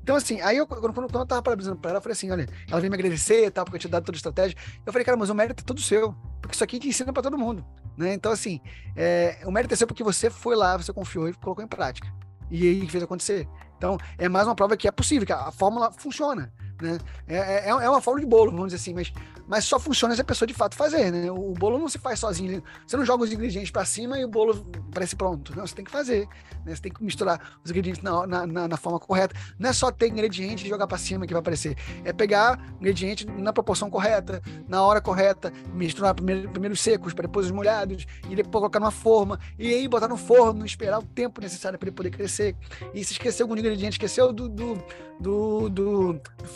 Então, 0.00 0.14
assim, 0.14 0.40
aí 0.40 0.56
eu, 0.56 0.66
quando, 0.66 0.92
quando 0.92 1.18
eu 1.18 1.26
tava 1.26 1.42
parabenizando 1.42 1.78
pra 1.78 1.90
ela, 1.90 1.98
eu 1.98 2.02
falei 2.02 2.12
assim: 2.12 2.30
olha, 2.30 2.48
ela 2.70 2.80
veio 2.80 2.90
me 2.90 2.96
agradecer 2.96 3.46
e 3.46 3.50
tal, 3.50 3.64
porque 3.64 3.76
eu 3.76 3.80
tinha 3.80 3.90
dado 3.90 4.04
toda 4.04 4.16
a 4.16 4.18
estratégia. 4.18 4.56
Eu 4.86 4.92
falei, 4.92 5.04
cara, 5.04 5.16
mas 5.16 5.28
o 5.28 5.34
mérito 5.34 5.62
é 5.62 5.66
todo 5.66 5.80
seu, 5.80 6.14
porque 6.40 6.54
isso 6.54 6.64
aqui 6.64 6.78
te 6.78 6.88
ensina 6.88 7.12
para 7.12 7.22
todo 7.22 7.36
mundo. 7.36 7.64
Né? 8.00 8.14
Então, 8.14 8.32
assim, 8.32 8.60
é, 8.96 9.38
o 9.44 9.50
mérito 9.50 9.74
é 9.74 9.76
seu 9.76 9.86
porque 9.86 10.02
você 10.02 10.30
foi 10.30 10.56
lá, 10.56 10.76
você 10.76 10.92
confiou 10.92 11.28
e 11.28 11.34
colocou 11.34 11.64
em 11.64 11.68
prática 11.68 12.08
e 12.50 12.66
aí 12.66 12.88
fez 12.88 13.02
acontecer. 13.02 13.48
Então, 13.76 13.96
é 14.18 14.28
mais 14.28 14.46
uma 14.46 14.54
prova 14.54 14.76
que 14.76 14.88
é 14.88 14.90
possível, 14.90 15.26
que 15.26 15.32
a 15.32 15.50
fórmula 15.52 15.92
funciona. 15.92 16.52
Né? 16.80 16.98
É, 17.28 17.36
é, 17.36 17.64
é, 17.66 17.68
é 17.68 17.90
uma 17.90 18.00
fórmula 18.00 18.24
de 18.24 18.30
bolo, 18.30 18.50
vamos 18.50 18.72
dizer 18.72 18.76
assim, 18.76 18.94
mas, 18.94 19.12
mas 19.46 19.64
só 19.64 19.78
funciona 19.78 20.14
se 20.14 20.20
a 20.20 20.24
pessoa 20.24 20.46
de 20.46 20.54
fato 20.54 20.76
fazer, 20.76 21.10
né? 21.10 21.30
O, 21.30 21.52
bolo 21.52 21.78
não 21.78 21.88
se 21.88 21.98
faz 21.98 22.20
sozinho. 22.20 22.62
Você 22.86 22.96
não 22.96 23.04
joga 23.04 23.24
os 23.24 23.32
ingredientes 23.32 23.70
para 23.70 23.84
cima 23.84 24.18
e 24.18 24.24
o 24.24 24.28
bolo 24.28 24.66
parece 24.92 25.16
pronto. 25.16 25.54
Não, 25.56 25.66
você 25.66 25.74
tem 25.74 25.84
que 25.84 25.90
fazer. 25.90 26.28
Né? 26.64 26.74
Você 26.74 26.82
tem 26.82 26.92
que 26.92 27.02
misturar 27.02 27.58
os 27.64 27.70
ingredientes 27.70 28.02
na, 28.02 28.26
na, 28.26 28.68
na, 28.68 28.76
forma 28.76 28.98
correta. 28.98 29.34
Não 29.58 29.70
é 29.70 29.72
só 29.72 29.90
ter 29.90 30.08
ingrediente 30.08 30.64
e 30.64 30.68
jogar 30.68 30.86
para 30.86 30.98
cima 30.98 31.26
que 31.26 31.32
vai 31.32 31.40
aparecer. 31.40 31.76
É 32.04 32.12
pegar 32.12 32.60
ingrediente 32.80 33.26
na 33.26 33.52
proporção 33.52 33.90
correta, 33.90 34.40
na 34.68 34.82
hora 34.82 35.00
correta, 35.00 35.52
misturar 35.74 36.14
primeiro, 36.14 36.48
primeiro 36.50 36.74
os 36.74 36.80
secos, 36.80 37.12
para 37.12 37.26
depois 37.26 37.46
os 37.46 37.52
molhados, 37.52 38.06
e 38.28 38.36
depois 38.36 38.52
colocar 38.52 38.78
numa 38.78 38.90
forma, 38.90 39.38
e 39.58 39.74
aí 39.74 39.88
botar 39.88 40.08
no 40.08 40.16
forno, 40.16 40.64
esperar 40.64 40.98
o 40.98 41.02
tempo 41.02 41.40
necessário 41.40 41.78
para 41.78 41.88
ele 41.88 41.96
poder 41.96 42.10
crescer. 42.10 42.54
E 42.94 43.02
se 43.04 43.12
esqueceu 43.12 43.44
algum 43.44 43.56
ingrediente, 43.56 43.94
esqueceu 43.94 44.32
do, 44.32 44.48
do, 44.48 44.78
do, 45.18 45.68
do, 45.68 46.20
do 46.44 46.48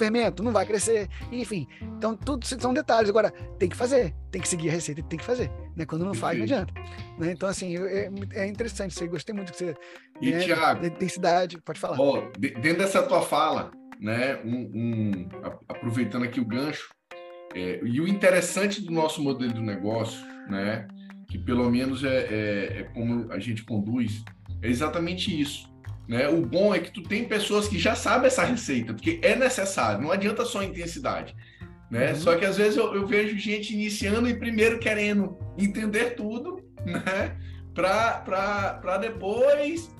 não 0.42 0.52
vai 0.52 0.66
crescer, 0.66 1.08
enfim. 1.32 1.66
Então, 1.96 2.16
tudo 2.16 2.44
são 2.46 2.72
detalhes. 2.72 3.10
Agora, 3.10 3.30
tem 3.58 3.68
que 3.68 3.76
fazer, 3.76 4.14
tem 4.30 4.40
que 4.40 4.48
seguir 4.48 4.68
a 4.68 4.72
receita, 4.72 5.02
tem 5.02 5.18
que 5.18 5.24
fazer. 5.24 5.50
Né? 5.76 5.84
Quando 5.84 6.04
não 6.04 6.14
faz, 6.14 6.36
não 6.36 6.44
adianta. 6.44 6.72
Né? 7.18 7.32
Então, 7.32 7.48
assim, 7.48 7.76
é, 7.76 8.10
é 8.32 8.46
interessante, 8.46 8.94
você 8.94 9.06
gostei 9.06 9.34
muito 9.34 9.52
que 9.52 9.58
você. 9.58 9.74
E, 10.20 10.30
né, 10.30 10.40
Tiago, 10.40 10.86
intensidade, 10.86 11.60
pode 11.60 11.80
falar. 11.80 11.98
Ó, 11.98 12.30
dentro 12.38 12.78
dessa 12.78 13.02
tua 13.02 13.22
fala, 13.22 13.70
né, 14.00 14.40
um, 14.44 14.70
um 14.74 15.28
aproveitando 15.68 16.24
aqui 16.24 16.40
o 16.40 16.44
gancho, 16.44 16.94
é, 17.54 17.80
e 17.84 18.00
o 18.00 18.08
interessante 18.08 18.80
do 18.80 18.92
nosso 18.92 19.22
modelo 19.22 19.52
de 19.52 19.60
negócio, 19.60 20.24
né, 20.48 20.88
que 21.28 21.38
pelo 21.38 21.68
menos 21.70 22.04
é, 22.04 22.16
é, 22.16 22.80
é 22.80 22.82
como 22.94 23.32
a 23.32 23.38
gente 23.38 23.64
conduz, 23.64 24.24
é 24.62 24.68
exatamente 24.68 25.40
isso. 25.40 25.73
Né? 26.08 26.28
O 26.28 26.44
bom 26.44 26.74
é 26.74 26.78
que 26.78 26.90
tu 26.90 27.02
tem 27.02 27.24
pessoas 27.24 27.66
que 27.66 27.78
já 27.78 27.94
sabem 27.94 28.26
essa 28.26 28.44
receita, 28.44 28.92
porque 28.92 29.18
é 29.22 29.34
necessário, 29.34 30.02
não 30.02 30.10
adianta 30.10 30.44
só 30.44 30.62
intensidade. 30.62 31.34
Né? 31.90 32.10
Uhum. 32.10 32.16
Só 32.16 32.36
que 32.36 32.44
às 32.44 32.56
vezes 32.56 32.76
eu, 32.76 32.94
eu, 32.94 33.06
vejo 33.06 33.38
gente 33.38 33.72
iniciando 33.72 34.28
e 34.28 34.34
primeiro 34.34 34.78
querendo 34.78 35.38
entender 35.56 36.14
tudo, 36.14 36.60
né? 36.84 37.36
Para 37.74 38.98
depois 38.98 39.90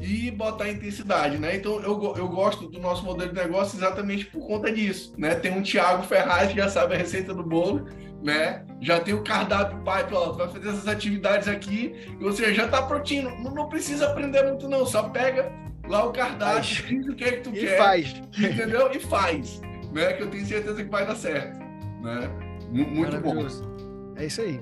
e 0.00 0.30
botar 0.30 0.68
intensidade, 0.68 1.38
né? 1.38 1.56
Então 1.56 1.80
eu, 1.80 2.14
eu 2.16 2.28
gosto 2.28 2.68
do 2.68 2.80
nosso 2.80 3.04
modelo 3.04 3.32
de 3.32 3.40
negócio 3.40 3.78
exatamente 3.78 4.26
por 4.26 4.46
conta 4.46 4.70
disso, 4.72 5.14
né? 5.16 5.34
Tem 5.34 5.52
um 5.52 5.62
Thiago 5.62 6.02
Ferraz 6.02 6.50
que 6.50 6.56
já 6.56 6.68
sabe 6.68 6.94
a 6.94 6.98
receita 6.98 7.32
do 7.32 7.44
bolo, 7.44 7.86
né? 8.24 8.64
Já 8.80 8.98
tem 8.98 9.12
o 9.12 9.22
cardápio 9.22 9.78
pai, 9.84 10.06
ó, 10.10 10.32
vai 10.32 10.48
fazer 10.48 10.70
essas 10.70 10.88
atividades 10.88 11.46
aqui, 11.46 11.94
e 12.18 12.24
você 12.24 12.54
já 12.54 12.66
tá 12.66 12.82
prontinho, 12.82 13.30
não, 13.42 13.54
não, 13.54 13.68
precisa 13.68 14.10
aprender 14.10 14.42
muito 14.44 14.66
não, 14.66 14.86
só 14.86 15.10
pega 15.10 15.52
lá 15.86 16.06
o 16.06 16.12
cardápio, 16.12 16.86
diz 16.86 17.06
o 17.06 17.14
que 17.14 17.24
é 17.24 17.32
que 17.32 17.40
tu 17.42 17.50
e 17.50 17.60
quer, 17.60 17.76
faz. 17.76 18.14
entendeu? 18.36 18.90
E 18.90 18.98
faz, 18.98 19.60
né? 19.92 20.14
Que 20.14 20.22
eu 20.22 20.30
tenho 20.30 20.46
certeza 20.46 20.82
que 20.82 20.90
vai 20.90 21.06
dar 21.06 21.14
certo, 21.14 21.58
né? 22.02 22.30
muito 22.70 23.20
bom. 23.20 23.46
É 24.16 24.26
isso 24.26 24.40
aí. 24.40 24.58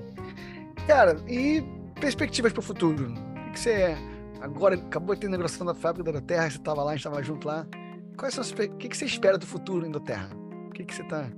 Cara, 0.85 1.15
e 1.27 1.63
perspectivas 1.99 2.51
para 2.51 2.59
o 2.59 2.63
futuro. 2.63 3.13
O 3.47 3.51
que, 3.53 3.59
você 3.59 3.71
é? 3.71 3.97
Agora, 4.41 4.75
acabou 4.75 5.15
de 5.15 5.21
ter 5.21 5.27
inauguração 5.27 5.65
da 5.65 5.73
fábrica 5.73 6.11
da 6.11 6.21
Terra, 6.21 6.49
você 6.49 6.57
estava 6.57 6.83
lá, 6.83 6.91
a 6.91 6.95
gente 6.95 7.05
estava 7.05 7.23
junto 7.23 7.47
lá. 7.47 7.65
Quais 8.17 8.33
são 8.33 8.41
as, 8.41 8.51
o 8.51 8.55
que, 8.55 8.89
que 8.89 8.97
você 8.97 9.05
espera 9.05 9.37
do 9.37 9.45
futuro 9.45 9.89
da 9.89 9.99
Terra? 10.01 10.29
O 10.67 10.71
que, 10.71 10.83
que 10.83 10.93
você 10.93 11.01
está 11.01 11.29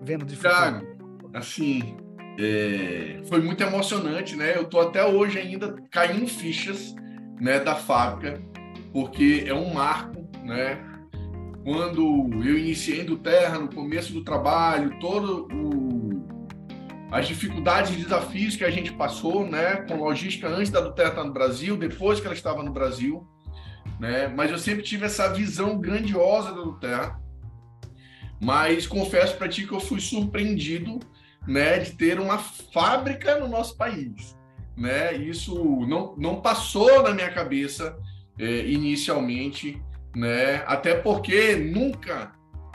vendo 0.00 0.24
de 0.24 0.36
futuro? 0.36 0.54
Cara, 0.54 0.93
assim, 1.34 1.96
é, 2.38 3.20
foi 3.28 3.42
muito 3.42 3.62
emocionante, 3.62 4.36
né? 4.36 4.56
Eu 4.56 4.64
tô 4.64 4.80
até 4.80 5.04
hoje 5.04 5.38
ainda 5.38 5.74
caindo 5.90 6.26
fichas, 6.26 6.94
né, 7.40 7.58
da 7.58 7.74
fábrica, 7.74 8.40
porque 8.92 9.44
é 9.46 9.52
um 9.52 9.74
marco, 9.74 10.26
né? 10.44 10.80
Quando 11.64 12.30
eu 12.44 12.58
iniciei 12.58 13.04
do 13.04 13.16
Terra, 13.16 13.58
no 13.58 13.68
começo 13.68 14.12
do 14.12 14.22
trabalho, 14.22 14.98
todo 15.00 15.48
o, 15.52 16.26
as 17.10 17.26
dificuldades 17.26 17.92
e 17.92 17.96
desafios 17.96 18.54
que 18.54 18.64
a 18.64 18.70
gente 18.70 18.92
passou, 18.92 19.46
né, 19.46 19.76
com 19.88 19.96
logística 19.96 20.48
antes 20.48 20.70
da 20.70 20.80
do 20.80 20.92
Terra 20.92 21.10
estar 21.10 21.24
no 21.24 21.32
Brasil, 21.32 21.76
depois 21.76 22.20
que 22.20 22.26
ela 22.26 22.34
estava 22.34 22.62
no 22.62 22.72
Brasil, 22.72 23.26
né? 23.98 24.28
Mas 24.28 24.50
eu 24.50 24.58
sempre 24.58 24.82
tive 24.82 25.06
essa 25.06 25.32
visão 25.32 25.78
grandiosa 25.78 26.50
da 26.50 26.62
do 26.62 26.78
Terra. 26.78 27.20
Mas 28.40 28.86
confesso 28.86 29.36
para 29.36 29.48
ti 29.48 29.66
que 29.66 29.72
eu 29.72 29.80
fui 29.80 30.00
surpreendido 30.00 31.00
né, 31.46 31.78
de 31.78 31.92
ter 31.92 32.18
uma 32.18 32.38
fábrica 32.38 33.38
no 33.38 33.48
nosso 33.48 33.76
país. 33.76 34.36
Né? 34.76 35.14
Isso 35.14 35.54
não, 35.86 36.14
não 36.16 36.40
passou 36.40 37.02
na 37.02 37.12
minha 37.12 37.30
cabeça 37.30 37.96
é, 38.38 38.66
inicialmente, 38.66 39.80
né? 40.14 40.64
até 40.66 40.94
porque 40.94 41.56
nunca 41.56 42.32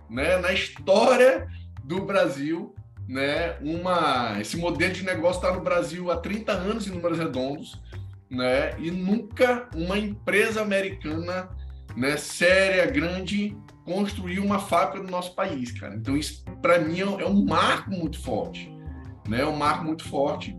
né, 0.10 0.38
na 0.38 0.52
história 0.52 1.48
do 1.84 2.02
Brasil, 2.02 2.74
né, 3.08 3.58
uma, 3.62 4.40
esse 4.40 4.58
modelo 4.58 4.94
de 4.94 5.04
negócio 5.04 5.40
está 5.42 5.52
no 5.52 5.62
Brasil 5.62 6.12
há 6.12 6.18
30 6.18 6.52
anos 6.52 6.88
em 6.88 6.92
números 6.92 7.18
redondos, 7.18 7.82
né, 8.30 8.76
e 8.80 8.92
nunca 8.92 9.68
uma 9.76 9.98
empresa 9.98 10.62
americana 10.62 11.50
né, 11.96 12.18
séria, 12.18 12.86
grande, 12.86 13.56
construir 13.90 14.40
uma 14.40 14.60
fábrica 14.60 15.04
no 15.04 15.10
nosso 15.10 15.34
país, 15.34 15.72
cara. 15.72 15.96
Então 15.96 16.16
isso 16.16 16.46
para 16.62 16.78
mim 16.80 17.00
é 17.00 17.26
um 17.26 17.44
marco 17.44 17.90
muito 17.90 18.20
forte, 18.20 18.72
né? 19.28 19.42
É 19.42 19.46
um 19.48 19.56
marco 19.56 19.84
muito 19.84 20.04
forte. 20.04 20.56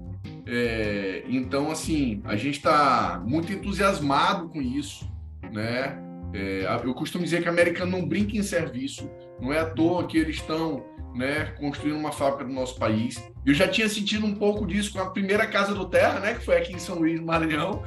É, 0.46 1.22
então 1.28 1.70
assim 1.70 2.20
a 2.24 2.34
gente 2.34 2.56
está 2.56 3.22
muito 3.24 3.52
entusiasmado 3.52 4.48
com 4.48 4.60
isso, 4.60 5.08
né? 5.52 5.96
É, 6.34 6.66
eu 6.84 6.92
costumo 6.92 7.24
dizer 7.24 7.40
que 7.40 7.48
o 7.48 7.52
americano 7.52 7.92
não 7.92 8.06
brinca 8.06 8.36
em 8.36 8.42
serviço. 8.42 9.08
Não 9.40 9.52
é 9.52 9.60
à 9.60 9.70
toa 9.70 10.06
que 10.06 10.18
eles 10.18 10.36
estão 10.36 10.84
né, 11.14 11.46
construindo 11.58 11.96
uma 11.96 12.12
fábrica 12.12 12.44
no 12.44 12.54
nosso 12.54 12.78
país. 12.78 13.22
Eu 13.44 13.54
já 13.54 13.66
tinha 13.66 13.88
sentido 13.88 14.26
um 14.26 14.34
pouco 14.34 14.66
disso 14.66 14.92
com 14.92 15.00
a 15.00 15.10
primeira 15.10 15.46
Casa 15.46 15.74
do 15.74 15.88
Terra, 15.88 16.20
né, 16.20 16.34
que 16.34 16.44
foi 16.44 16.56
aqui 16.56 16.72
em 16.72 16.78
São 16.78 16.98
Luís, 16.98 17.18
no 17.18 17.26
Maranhão, 17.26 17.82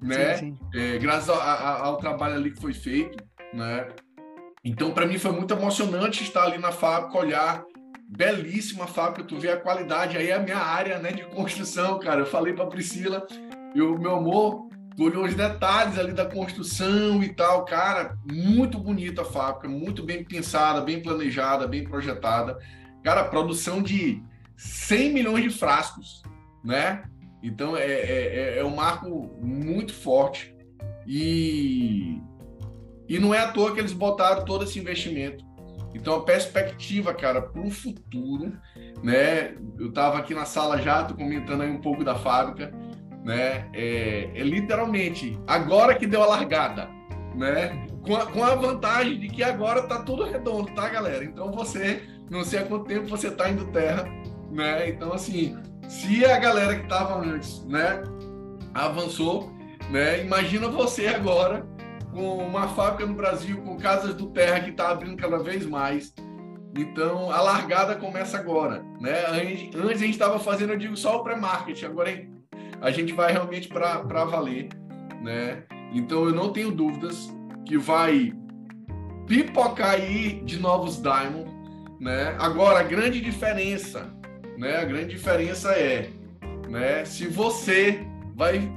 né? 0.00 0.36
Sim, 0.36 0.56
sim. 0.72 0.78
É, 0.78 0.98
graças 0.98 1.28
ao, 1.28 1.40
ao, 1.40 1.96
trabalho 1.96 2.34
ali 2.34 2.52
que 2.52 2.60
foi 2.60 2.72
feito, 2.72 3.18
né? 3.52 3.88
Então, 4.68 4.90
para 4.90 5.06
mim 5.06 5.18
foi 5.18 5.32
muito 5.32 5.54
emocionante 5.54 6.22
estar 6.22 6.44
ali 6.44 6.58
na 6.58 6.70
fábrica, 6.70 7.16
olhar 7.16 7.64
belíssima 8.06 8.86
fábrica, 8.86 9.26
tu 9.26 9.38
vê 9.38 9.50
a 9.50 9.56
qualidade, 9.56 10.18
aí 10.18 10.28
é 10.28 10.34
a 10.34 10.38
minha 10.38 10.58
área, 10.58 10.98
né, 10.98 11.10
de 11.10 11.24
construção, 11.24 11.98
cara. 11.98 12.20
Eu 12.20 12.26
falei 12.26 12.52
para 12.52 12.66
Priscila, 12.66 13.26
eu, 13.74 13.98
meu 13.98 14.16
amor, 14.16 14.68
tu 14.94 15.04
olhou 15.04 15.24
os 15.24 15.34
detalhes 15.34 15.98
ali 15.98 16.12
da 16.12 16.26
construção 16.26 17.22
e 17.22 17.30
tal, 17.30 17.64
cara, 17.64 18.18
muito 18.30 18.78
bonita 18.78 19.22
a 19.22 19.24
fábrica, 19.24 19.66
muito 19.70 20.02
bem 20.02 20.22
pensada, 20.22 20.82
bem 20.82 21.00
planejada, 21.00 21.66
bem 21.66 21.84
projetada. 21.84 22.58
Cara, 23.02 23.24
produção 23.24 23.82
de 23.82 24.22
100 24.54 25.14
milhões 25.14 25.44
de 25.44 25.50
frascos, 25.58 26.22
né? 26.62 27.04
Então 27.42 27.74
é, 27.74 27.86
é, 27.86 28.56
é, 28.56 28.58
é 28.58 28.64
um 28.64 28.76
marco 28.76 29.34
muito 29.40 29.94
forte 29.94 30.54
e 31.06 32.20
e 33.08 33.18
não 33.18 33.34
é 33.34 33.38
à 33.38 33.48
toa 33.48 33.72
que 33.72 33.80
eles 33.80 33.92
botaram 33.92 34.44
todo 34.44 34.64
esse 34.64 34.78
investimento. 34.78 35.44
Então, 35.94 36.14
a 36.16 36.22
perspectiva, 36.22 37.14
cara, 37.14 37.40
para 37.40 37.62
o 37.62 37.70
futuro, 37.70 38.52
né? 39.02 39.54
Eu 39.78 39.88
estava 39.88 40.18
aqui 40.18 40.34
na 40.34 40.44
sala 40.44 40.78
já, 40.78 41.04
tô 41.04 41.14
comentando 41.14 41.62
aí 41.62 41.70
um 41.70 41.80
pouco 41.80 42.04
da 42.04 42.14
fábrica, 42.14 42.72
né? 43.24 43.68
É, 43.72 44.30
é 44.34 44.42
literalmente 44.42 45.38
agora 45.46 45.94
que 45.94 46.06
deu 46.06 46.22
a 46.22 46.26
largada, 46.26 46.88
né? 47.34 47.86
Com 48.02 48.16
a, 48.16 48.26
com 48.26 48.44
a, 48.44 48.54
vantagem 48.54 49.18
de 49.18 49.28
que 49.28 49.42
agora 49.42 49.82
tá 49.82 50.02
tudo 50.02 50.24
redondo, 50.24 50.70
tá, 50.72 50.88
galera? 50.88 51.24
Então 51.24 51.50
você, 51.50 52.02
não 52.30 52.44
sei 52.44 52.60
há 52.60 52.64
quanto 52.64 52.84
tempo 52.84 53.06
você 53.06 53.30
tá 53.30 53.48
indo 53.50 53.66
terra, 53.68 54.04
né? 54.50 54.88
Então, 54.90 55.12
assim, 55.12 55.56
se 55.88 56.24
a 56.24 56.38
galera 56.38 56.76
que 56.76 56.82
estava 56.82 57.18
antes, 57.18 57.64
né, 57.64 58.02
avançou, 58.74 59.50
né? 59.90 60.22
Imagina 60.22 60.68
você 60.68 61.06
agora 61.08 61.66
com 62.18 62.36
uma 62.38 62.66
fábrica 62.66 63.06
no 63.06 63.14
Brasil, 63.14 63.62
com 63.62 63.76
casas 63.76 64.12
do 64.12 64.26
terra 64.26 64.58
que 64.58 64.70
está 64.70 64.90
abrindo 64.90 65.16
cada 65.16 65.38
vez 65.38 65.64
mais. 65.64 66.12
Então, 66.76 67.30
a 67.30 67.40
largada 67.40 67.94
começa 67.94 68.36
agora, 68.36 68.84
né? 69.00 69.24
Antes 69.28 70.02
a 70.02 70.04
gente 70.04 70.10
estava 70.10 70.36
fazendo, 70.40 70.72
eu 70.72 70.78
digo, 70.78 70.96
só 70.96 71.18
o 71.18 71.22
pré-marketing, 71.22 71.84
agora 71.84 72.28
a 72.80 72.90
gente 72.90 73.12
vai 73.12 73.30
realmente 73.30 73.68
para 73.68 74.24
valer, 74.24 74.68
né? 75.22 75.62
Então, 75.92 76.24
eu 76.24 76.34
não 76.34 76.52
tenho 76.52 76.72
dúvidas 76.72 77.32
que 77.64 77.78
vai 77.78 78.32
pipocar 79.24 79.90
aí 79.90 80.42
de 80.44 80.58
novos 80.58 81.00
Diamond, 81.00 81.48
né? 82.00 82.34
Agora, 82.40 82.80
a 82.80 82.82
grande 82.82 83.20
diferença, 83.20 84.12
né? 84.58 84.78
A 84.78 84.84
grande 84.84 85.14
diferença 85.14 85.70
é, 85.70 86.10
né? 86.68 87.04
Se 87.04 87.28
você 87.28 88.04
vai 88.34 88.68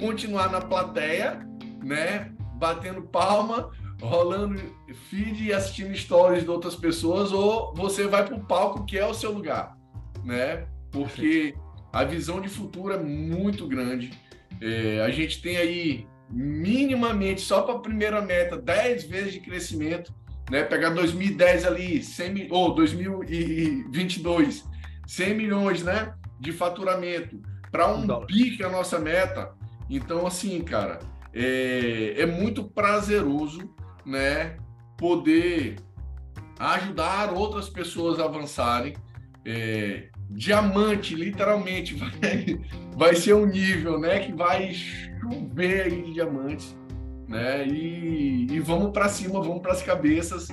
continuar 0.00 0.50
na 0.50 0.60
plateia, 0.60 1.38
né? 1.80 2.32
Batendo 2.58 3.02
palma, 3.02 3.70
rolando 4.00 4.60
feed 5.08 5.44
e 5.44 5.52
assistindo 5.52 5.96
stories 5.96 6.44
de 6.44 6.50
outras 6.50 6.76
pessoas, 6.76 7.32
ou 7.32 7.74
você 7.74 8.06
vai 8.06 8.24
para 8.24 8.34
o 8.34 8.44
palco 8.44 8.84
que 8.84 8.98
é 8.98 9.06
o 9.06 9.14
seu 9.14 9.32
lugar, 9.32 9.76
né? 10.24 10.66
Porque 10.90 11.54
a 11.92 12.04
visão 12.04 12.40
de 12.40 12.48
futuro 12.48 12.92
é 12.92 12.98
muito 12.98 13.66
grande. 13.66 14.10
É, 14.60 15.02
a 15.02 15.10
gente 15.10 15.40
tem 15.40 15.56
aí 15.56 16.06
minimamente 16.30 17.40
só 17.40 17.62
para 17.62 17.74
a 17.76 17.80
primeira 17.80 18.20
meta 18.20 18.56
10 18.56 19.04
vezes 19.04 19.32
de 19.32 19.40
crescimento, 19.40 20.12
né? 20.50 20.62
Pegar 20.62 20.90
2010 20.90 21.64
ali, 21.64 22.02
100 22.02 22.48
ou 22.50 22.74
2022, 22.74 24.64
100 25.06 25.34
milhões, 25.34 25.82
né, 25.82 26.14
de 26.38 26.52
faturamento 26.52 27.40
para 27.70 27.92
um 27.92 28.06
bi 28.24 28.56
que 28.56 28.62
é 28.62 28.66
a 28.66 28.70
nossa 28.70 28.98
meta. 28.98 29.52
Então 29.88 30.26
assim, 30.26 30.60
cara, 30.62 31.00
é, 31.32 32.14
é 32.18 32.26
muito 32.26 32.64
prazeroso, 32.64 33.74
né, 34.04 34.56
poder 34.96 35.76
ajudar 36.58 37.32
outras 37.32 37.68
pessoas 37.68 38.18
a 38.18 38.24
avançarem. 38.24 38.94
É, 39.44 40.08
diamante, 40.30 41.14
literalmente, 41.14 41.94
vai, 41.96 42.60
vai 42.96 43.14
ser 43.14 43.34
um 43.34 43.46
nível, 43.46 43.98
né, 43.98 44.18
que 44.20 44.32
vai 44.32 44.72
chover 44.74 45.82
aí 45.82 46.02
de 46.02 46.12
diamantes, 46.14 46.76
né, 47.26 47.66
e, 47.66 48.46
e 48.50 48.60
vamos 48.60 48.90
para 48.90 49.08
cima, 49.08 49.40
vamos 49.40 49.60
para 49.60 49.72
as 49.72 49.82
cabeças, 49.82 50.48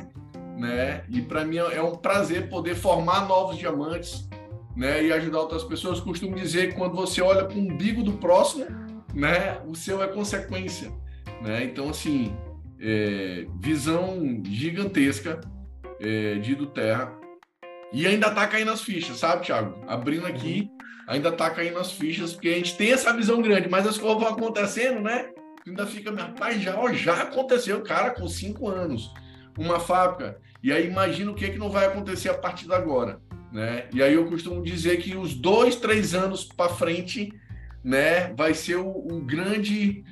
né, 0.57 1.03
e 1.09 1.21
para 1.21 1.43
mim 1.43 1.57
é 1.57 1.81
um 1.81 1.95
prazer 1.95 2.49
poder 2.49 2.75
formar 2.75 3.27
novos 3.27 3.57
diamantes, 3.57 4.29
né, 4.75 5.03
e 5.03 5.13
ajudar 5.13 5.39
outras 5.39 5.63
pessoas. 5.63 5.99
Costumo 5.99 6.35
dizer 6.35 6.69
que 6.69 6.75
quando 6.75 6.95
você 6.95 7.21
olha 7.21 7.45
para 7.45 7.57
o 7.57 7.59
umbigo 7.59 8.03
do 8.03 8.13
próximo, 8.13 8.65
né, 9.15 9.59
o 9.65 9.73
seu 9.73 10.03
é 10.03 10.07
consequência. 10.07 10.91
Né? 11.41 11.63
Então, 11.63 11.89
assim, 11.89 12.35
é, 12.79 13.47
visão 13.59 14.41
gigantesca 14.45 15.39
é, 15.99 16.35
de 16.35 16.53
do 16.53 16.67
Terra. 16.67 17.17
E 17.93 18.05
ainda 18.05 18.29
tá 18.29 18.45
caindo 18.45 18.71
as 18.71 18.81
fichas, 18.81 19.17
sabe, 19.17 19.45
Thiago? 19.45 19.81
Abrindo 19.87 20.27
aqui, 20.27 20.69
uhum. 20.69 20.77
ainda 21.07 21.31
tá 21.31 21.49
caindo 21.49 21.79
as 21.79 21.93
fichas, 21.93 22.33
porque 22.33 22.49
a 22.49 22.55
gente 22.55 22.75
tem 22.75 22.91
essa 22.91 23.13
visão 23.13 23.41
grande, 23.41 23.69
mas 23.69 23.87
as 23.87 23.97
coisas 23.97 24.19
vão 24.19 24.33
acontecendo, 24.33 24.99
né? 24.99 25.29
Ainda 25.65 25.87
fica, 25.87 26.11
rapaz, 26.13 26.61
já, 26.61 26.77
ó, 26.77 26.91
já 26.91 27.23
aconteceu, 27.23 27.81
cara, 27.81 28.11
com 28.11 28.27
cinco 28.27 28.69
anos, 28.69 29.11
uma 29.57 29.79
fábrica. 29.79 30.37
E 30.61 30.71
aí 30.71 30.87
imagina 30.87 31.31
o 31.31 31.35
que, 31.35 31.45
é 31.45 31.49
que 31.49 31.57
não 31.57 31.69
vai 31.69 31.85
acontecer 31.85 32.29
a 32.29 32.33
partir 32.33 32.65
de 32.65 32.73
agora. 32.73 33.19
Né? 33.51 33.87
E 33.93 34.03
aí 34.03 34.13
eu 34.13 34.25
costumo 34.25 34.61
dizer 34.61 34.97
que 34.97 35.15
os 35.15 35.33
dois, 35.33 35.75
três 35.75 36.13
anos 36.13 36.43
para 36.43 36.69
frente 36.69 37.31
né, 37.85 38.33
vai 38.33 38.55
ser 38.55 38.77
o, 38.77 38.89
o 38.89 39.21
grande 39.21 40.03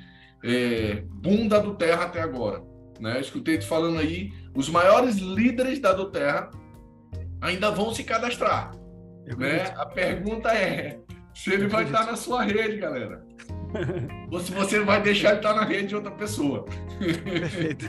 é, 0.44 1.02
boom 1.10 1.48
da 1.48 1.58
do 1.58 1.74
Terra 1.74 2.04
até 2.04 2.20
agora. 2.20 2.62
Né? 3.00 3.20
Escutei 3.20 3.58
te 3.58 3.66
falando 3.66 3.98
aí, 3.98 4.32
os 4.54 4.68
maiores 4.68 5.16
líderes 5.16 5.80
da 5.80 5.92
do 5.92 6.08
Terra 6.08 6.50
ainda 7.40 7.72
vão 7.72 7.92
se 7.92 8.04
cadastrar. 8.04 8.70
Né? 9.36 9.64
A 9.76 9.86
pergunta 9.86 10.54
é 10.54 11.00
se 11.34 11.52
ele 11.52 11.66
vai 11.66 11.82
estar 11.82 12.06
na 12.06 12.14
sua 12.14 12.44
rede, 12.44 12.76
galera. 12.76 13.26
Ou 14.30 14.38
se 14.38 14.52
você 14.52 14.78
vai 14.78 15.02
deixar 15.02 15.30
ele 15.30 15.38
estar 15.38 15.54
na 15.54 15.64
rede 15.64 15.88
de 15.88 15.96
outra 15.96 16.12
pessoa. 16.12 16.64
Perfeito. 17.24 17.86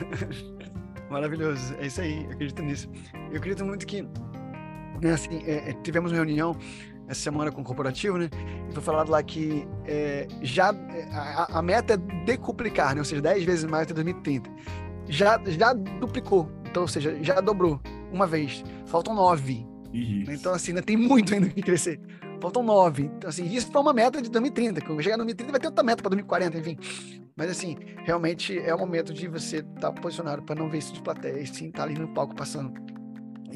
Maravilhoso. 1.08 1.76
É 1.78 1.86
isso 1.86 2.00
aí, 2.00 2.24
eu 2.24 2.30
acredito 2.32 2.62
nisso. 2.62 2.90
Eu 3.30 3.36
acredito 3.36 3.64
muito 3.64 3.86
que, 3.86 4.02
né, 5.00 5.12
assim, 5.12 5.44
é, 5.46 5.70
é 5.70 5.72
tivemos 5.84 6.10
uma 6.10 6.16
reunião 6.16 6.58
essa 7.08 7.20
semana 7.20 7.52
com 7.52 7.60
o 7.60 7.64
corporativo, 7.64 8.18
né? 8.18 8.28
Foi 8.70 8.82
falado 8.82 9.10
lá 9.10 9.22
que 9.22 9.66
é, 9.84 10.26
já 10.42 10.74
a, 11.12 11.58
a, 11.58 11.62
meta 11.62 11.94
é 11.94 11.96
decuplicar, 12.24 12.94
né? 12.94 13.00
Ou 13.00 13.04
seja, 13.04 13.22
10 13.22 13.44
vezes 13.44 13.64
mais 13.64 13.84
até 13.84 13.94
2030. 13.94 14.50
Já, 15.08 15.40
já 15.46 15.72
duplicou, 15.72 16.50
então, 16.68 16.82
ou 16.82 16.88
seja, 16.88 17.16
já 17.22 17.40
dobrou 17.40 17.80
uma 18.12 18.26
vez. 18.26 18.64
Faltam 18.86 19.14
nove. 19.14 19.66
Isso. 19.92 20.30
Então, 20.32 20.52
assim, 20.52 20.72
ainda 20.72 20.82
tem 20.82 20.96
muito 20.96 21.32
ainda 21.32 21.48
que 21.48 21.62
crescer. 21.62 22.00
Faltam 22.40 22.62
nove. 22.62 23.04
Então, 23.16 23.30
assim, 23.30 23.46
isso 23.46 23.70
para 23.70 23.80
uma 23.80 23.92
meta 23.92 24.20
de 24.20 24.30
2030. 24.30 24.80
Quando 24.80 25.02
chegar 25.02 25.14
em 25.14 25.18
2030, 25.18 25.52
vai 25.52 25.60
ter 25.60 25.68
outra 25.68 25.84
meta 25.84 26.02
para 26.02 26.10
2040, 26.10 26.58
enfim. 26.58 26.76
Mas, 27.36 27.50
assim, 27.50 27.76
realmente 28.04 28.58
é 28.58 28.74
o 28.74 28.78
momento 28.78 29.12
de 29.12 29.28
você 29.28 29.58
estar 29.58 29.92
tá 29.92 29.92
posicionado 29.92 30.42
para 30.42 30.54
não 30.54 30.68
ver 30.68 30.78
isso 30.78 30.92
de 30.92 31.02
plateia 31.02 31.38
e 31.38 31.46
sim 31.46 31.68
estar 31.68 31.78
tá 31.78 31.84
ali 31.84 31.98
no 31.98 32.08
palco 32.08 32.34
passando 32.34 32.72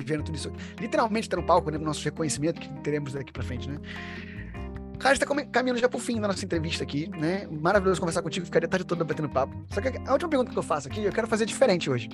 e 0.01 0.05
vendo 0.05 0.23
tudo 0.23 0.35
isso. 0.35 0.53
Literalmente 0.79 1.27
estar 1.27 1.37
no 1.37 1.43
palco, 1.43 1.71
né? 1.71 1.79
No 1.79 1.85
nosso 1.85 2.05
reconhecimento 2.05 2.61
que 2.61 2.69
teremos 2.81 3.13
daqui 3.13 3.33
para 3.33 3.43
frente, 3.43 3.69
né? 3.69 3.79
Cara, 4.99 5.15
está 5.15 5.25
caminhando 5.25 5.81
já 5.81 5.89
pro 5.89 5.99
fim 5.99 6.21
da 6.21 6.29
nossa 6.29 6.45
entrevista 6.45 6.85
aqui, 6.85 7.09
né? 7.09 7.49
Maravilhoso 7.51 7.99
conversar 7.99 8.21
contigo, 8.21 8.45
ficaria 8.45 8.67
a 8.67 8.71
tarde 8.71 8.85
toda 8.85 9.03
batendo 9.03 9.31
papo. 9.31 9.57
Só 9.73 9.81
que 9.81 9.89
a 9.89 10.13
última 10.13 10.29
pergunta 10.29 10.53
que 10.53 10.59
eu 10.59 10.63
faço 10.63 10.89
aqui, 10.89 11.03
eu 11.03 11.13
quero 11.13 11.27
fazer 11.27 11.47
diferente 11.47 11.89
hoje. 11.89 12.11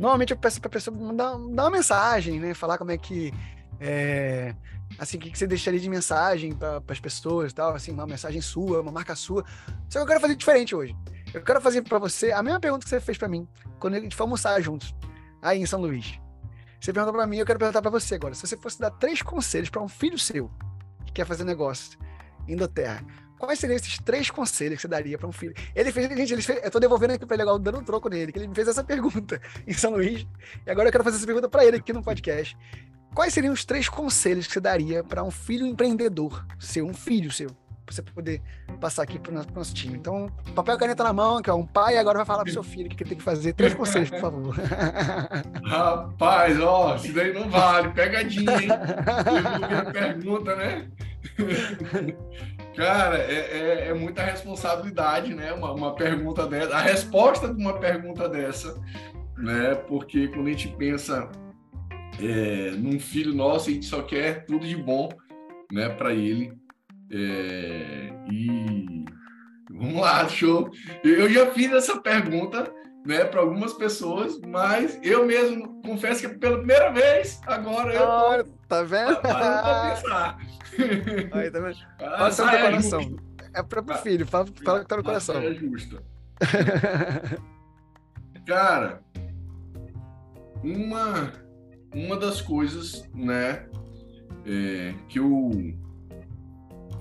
Normalmente 0.00 0.30
eu 0.30 0.36
peço 0.36 0.58
pra 0.58 0.70
pessoa 0.70 0.96
mandar, 0.96 1.32
dar 1.32 1.64
uma 1.64 1.70
mensagem, 1.70 2.40
né? 2.40 2.54
Falar 2.54 2.78
como 2.78 2.90
é 2.90 2.96
que. 2.96 3.30
É, 3.78 4.54
assim, 4.98 5.18
o 5.18 5.20
que 5.20 5.36
você 5.36 5.46
deixaria 5.46 5.78
de 5.78 5.88
mensagem 5.88 6.54
para 6.54 6.82
as 6.88 6.98
pessoas 6.98 7.52
e 7.52 7.54
tal, 7.54 7.74
assim, 7.74 7.92
uma 7.92 8.06
mensagem 8.06 8.40
sua, 8.40 8.80
uma 8.80 8.90
marca 8.90 9.14
sua. 9.14 9.44
Só 9.90 9.98
que 9.98 10.04
eu 10.04 10.06
quero 10.06 10.20
fazer 10.20 10.34
diferente 10.34 10.74
hoje. 10.74 10.96
Eu 11.34 11.42
quero 11.42 11.60
fazer 11.60 11.82
para 11.82 11.98
você 11.98 12.32
a 12.32 12.42
mesma 12.42 12.58
pergunta 12.58 12.84
que 12.84 12.88
você 12.88 13.00
fez 13.00 13.18
para 13.18 13.28
mim 13.28 13.46
quando 13.78 13.94
a 13.94 14.00
gente 14.00 14.16
foi 14.16 14.24
almoçar 14.24 14.58
juntos, 14.62 14.94
aí 15.42 15.60
em 15.60 15.66
São 15.66 15.80
Luís. 15.80 16.18
Você 16.84 16.92
perguntou 16.92 17.14
para 17.14 17.26
mim, 17.26 17.38
eu 17.38 17.46
quero 17.46 17.58
perguntar 17.58 17.80
para 17.80 17.90
você 17.90 18.16
agora. 18.16 18.34
Se 18.34 18.46
você 18.46 18.58
fosse 18.58 18.78
dar 18.78 18.90
três 18.90 19.22
conselhos 19.22 19.70
para 19.70 19.80
um 19.80 19.88
filho 19.88 20.18
seu 20.18 20.50
que 21.06 21.12
quer 21.14 21.24
fazer 21.24 21.42
negócio, 21.42 21.98
Indoterra. 22.46 23.02
Quais 23.38 23.58
seriam 23.58 23.76
esses 23.76 23.96
três 24.00 24.30
conselhos 24.30 24.76
que 24.76 24.82
você 24.82 24.88
daria 24.88 25.16
para 25.16 25.26
um 25.26 25.32
filho? 25.32 25.54
Ele 25.74 25.90
fez, 25.90 26.14
gente, 26.14 26.34
ele 26.34 26.42
fez, 26.42 26.62
eu 26.62 26.70
tô 26.70 26.78
devolvendo 26.78 27.14
aqui 27.14 27.24
para 27.24 27.36
ele 27.36 27.42
agora, 27.42 27.58
dando 27.58 27.78
um 27.78 27.82
troco 27.82 28.10
nele, 28.10 28.30
que 28.30 28.38
ele 28.38 28.48
me 28.48 28.54
fez 28.54 28.68
essa 28.68 28.84
pergunta 28.84 29.40
em 29.66 29.72
São 29.72 29.92
Luís, 29.92 30.26
e 30.66 30.70
agora 30.70 30.88
eu 30.88 30.92
quero 30.92 31.02
fazer 31.02 31.16
essa 31.16 31.24
pergunta 31.24 31.48
para 31.48 31.64
ele 31.64 31.78
aqui 31.78 31.90
no 31.90 32.02
podcast. 32.02 32.54
Quais 33.14 33.32
seriam 33.32 33.54
os 33.54 33.64
três 33.64 33.88
conselhos 33.88 34.46
que 34.46 34.52
você 34.52 34.60
daria 34.60 35.02
para 35.02 35.24
um 35.24 35.30
filho 35.30 35.66
empreendedor, 35.66 36.46
seu, 36.58 36.84
um 36.84 36.92
filho 36.92 37.32
seu, 37.32 37.48
você 37.92 38.02
poder 38.02 38.40
passar 38.80 39.02
aqui 39.02 39.18
para 39.18 39.32
o 39.32 39.44
nosso, 39.54 39.74
time? 39.74 39.96
Então, 39.96 40.30
papel 40.54 40.76
e 40.76 40.78
caneta 40.78 41.04
na 41.04 41.12
mão, 41.12 41.42
que 41.42 41.50
é 41.50 41.54
um 41.54 41.66
pai 41.66 41.96
agora 41.98 42.18
vai 42.18 42.26
falar 42.26 42.42
para 42.42 42.50
o 42.50 42.52
seu 42.52 42.62
filho 42.62 42.86
o 42.86 42.88
que 42.88 43.02
ele 43.02 43.10
tem 43.10 43.18
que 43.18 43.24
fazer. 43.24 43.52
Três 43.52 43.74
conselhos, 43.74 44.10
por 44.10 44.20
favor. 44.20 44.54
Rapaz, 45.64 46.60
ó, 46.60 46.96
isso 46.96 47.12
daí 47.12 47.32
não 47.32 47.48
vale, 47.48 47.90
pegadinha, 47.90 48.52
hein? 48.52 48.68
pergunta, 49.92 50.56
né? 50.56 50.88
Cara, 52.76 53.18
é, 53.18 53.34
é, 53.34 53.88
é, 53.88 53.94
muita 53.94 54.22
responsabilidade, 54.22 55.34
né? 55.34 55.52
Uma, 55.52 55.72
uma 55.72 55.94
pergunta 55.94 56.46
dessa, 56.46 56.76
a 56.76 56.80
resposta 56.80 57.52
de 57.52 57.60
uma 57.60 57.78
pergunta 57.78 58.28
dessa, 58.28 58.80
né? 59.36 59.74
Porque 59.86 60.28
quando 60.28 60.48
a 60.48 60.50
gente 60.50 60.68
pensa 60.68 61.30
é, 62.20 62.70
num 62.72 62.98
filho 62.98 63.32
nosso, 63.32 63.70
a 63.70 63.72
gente 63.72 63.86
só 63.86 64.02
quer 64.02 64.44
tudo 64.44 64.66
de 64.66 64.76
bom, 64.76 65.08
né, 65.72 65.88
para 65.88 66.12
ele. 66.12 66.52
É, 67.14 68.12
e 68.28 69.04
vamos 69.70 70.00
lá, 70.00 70.28
show. 70.28 70.68
Eu 71.04 71.30
já 71.30 71.46
fiz 71.52 71.72
essa 71.72 72.00
pergunta, 72.00 72.72
né, 73.06 73.24
para 73.24 73.40
algumas 73.40 73.72
pessoas, 73.72 74.40
mas 74.40 74.98
eu 75.00 75.24
mesmo 75.24 75.80
confesso 75.82 76.22
que 76.22 76.36
pela 76.36 76.58
primeira 76.58 76.90
vez 76.90 77.40
agora 77.46 77.94
eu 77.94 78.10
ah, 78.10 78.44
tá 78.66 78.82
vendo? 78.82 79.16
Para 79.22 79.94
pensar. 79.94 80.38
Aí, 81.32 81.50
tá 81.50 81.60
vendo? 81.60 81.76
Ah, 82.00 82.28
é 82.28 82.62
coração. 82.62 83.16
É 83.52 83.60
o 83.60 83.64
próprio 83.64 83.96
filho, 83.98 84.26
fala, 84.26 84.46
fala 84.64 84.80
que 84.80 84.86
tá 84.88 84.96
no 84.96 85.04
coração. 85.04 85.40
É 85.40 85.54
justa. 85.54 86.02
Cara, 88.44 89.00
uma, 90.64 91.32
uma 91.94 92.16
das 92.16 92.40
coisas, 92.40 93.08
né, 93.14 93.68
é, 94.44 94.92
que 95.08 95.20
eu 95.20 95.83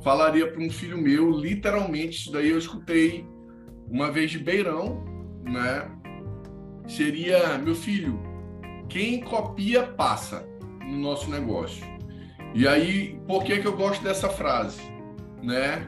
falaria 0.03 0.51
para 0.51 0.61
um 0.61 0.69
filho 0.69 0.97
meu, 0.97 1.31
literalmente, 1.31 2.17
isso 2.19 2.31
daí 2.31 2.49
eu 2.49 2.57
escutei 2.57 3.25
uma 3.89 4.11
vez 4.11 4.31
de 4.31 4.39
Beirão, 4.39 5.03
né, 5.43 5.89
seria, 6.87 7.57
meu 7.57 7.75
filho, 7.75 8.19
quem 8.89 9.21
copia 9.21 9.83
passa 9.83 10.47
no 10.81 10.97
nosso 10.97 11.29
negócio. 11.29 11.85
E 12.53 12.67
aí, 12.67 13.19
por 13.27 13.43
que, 13.43 13.59
que 13.59 13.67
eu 13.67 13.75
gosto 13.75 14.03
dessa 14.03 14.29
frase? 14.29 14.81
Né? 15.41 15.87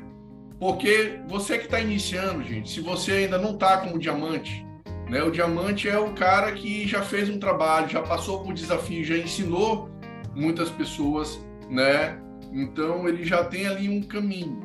Porque 0.60 1.20
você 1.28 1.58
que 1.58 1.66
está 1.66 1.80
iniciando, 1.80 2.44
gente, 2.44 2.70
se 2.70 2.82
você 2.82 3.12
ainda 3.12 3.38
não 3.38 3.52
está 3.52 3.78
como 3.78 4.00
diamante, 4.00 4.66
né? 5.10 5.22
O 5.22 5.30
diamante 5.30 5.88
é 5.88 6.00
o 6.00 6.14
cara 6.14 6.52
que 6.54 6.88
já 6.88 7.02
fez 7.02 7.30
um 7.30 7.38
trabalho, 7.38 7.90
já 7.90 8.02
passou 8.02 8.42
por 8.42 8.54
desafio, 8.54 9.04
já 9.04 9.18
ensinou 9.18 9.90
muitas 10.34 10.70
pessoas, 10.70 11.40
né? 11.70 12.20
Então 12.56 13.08
ele 13.08 13.26
já 13.26 13.44
tem 13.44 13.68
ali 13.68 13.90
um 13.90 14.02
caminho. 14.02 14.64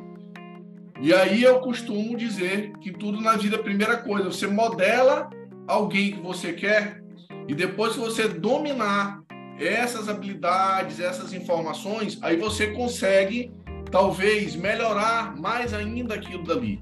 E 1.01 1.13
aí 1.13 1.43
eu 1.43 1.59
costumo 1.59 2.15
dizer 2.15 2.71
que 2.79 2.91
tudo 2.91 3.19
na 3.19 3.35
vida, 3.35 3.57
primeira 3.57 3.97
coisa, 3.97 4.31
você 4.31 4.47
modela 4.47 5.29
alguém 5.67 6.13
que 6.13 6.21
você 6.21 6.53
quer 6.53 7.03
e 7.47 7.53
depois 7.53 7.93
que 7.93 7.99
você 7.99 8.27
dominar 8.27 9.21
essas 9.59 10.07
habilidades, 10.07 10.99
essas 10.99 11.33
informações, 11.33 12.17
aí 12.21 12.37
você 12.37 12.67
consegue 12.67 13.51
talvez 13.91 14.55
melhorar 14.55 15.35
mais 15.35 15.73
ainda 15.73 16.15
aquilo 16.15 16.43
dali, 16.43 16.79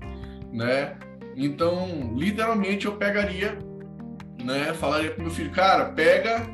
né? 0.54 0.96
Então, 1.36 2.14
literalmente 2.16 2.86
eu 2.86 2.98
pegaria, 2.98 3.58
né, 4.44 4.74
falaria 4.74 5.12
pro 5.12 5.24
meu 5.24 5.32
filho, 5.32 5.50
cara, 5.52 5.86
pega 5.86 6.46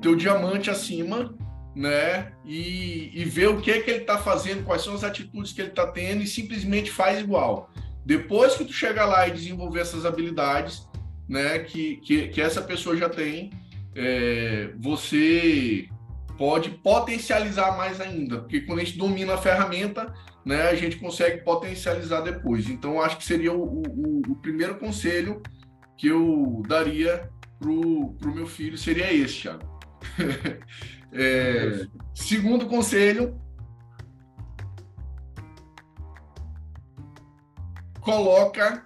teu 0.00 0.14
diamante 0.14 0.70
acima, 0.70 1.34
né, 1.74 2.32
e, 2.44 3.10
e 3.14 3.24
vê 3.24 3.46
o 3.46 3.60
que 3.60 3.70
é 3.70 3.80
que 3.80 3.90
ele 3.90 4.04
tá 4.04 4.18
fazendo, 4.18 4.64
quais 4.64 4.82
são 4.82 4.94
as 4.94 5.04
atitudes 5.04 5.52
que 5.52 5.62
ele 5.62 5.70
tá 5.70 5.86
tendo 5.86 6.22
e 6.22 6.26
simplesmente 6.26 6.90
faz 6.90 7.20
igual. 7.20 7.70
Depois 8.04 8.56
que 8.56 8.64
tu 8.64 8.72
chegar 8.72 9.06
lá 9.06 9.26
e 9.26 9.32
desenvolver 9.32 9.80
essas 9.80 10.04
habilidades, 10.04 10.86
né, 11.28 11.60
que, 11.60 11.96
que, 11.98 12.28
que 12.28 12.40
essa 12.40 12.60
pessoa 12.60 12.96
já 12.96 13.08
tem, 13.08 13.50
é, 13.94 14.70
você 14.78 15.88
pode 16.36 16.70
potencializar 16.70 17.76
mais 17.76 18.00
ainda, 18.00 18.40
porque 18.40 18.62
quando 18.62 18.80
a 18.80 18.84
gente 18.84 18.98
domina 18.98 19.34
a 19.34 19.38
ferramenta, 19.38 20.12
né, 20.44 20.68
a 20.68 20.74
gente 20.74 20.96
consegue 20.96 21.42
potencializar 21.44 22.20
depois. 22.20 22.68
Então, 22.68 23.00
acho 23.00 23.16
que 23.16 23.24
seria 23.24 23.52
o, 23.52 23.82
o, 23.82 24.22
o 24.28 24.36
primeiro 24.36 24.74
conselho 24.74 25.40
que 25.96 26.08
eu 26.08 26.62
daria 26.66 27.30
para 27.60 27.70
o 27.70 28.34
meu 28.34 28.46
filho, 28.46 28.76
seria 28.76 29.12
esse, 29.12 29.42
Thiago. 29.42 29.80
é, 31.12 31.86
segundo 32.14 32.66
conselho, 32.66 33.38
coloca 38.00 38.84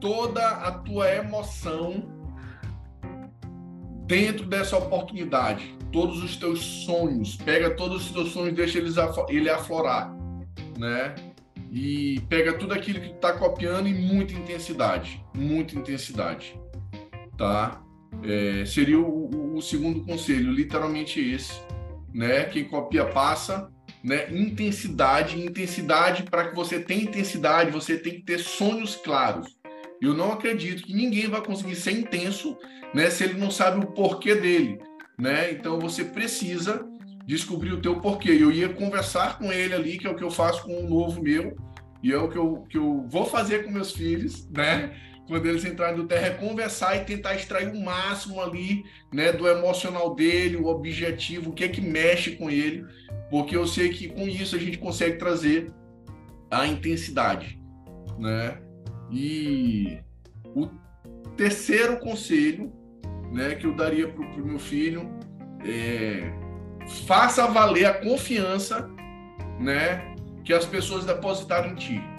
toda 0.00 0.48
a 0.48 0.72
tua 0.72 1.12
emoção 1.14 2.08
dentro 4.06 4.46
dessa 4.46 4.76
oportunidade, 4.76 5.76
todos 5.90 6.22
os 6.22 6.36
teus 6.36 6.60
sonhos, 6.60 7.36
pega 7.36 7.70
todos 7.70 8.06
os 8.06 8.12
teus 8.12 8.32
sonhos, 8.32 8.54
deixa 8.54 8.78
eles 8.78 8.96
ele 9.28 9.48
aflorar, 9.48 10.14
né? 10.78 11.14
E 11.70 12.20
pega 12.28 12.52
tudo 12.52 12.74
aquilo 12.74 13.00
que 13.00 13.08
tu 13.08 13.18
tá 13.18 13.32
copiando 13.32 13.86
em 13.86 13.94
muita 13.94 14.34
intensidade, 14.34 15.24
muita 15.34 15.78
intensidade, 15.78 16.60
tá? 17.36 17.82
É, 18.24 18.64
seria 18.64 18.98
o, 18.98 19.56
o, 19.56 19.62
segundo 19.62 20.04
conselho, 20.04 20.52
literalmente 20.52 21.20
esse, 21.20 21.60
né? 22.12 22.44
Quem 22.44 22.64
copia 22.64 23.04
passa, 23.04 23.70
né? 24.02 24.28
Intensidade, 24.30 25.42
intensidade 25.42 26.22
para 26.24 26.48
que 26.48 26.54
você 26.54 26.78
tenha 26.78 27.04
intensidade, 27.04 27.70
você 27.70 27.96
tem 27.96 28.14
que 28.14 28.22
ter 28.22 28.38
sonhos 28.38 28.96
claros. 28.96 29.56
Eu 30.00 30.14
não 30.14 30.32
acredito 30.32 30.82
que 30.82 30.94
ninguém 30.94 31.28
vai 31.28 31.42
conseguir 31.42 31.76
ser 31.76 31.92
intenso 31.92 32.56
né, 32.92 33.08
se 33.08 33.24
ele 33.24 33.38
não 33.38 33.50
sabe 33.50 33.84
o 33.84 33.88
porquê 33.88 34.34
dele, 34.34 34.78
né? 35.18 35.52
Então 35.52 35.78
você 35.78 36.04
precisa 36.04 36.84
descobrir 37.24 37.72
o 37.72 37.80
teu 37.80 38.00
porquê. 38.00 38.30
Eu 38.30 38.50
ia 38.50 38.68
conversar 38.68 39.38
com 39.38 39.52
ele 39.52 39.74
ali, 39.74 39.98
que 39.98 40.06
é 40.06 40.10
o 40.10 40.16
que 40.16 40.24
eu 40.24 40.30
faço 40.30 40.64
com 40.64 40.84
o 40.84 40.88
novo 40.88 41.22
meu, 41.22 41.56
e 42.02 42.12
é 42.12 42.18
o 42.18 42.28
que 42.28 42.36
eu, 42.36 42.66
que 42.68 42.76
eu 42.76 43.06
vou 43.08 43.24
fazer 43.24 43.64
com 43.64 43.70
meus 43.70 43.92
filhos, 43.92 44.48
né? 44.50 44.92
Quando 45.32 45.46
eles 45.46 45.64
entrarem 45.64 45.96
no 45.96 46.06
terra, 46.06 46.26
é 46.26 46.30
conversar 46.34 46.94
e 46.94 47.06
tentar 47.06 47.34
extrair 47.34 47.68
o 47.68 47.80
máximo 47.80 48.38
ali, 48.38 48.84
né, 49.10 49.32
do 49.32 49.48
emocional 49.48 50.14
dele, 50.14 50.58
o 50.58 50.66
objetivo, 50.66 51.48
o 51.48 51.52
que 51.54 51.64
é 51.64 51.68
que 51.68 51.80
mexe 51.80 52.32
com 52.32 52.50
ele, 52.50 52.84
porque 53.30 53.56
eu 53.56 53.66
sei 53.66 53.88
que 53.88 54.10
com 54.10 54.28
isso 54.28 54.54
a 54.54 54.58
gente 54.58 54.76
consegue 54.76 55.16
trazer 55.16 55.72
a 56.50 56.66
intensidade, 56.66 57.58
né? 58.18 58.60
E 59.10 60.00
o 60.54 60.68
terceiro 61.34 61.98
conselho 61.98 62.70
né, 63.32 63.54
que 63.54 63.66
eu 63.66 63.74
daria 63.74 64.08
para 64.08 64.22
o 64.22 64.46
meu 64.46 64.58
filho 64.58 65.08
é, 65.64 66.30
faça 67.06 67.46
valer 67.46 67.86
a 67.86 67.94
confiança 67.94 68.86
né, 69.58 70.14
que 70.44 70.52
as 70.52 70.66
pessoas 70.66 71.06
depositaram 71.06 71.70
em 71.70 71.74
ti. 71.74 72.11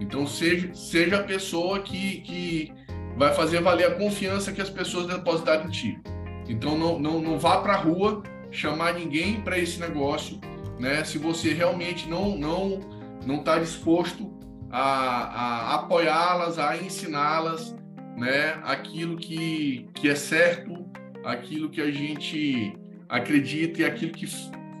Então 0.00 0.26
seja, 0.26 0.74
seja 0.74 1.16
a 1.16 1.22
pessoa 1.22 1.80
que, 1.80 2.20
que 2.20 2.72
vai 3.16 3.34
fazer 3.34 3.60
valer 3.60 3.86
a 3.86 3.94
confiança 3.94 4.52
que 4.52 4.60
as 4.60 4.70
pessoas 4.70 5.06
depositaram 5.06 5.66
em 5.66 5.70
ti. 5.70 6.00
Então 6.48 6.76
não, 6.76 6.98
não, 6.98 7.20
não 7.20 7.38
vá 7.38 7.58
para 7.58 7.74
a 7.74 7.76
rua 7.76 8.22
chamar 8.50 8.94
ninguém 8.94 9.40
para 9.40 9.58
esse 9.58 9.80
negócio, 9.80 10.40
né? 10.78 11.02
Se 11.04 11.18
você 11.18 11.52
realmente 11.52 12.08
não 12.08 12.36
não 12.36 12.80
não 13.26 13.36
está 13.36 13.58
disposto 13.58 14.32
a, 14.70 14.80
a 14.80 15.74
apoiá-las, 15.74 16.58
a 16.58 16.76
ensiná-las, 16.76 17.74
né? 18.16 18.58
Aquilo 18.62 19.16
que, 19.16 19.88
que 19.94 20.08
é 20.08 20.14
certo, 20.14 20.86
aquilo 21.24 21.68
que 21.68 21.80
a 21.80 21.90
gente 21.90 22.76
acredita 23.08 23.82
e 23.82 23.84
aquilo 23.84 24.12
que 24.12 24.26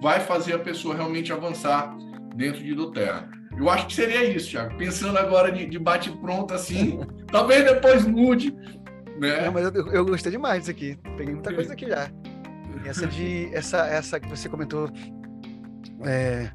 vai 0.00 0.20
fazer 0.20 0.54
a 0.54 0.58
pessoa 0.58 0.94
realmente 0.94 1.32
avançar 1.32 1.96
dentro 2.34 2.62
de 2.62 2.74
Doterra. 2.74 3.35
Eu 3.56 3.70
acho 3.70 3.86
que 3.86 3.94
seria 3.94 4.24
isso, 4.24 4.50
Thiago. 4.50 4.76
Pensando 4.76 5.18
agora 5.18 5.50
de, 5.50 5.66
de 5.66 5.78
bate-pronto 5.78 6.52
assim, 6.52 7.00
talvez 7.30 7.64
depois 7.64 8.04
mude. 8.04 8.52
Né? 9.18 9.46
Não, 9.46 9.52
mas 9.52 9.74
eu, 9.74 9.86
eu, 9.92 10.04
gostei 10.04 10.30
demais 10.30 10.60
disso 10.60 10.70
aqui. 10.70 10.98
Peguei 11.16 11.34
muita 11.34 11.54
coisa 11.54 11.72
aqui 11.72 11.88
já. 11.88 12.10
Essa 12.84 13.06
de. 13.06 13.48
Essa, 13.54 13.86
essa 13.86 14.20
que 14.20 14.28
você 14.28 14.48
comentou. 14.48 14.90
É, 16.04 16.50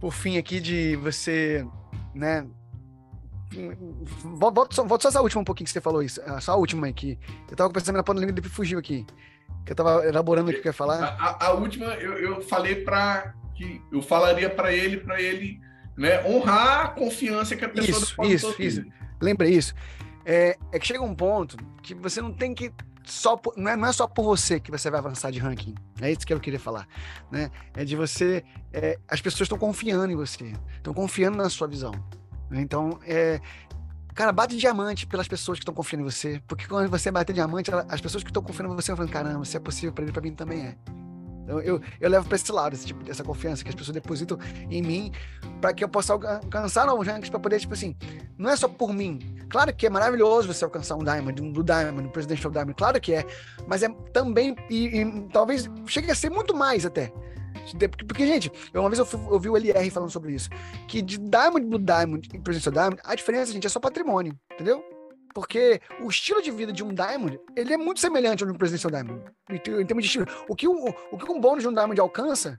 por 0.00 0.12
fim, 0.12 0.38
aqui 0.38 0.60
de 0.60 0.96
você. 0.96 1.66
Né, 2.14 2.46
Volta 4.24 4.74
só, 4.74 4.84
volta 4.84 5.02
só 5.02 5.08
essa 5.08 5.22
última 5.22 5.40
um 5.40 5.44
pouquinho 5.44 5.66
que 5.66 5.72
você 5.72 5.80
falou 5.80 6.02
isso. 6.02 6.20
Só 6.40 6.52
a 6.52 6.56
última 6.56 6.86
aqui. 6.86 7.18
Eu 7.50 7.56
tava 7.56 7.72
pensando 7.72 7.96
na 7.96 8.20
língua 8.20 8.34
e 8.38 8.48
fugiu 8.48 8.78
aqui. 8.78 9.06
Que 9.64 9.72
eu 9.72 9.76
tava 9.76 10.06
elaborando 10.06 10.50
o 10.50 10.52
que 10.52 10.60
eu 10.60 10.66
ia 10.66 10.72
falar. 10.72 11.02
A, 11.02 11.30
a, 11.30 11.46
a 11.46 11.52
última 11.52 11.86
eu, 11.94 12.12
eu 12.18 12.42
falei 12.42 12.76
para 12.76 13.34
que 13.54 13.80
eu 13.90 14.02
falaria 14.02 14.50
para 14.50 14.72
ele, 14.72 14.98
para 14.98 15.20
ele 15.20 15.60
né, 15.98 16.24
honrar 16.24 16.84
a 16.84 16.88
confiança 16.88 17.56
que 17.56 17.64
a 17.64 17.68
pessoa 17.68 18.26
Isso, 18.28 18.50
isso, 18.52 18.62
isso. 18.62 18.84
Lembrei 19.20 19.52
isso. 19.52 19.74
É, 20.24 20.56
é, 20.70 20.78
que 20.78 20.86
chega 20.86 21.02
um 21.02 21.14
ponto 21.14 21.56
que 21.82 21.94
você 21.94 22.20
não 22.20 22.32
tem 22.32 22.54
que 22.54 22.72
só 23.04 23.36
por, 23.36 23.54
não, 23.56 23.70
é, 23.70 23.76
não 23.76 23.88
é 23.88 23.92
só 23.92 24.06
por 24.06 24.22
você 24.22 24.60
que 24.60 24.70
você 24.70 24.90
vai 24.90 25.00
avançar 25.00 25.32
de 25.32 25.38
ranking. 25.40 25.74
É 26.00 26.12
isso 26.12 26.26
que 26.26 26.32
eu 26.32 26.38
queria 26.38 26.60
falar, 26.60 26.86
né? 27.32 27.50
É 27.74 27.84
de 27.84 27.96
você, 27.96 28.44
é, 28.72 28.98
as 29.08 29.20
pessoas 29.20 29.46
estão 29.46 29.58
confiando 29.58 30.12
em 30.12 30.16
você, 30.16 30.52
estão 30.76 30.94
confiando 30.94 31.36
na 31.36 31.48
sua 31.50 31.66
visão. 31.66 31.92
Né? 32.48 32.60
Então, 32.60 33.00
é, 33.04 33.40
cara, 34.14 34.30
bate 34.30 34.56
diamante 34.56 35.06
pelas 35.06 35.26
pessoas 35.26 35.58
que 35.58 35.62
estão 35.62 35.74
confiando 35.74 36.06
em 36.06 36.10
você, 36.10 36.40
porque 36.46 36.66
quando 36.66 36.88
você 36.90 37.10
bater 37.10 37.32
diamante, 37.32 37.70
as 37.88 38.00
pessoas 38.00 38.22
que 38.22 38.30
estão 38.30 38.42
confiando 38.42 38.72
em 38.72 38.76
você 38.76 38.92
vão 38.92 38.98
falando, 38.98 39.12
caramba, 39.12 39.44
se 39.44 39.56
é 39.56 39.60
possível 39.60 39.92
para 39.92 40.04
ele, 40.04 40.12
para 40.12 40.22
mim 40.22 40.34
também 40.34 40.60
é. 40.60 40.76
Então, 41.48 41.60
eu, 41.60 41.80
eu 41.98 42.10
levo 42.10 42.28
para 42.28 42.36
esse 42.36 42.52
lado, 42.52 42.74
esse 42.74 42.84
tipo, 42.84 43.10
essa 43.10 43.24
confiança 43.24 43.64
que 43.64 43.70
as 43.70 43.74
pessoas 43.74 43.94
depositam 43.94 44.38
em 44.70 44.82
mim 44.82 45.10
para 45.62 45.72
que 45.72 45.82
eu 45.82 45.88
possa 45.88 46.12
alcançar 46.12 46.86
novos 46.86 47.06
rankings 47.06 47.30
para 47.30 47.40
poder, 47.40 47.58
tipo 47.58 47.72
assim, 47.72 47.96
não 48.36 48.50
é 48.50 48.56
só 48.56 48.68
por 48.68 48.92
mim. 48.92 49.18
Claro 49.48 49.74
que 49.74 49.86
é 49.86 49.90
maravilhoso 49.90 50.52
você 50.52 50.62
alcançar 50.62 50.96
um 50.96 51.02
Diamond, 51.02 51.42
um 51.42 51.50
do 51.50 51.64
Diamond, 51.64 52.06
um 52.06 52.10
Presidential 52.10 52.52
Diamond, 52.52 52.74
claro 52.74 53.00
que 53.00 53.14
é, 53.14 53.24
mas 53.66 53.82
é 53.82 53.88
também, 54.12 54.54
e, 54.68 55.00
e 55.00 55.28
talvez 55.32 55.70
chegue 55.86 56.10
a 56.10 56.14
ser 56.14 56.28
muito 56.28 56.54
mais 56.54 56.84
até. 56.84 57.10
Porque, 58.06 58.26
gente, 58.26 58.52
uma 58.74 58.90
vez 58.90 58.98
eu 58.98 59.20
ouvi 59.30 59.48
o 59.48 59.56
LR 59.56 59.90
falando 59.90 60.10
sobre 60.10 60.34
isso, 60.34 60.50
que 60.86 61.00
de 61.00 61.16
Diamond 61.16 61.64
Blue 61.64 61.78
Diamond 61.78 62.28
e 62.30 62.38
Presidential 62.38 62.74
Diamond, 62.74 63.00
a 63.02 63.14
diferença, 63.14 63.52
gente, 63.52 63.66
é 63.66 63.70
só 63.70 63.80
patrimônio, 63.80 64.38
entendeu? 64.52 64.84
Porque 65.38 65.80
o 66.00 66.08
estilo 66.08 66.42
de 66.42 66.50
vida 66.50 66.72
de 66.72 66.82
um 66.82 66.92
Diamond, 66.92 67.38
ele 67.54 67.72
é 67.72 67.76
muito 67.76 68.00
semelhante 68.00 68.42
ao 68.42 68.48
de 68.48 68.52
um 68.56 68.58
Presidential 68.58 68.90
Diamond, 68.90 69.22
em 69.48 69.86
termos 69.86 70.02
de 70.02 70.08
estilo. 70.08 70.26
O 70.48 70.56
que, 70.56 70.66
o, 70.66 70.92
o 71.12 71.16
que 71.16 71.30
um 71.30 71.40
bônus 71.40 71.62
de 71.62 71.68
um 71.68 71.72
Diamond 71.72 72.00
alcança 72.00 72.58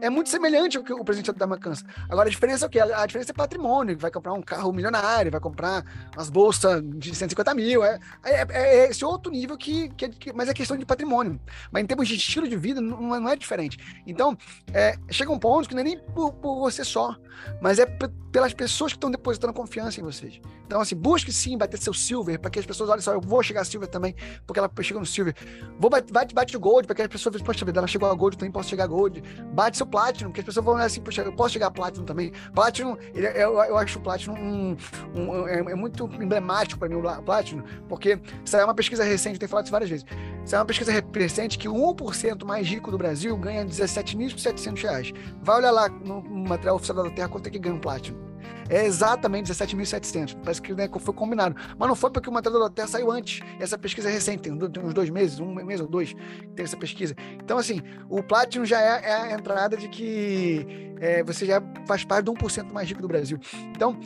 é 0.00 0.08
muito 0.08 0.30
semelhante 0.30 0.76
ao 0.76 0.84
que 0.84 0.92
o 0.92 1.04
Presidential 1.04 1.34
Diamond 1.36 1.58
alcança. 1.58 1.84
Agora, 2.08 2.28
a 2.28 2.30
diferença 2.30 2.64
é 2.64 2.68
o 2.68 2.70
quê? 2.70 2.80
A, 2.80 3.06
diferença 3.06 3.32
é 3.32 3.34
patrimônio. 3.34 3.98
Vai 3.98 4.10
comprar 4.10 4.32
um 4.32 4.42
carro 4.42 4.72
milionário, 4.72 5.30
vai 5.30 5.40
comprar 5.40 5.84
umas 6.14 6.30
bolsas 6.30 6.82
de 6.82 7.14
150 7.14 7.54
mil. 7.54 7.84
É, 7.84 7.98
é, 8.24 8.34
é, 8.34 8.46
é 8.50 8.90
esse 8.90 9.04
outro 9.04 9.30
nível 9.30 9.56
que, 9.56 9.88
que, 9.90 10.08
que, 10.08 10.32
Mas 10.32 10.48
é 10.48 10.54
questão 10.54 10.76
de 10.76 10.86
patrimônio. 10.86 11.40
Mas 11.70 11.82
em 11.82 11.86
termos 11.86 12.08
de 12.08 12.14
estilo 12.14 12.48
de 12.48 12.56
vida, 12.56 12.80
não, 12.80 13.00
não 13.00 13.28
é 13.28 13.36
diferente. 13.36 13.78
Então, 14.06 14.36
é, 14.72 14.96
chega 15.10 15.32
um 15.32 15.38
ponto 15.38 15.68
que 15.68 15.74
não 15.74 15.80
é 15.80 15.84
nem 15.84 15.98
por, 15.98 16.32
por 16.34 16.60
você 16.60 16.84
só, 16.84 17.16
mas 17.60 17.78
é 17.78 17.86
pelas 18.32 18.54
pessoas 18.54 18.92
que 18.92 18.96
estão 18.96 19.10
depositando 19.10 19.52
confiança 19.52 20.00
em 20.00 20.04
vocês. 20.04 20.40
Então, 20.66 20.80
assim, 20.80 20.94
busque 20.94 21.32
sim 21.32 21.58
bater 21.58 21.78
seu 21.78 21.92
silver, 21.92 22.38
para 22.38 22.50
que 22.50 22.58
as 22.58 22.66
pessoas 22.66 22.88
olhem 22.88 23.02
só, 23.02 23.12
eu 23.12 23.20
vou 23.20 23.42
chegar 23.42 23.62
a 23.62 23.64
silver 23.64 23.88
também, 23.88 24.14
porque 24.46 24.58
ela 24.58 24.70
chegou 24.82 25.00
no 25.00 25.06
silver. 25.06 25.34
Vou 25.78 25.90
bater, 25.90 26.12
bate, 26.12 26.34
bate 26.34 26.56
o 26.56 26.60
gold, 26.60 26.86
para 26.86 26.94
que 26.94 27.02
as 27.02 27.08
pessoas 27.08 27.32
vejam, 27.32 27.44
poxa 27.44 27.64
vida, 27.64 27.80
ela 27.80 27.88
chegou 27.88 28.08
a 28.08 28.14
gold, 28.14 28.36
também 28.38 28.52
posso 28.52 28.68
chegar 28.68 28.84
a 28.84 28.86
gold. 28.86 29.22
Bate 29.60 29.76
seu 29.76 29.84
platinum, 29.84 30.30
porque 30.30 30.40
as 30.40 30.46
pessoas 30.46 30.64
vão 30.64 30.74
olhar 30.74 30.86
assim, 30.86 31.02
poxa, 31.02 31.20
eu 31.20 31.34
posso 31.34 31.52
chegar 31.52 31.66
a 31.66 31.70
platinum 31.70 32.06
também. 32.06 32.32
Platinum, 32.54 32.96
ele, 33.12 33.26
é, 33.26 33.44
eu, 33.44 33.62
eu 33.62 33.76
acho 33.76 33.98
o 33.98 34.00
platinum 34.00 34.34
um, 34.34 34.76
um, 35.14 35.46
é, 35.46 35.58
é, 35.58 35.74
muito 35.74 36.06
emblemático 36.18 36.78
para 36.78 36.88
mim, 36.88 36.94
o 36.94 37.22
platinum, 37.22 37.62
porque 37.86 38.18
é 38.50 38.64
uma 38.64 38.74
pesquisa 38.74 39.04
recente, 39.04 39.34
eu 39.34 39.38
tenho 39.38 39.50
falado 39.50 39.66
isso 39.66 39.72
várias 39.72 39.90
vezes. 39.90 40.06
É 40.50 40.56
uma 40.56 40.64
pesquisa 40.64 40.90
recente 41.14 41.58
que 41.58 41.68
o 41.68 41.74
1% 41.74 42.42
mais 42.46 42.66
rico 42.66 42.90
do 42.90 42.96
Brasil 42.96 43.36
ganha 43.36 43.62
17.700 43.66 44.82
reais. 44.82 45.12
Vai 45.42 45.58
olhar 45.58 45.72
lá 45.72 45.90
no 45.90 46.22
material 46.22 46.76
oficial 46.76 47.04
da 47.04 47.10
Terra 47.10 47.28
quanto 47.28 47.46
é 47.46 47.50
que 47.50 47.58
ganha 47.58 47.74
um 47.74 47.80
platinum. 47.80 48.29
É 48.68 48.84
exatamente 48.84 49.50
17.700. 49.50 50.36
Parece 50.42 50.62
que 50.62 50.72
né, 50.74 50.88
foi 50.98 51.14
combinado. 51.14 51.56
Mas 51.78 51.88
não 51.88 51.96
foi 51.96 52.10
porque 52.10 52.28
o 52.28 52.32
material 52.32 52.62
da 52.62 52.70
Terra 52.70 52.88
saiu 52.88 53.10
antes. 53.10 53.40
Essa 53.58 53.76
pesquisa 53.76 54.08
é 54.08 54.12
recente, 54.12 54.42
tem 54.42 54.52
uns 54.52 54.94
dois 54.94 55.10
meses, 55.10 55.40
um 55.40 55.54
mês 55.54 55.80
ou 55.80 55.88
dois, 55.88 56.14
tem 56.54 56.64
essa 56.64 56.76
pesquisa. 56.76 57.14
Então, 57.42 57.58
assim, 57.58 57.82
o 58.08 58.22
Platinum 58.22 58.64
já 58.64 58.80
é, 58.80 59.10
é 59.10 59.14
a 59.14 59.32
entrada 59.32 59.76
de 59.76 59.88
que 59.88 60.94
é, 61.00 61.22
você 61.22 61.46
já 61.46 61.62
faz 61.86 62.04
parte 62.04 62.24
do 62.24 62.32
1% 62.34 62.72
mais 62.72 62.88
rico 62.88 63.02
do 63.02 63.08
Brasil. 63.08 63.38
Então, 63.74 63.98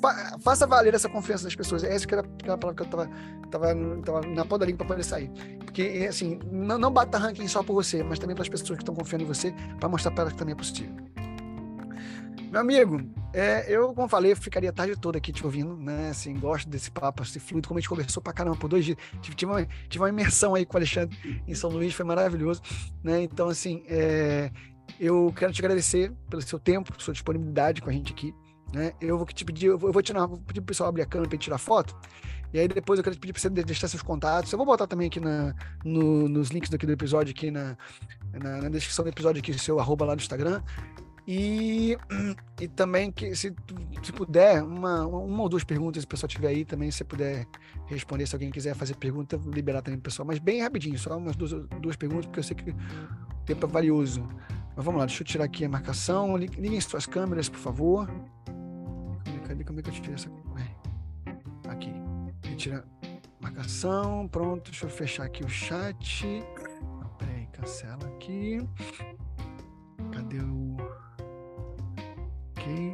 fa 0.00 0.38
faça 0.40 0.66
valer 0.66 0.94
essa 0.94 1.08
confiança 1.08 1.44
das 1.44 1.54
pessoas. 1.54 1.84
É 1.84 1.94
essa 1.94 2.06
que 2.06 2.14
era 2.14 2.22
aquela 2.22 2.58
palavra 2.58 2.76
que 2.76 2.82
eu 2.82 2.86
estava 2.86 3.08
tava, 3.52 3.74
tava 4.04 4.26
na 4.26 4.44
ponta 4.44 4.60
da 4.60 4.66
língua 4.66 4.78
para 4.78 4.86
poder 4.88 5.04
sair. 5.04 5.30
Porque, 5.60 6.06
assim, 6.08 6.38
não, 6.50 6.78
não 6.78 6.90
bata 6.90 7.18
ranking 7.18 7.46
só 7.46 7.62
por 7.62 7.74
você, 7.74 8.02
mas 8.02 8.18
também 8.18 8.34
para 8.34 8.42
as 8.42 8.48
pessoas 8.48 8.78
que 8.78 8.82
estão 8.82 8.94
confiando 8.94 9.24
em 9.24 9.26
você, 9.26 9.54
para 9.78 9.88
mostrar 9.88 10.10
para 10.10 10.22
elas 10.22 10.32
que 10.32 10.38
também 10.38 10.54
é 10.54 10.56
possível. 10.56 10.94
Meu 12.52 12.60
amigo, 12.60 13.00
é, 13.32 13.64
eu, 13.66 13.94
como 13.94 14.06
falei, 14.06 14.34
ficaria 14.34 14.68
a 14.68 14.72
tarde 14.74 14.94
toda 14.94 15.16
aqui 15.16 15.32
te 15.32 15.42
ouvindo, 15.42 15.74
né? 15.74 16.10
Assim, 16.10 16.38
gosto 16.38 16.68
desse 16.68 16.90
papo, 16.90 17.22
esse 17.22 17.40
fluido, 17.40 17.66
como 17.66 17.78
a 17.78 17.80
gente 17.80 17.88
conversou 17.88 18.22
pra 18.22 18.30
caramba 18.30 18.58
por 18.58 18.68
dois 18.68 18.84
dias. 18.84 18.98
Tive, 19.22 19.34
tive, 19.34 19.50
uma, 19.50 19.64
tive 19.88 20.04
uma 20.04 20.10
imersão 20.10 20.54
aí 20.54 20.66
com 20.66 20.74
o 20.74 20.76
Alexandre 20.76 21.16
em 21.48 21.54
São 21.54 21.70
Luís, 21.70 21.94
foi 21.94 22.04
maravilhoso, 22.04 22.60
né? 23.02 23.22
Então, 23.22 23.48
assim, 23.48 23.82
é, 23.88 24.50
eu 25.00 25.32
quero 25.34 25.50
te 25.50 25.62
agradecer 25.62 26.12
pelo 26.28 26.42
seu 26.42 26.58
tempo, 26.58 26.92
sua 26.98 27.14
disponibilidade 27.14 27.80
com 27.80 27.88
a 27.88 27.92
gente 27.94 28.12
aqui, 28.12 28.34
né? 28.70 28.92
Eu 29.00 29.16
vou 29.16 29.26
te 29.26 29.46
pedir, 29.46 29.68
eu 29.68 29.78
vou, 29.78 30.02
tirar, 30.02 30.26
vou 30.26 30.36
pedir 30.36 30.60
pro 30.60 30.66
pessoal 30.66 30.90
abrir 30.90 31.00
a 31.00 31.06
câmera 31.06 31.30
pra 31.30 31.38
tirar 31.38 31.56
foto. 31.56 31.96
E 32.52 32.58
aí 32.58 32.68
depois 32.68 32.98
eu 32.98 33.02
quero 33.02 33.16
te 33.16 33.18
pedir 33.18 33.32
para 33.32 33.40
você 33.40 33.48
deixar 33.48 33.88
seus 33.88 34.02
contatos. 34.02 34.52
Eu 34.52 34.58
vou 34.58 34.66
botar 34.66 34.86
também 34.86 35.06
aqui 35.06 35.20
na, 35.20 35.54
no, 35.82 36.28
nos 36.28 36.50
links 36.50 36.68
daqui 36.68 36.84
do 36.84 36.92
episódio, 36.92 37.30
aqui 37.30 37.50
na, 37.50 37.78
na, 38.30 38.60
na, 38.60 38.68
descrição 38.68 39.02
do 39.06 39.08
episódio 39.08 39.40
aqui, 39.40 39.58
seu 39.58 39.80
arroba 39.80 40.04
lá 40.04 40.14
no 40.14 40.20
Instagram. 40.20 40.62
E, 41.26 41.96
e 42.60 42.68
também 42.68 43.12
que 43.12 43.34
se, 43.36 43.54
se 44.02 44.12
puder, 44.12 44.62
uma, 44.62 45.06
uma 45.06 45.42
ou 45.42 45.48
duas 45.48 45.62
perguntas, 45.62 46.02
se 46.02 46.06
o 46.06 46.08
pessoal 46.08 46.28
tiver 46.28 46.48
aí 46.48 46.64
também, 46.64 46.90
se 46.90 47.04
puder 47.04 47.46
responder, 47.86 48.26
se 48.26 48.34
alguém 48.34 48.50
quiser 48.50 48.74
fazer 48.74 48.96
pergunta, 48.96 49.40
liberar 49.46 49.82
também 49.82 49.98
o 49.98 50.02
pessoal, 50.02 50.26
mas 50.26 50.38
bem 50.38 50.62
rapidinho, 50.62 50.98
só 50.98 51.16
umas 51.16 51.36
duas, 51.36 51.52
duas 51.80 51.96
perguntas, 51.96 52.26
porque 52.26 52.40
eu 52.40 52.44
sei 52.44 52.56
que 52.56 52.70
o 52.70 53.44
tempo 53.44 53.66
é 53.66 53.68
valioso. 53.68 54.28
Mas 54.74 54.84
vamos 54.84 54.98
lá, 55.00 55.06
deixa 55.06 55.22
eu 55.22 55.26
tirar 55.26 55.44
aqui 55.44 55.64
a 55.64 55.68
marcação. 55.68 56.36
Liguem 56.36 56.80
suas 56.80 57.06
câmeras, 57.06 57.48
por 57.48 57.58
favor. 57.58 58.08
Cadê, 59.46 59.64
como 59.64 59.80
é 59.80 59.82
que 59.82 59.90
eu 59.90 59.94
tiro 59.94 60.14
essa? 60.14 60.30
Aqui. 61.68 61.92
Retira 62.42 62.84
marcação. 63.40 64.26
Pronto, 64.28 64.70
deixa 64.70 64.86
eu 64.86 64.90
fechar 64.90 65.24
aqui 65.24 65.44
o 65.44 65.48
chat. 65.48 66.24
Peraí, 67.18 67.46
cancela 67.52 68.06
aqui. 68.14 68.66
Cadê 70.10 70.38
o. 70.38 70.61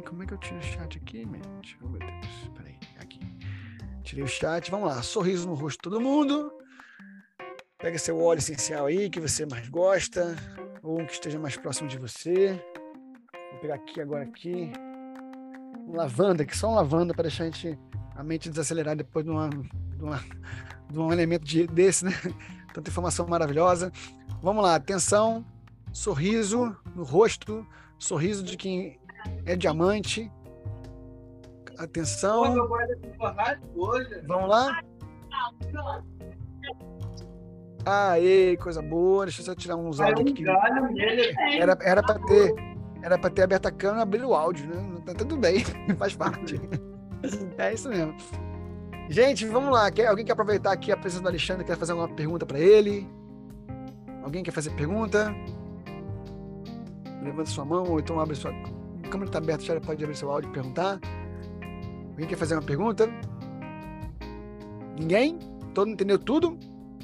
Como 0.05 0.23
é 0.23 0.25
que 0.25 0.33
eu 0.33 0.37
tiro 0.37 0.57
o 0.57 0.61
chat 0.61 0.97
aqui, 0.97 1.19
gente? 1.19 1.77
Oh, 1.81 1.87
meu 1.87 1.99
Deus, 1.99 2.51
peraí, 2.55 2.77
aqui. 2.99 3.19
Tirei 4.03 4.23
o 4.23 4.27
chat, 4.27 4.69
vamos 4.69 4.89
lá. 4.89 5.01
Sorriso 5.01 5.47
no 5.47 5.53
rosto 5.53 5.77
de 5.77 5.83
todo 5.83 6.01
mundo. 6.01 6.51
Pega 7.77 7.97
seu 7.97 8.19
óleo 8.19 8.39
essencial 8.39 8.87
aí 8.87 9.09
que 9.09 9.19
você 9.19 9.45
mais 9.45 9.69
gosta, 9.69 10.35
ou 10.83 10.97
que 11.05 11.13
esteja 11.13 11.39
mais 11.39 11.55
próximo 11.55 11.87
de 11.87 11.97
você. 11.97 12.61
Vou 13.51 13.59
pegar 13.61 13.75
aqui 13.75 14.01
agora 14.01 14.23
aqui. 14.23 14.71
Um 15.87 15.95
lavanda, 15.95 16.43
que 16.43 16.57
só 16.57 16.69
um 16.69 16.75
lavanda 16.75 17.13
para 17.13 17.23
deixar 17.23 17.43
a, 17.43 17.47
gente, 17.47 17.79
a 18.15 18.23
mente 18.23 18.49
desacelerar 18.49 18.97
depois 18.97 19.23
de, 19.23 19.31
uma, 19.31 19.49
de, 19.49 20.03
uma, 20.03 20.23
de 20.89 20.99
um 20.99 21.13
elemento 21.13 21.45
de, 21.45 21.67
desse, 21.67 22.03
né? 22.03 22.11
Tanta 22.73 22.89
informação 22.89 23.25
maravilhosa. 23.27 23.93
Vamos 24.41 24.61
lá, 24.61 24.75
atenção, 24.75 25.45
sorriso 25.93 26.75
no 26.95 27.03
rosto, 27.03 27.65
sorriso 27.97 28.43
de 28.43 28.57
quem 28.57 28.99
é 29.45 29.55
diamante. 29.55 30.31
Atenção. 31.77 32.43
Vamos 34.27 34.49
lá? 34.49 34.81
Aê, 37.85 38.57
coisa 38.57 38.81
boa. 38.81 39.25
Deixa 39.25 39.41
eu 39.41 39.45
só 39.45 39.55
tirar 39.55 39.77
uns 39.77 39.99
áudios 39.99 40.31
aqui. 40.31 40.43
Era, 41.59 41.77
era 41.81 42.03
para 42.03 42.19
ter. 42.19 42.53
Era 43.01 43.17
para 43.17 43.29
ter 43.29 43.43
aberto 43.43 43.65
a 43.67 43.71
câmera 43.71 43.99
e 43.99 44.03
abrir 44.03 44.25
o 44.25 44.33
áudio, 44.33 44.67
né? 44.67 45.01
Tá 45.05 45.13
tudo 45.13 45.37
bem, 45.37 45.63
faz 45.97 46.15
parte. 46.15 46.59
É 47.57 47.73
isso 47.73 47.89
mesmo. 47.89 48.13
Gente, 49.09 49.45
vamos 49.45 49.71
lá. 49.71 49.89
Quer, 49.89 50.07
alguém 50.07 50.25
quer 50.25 50.33
aproveitar 50.33 50.73
aqui 50.73 50.91
a 50.91 50.97
presença 50.97 51.23
do 51.23 51.29
Alexandre? 51.29 51.63
Quer 51.63 51.77
fazer 51.77 51.93
alguma 51.93 52.09
pergunta 52.09 52.45
para 52.45 52.59
ele? 52.59 53.07
Alguém 54.21 54.43
quer 54.43 54.51
fazer 54.51 54.71
pergunta? 54.71 55.33
Levanta 57.23 57.49
sua 57.49 57.65
mão 57.65 57.85
ou 57.89 57.99
então 57.99 58.19
abre 58.19 58.35
sua. 58.35 58.53
A 59.09 59.11
câmera 59.11 59.29
está 59.29 59.39
aberta, 59.39 59.63
já 59.63 59.81
pode 59.81 60.03
abrir 60.03 60.15
seu 60.15 60.29
áudio 60.29 60.51
e 60.51 60.53
perguntar. 60.53 60.99
Alguém 62.11 62.27
quer 62.27 62.35
fazer 62.35 62.53
uma 62.53 62.61
pergunta? 62.61 63.09
Ninguém? 64.99 65.39
Todo 65.73 65.87
mundo 65.87 65.95
entendeu 65.95 66.19
tudo? 66.19 66.59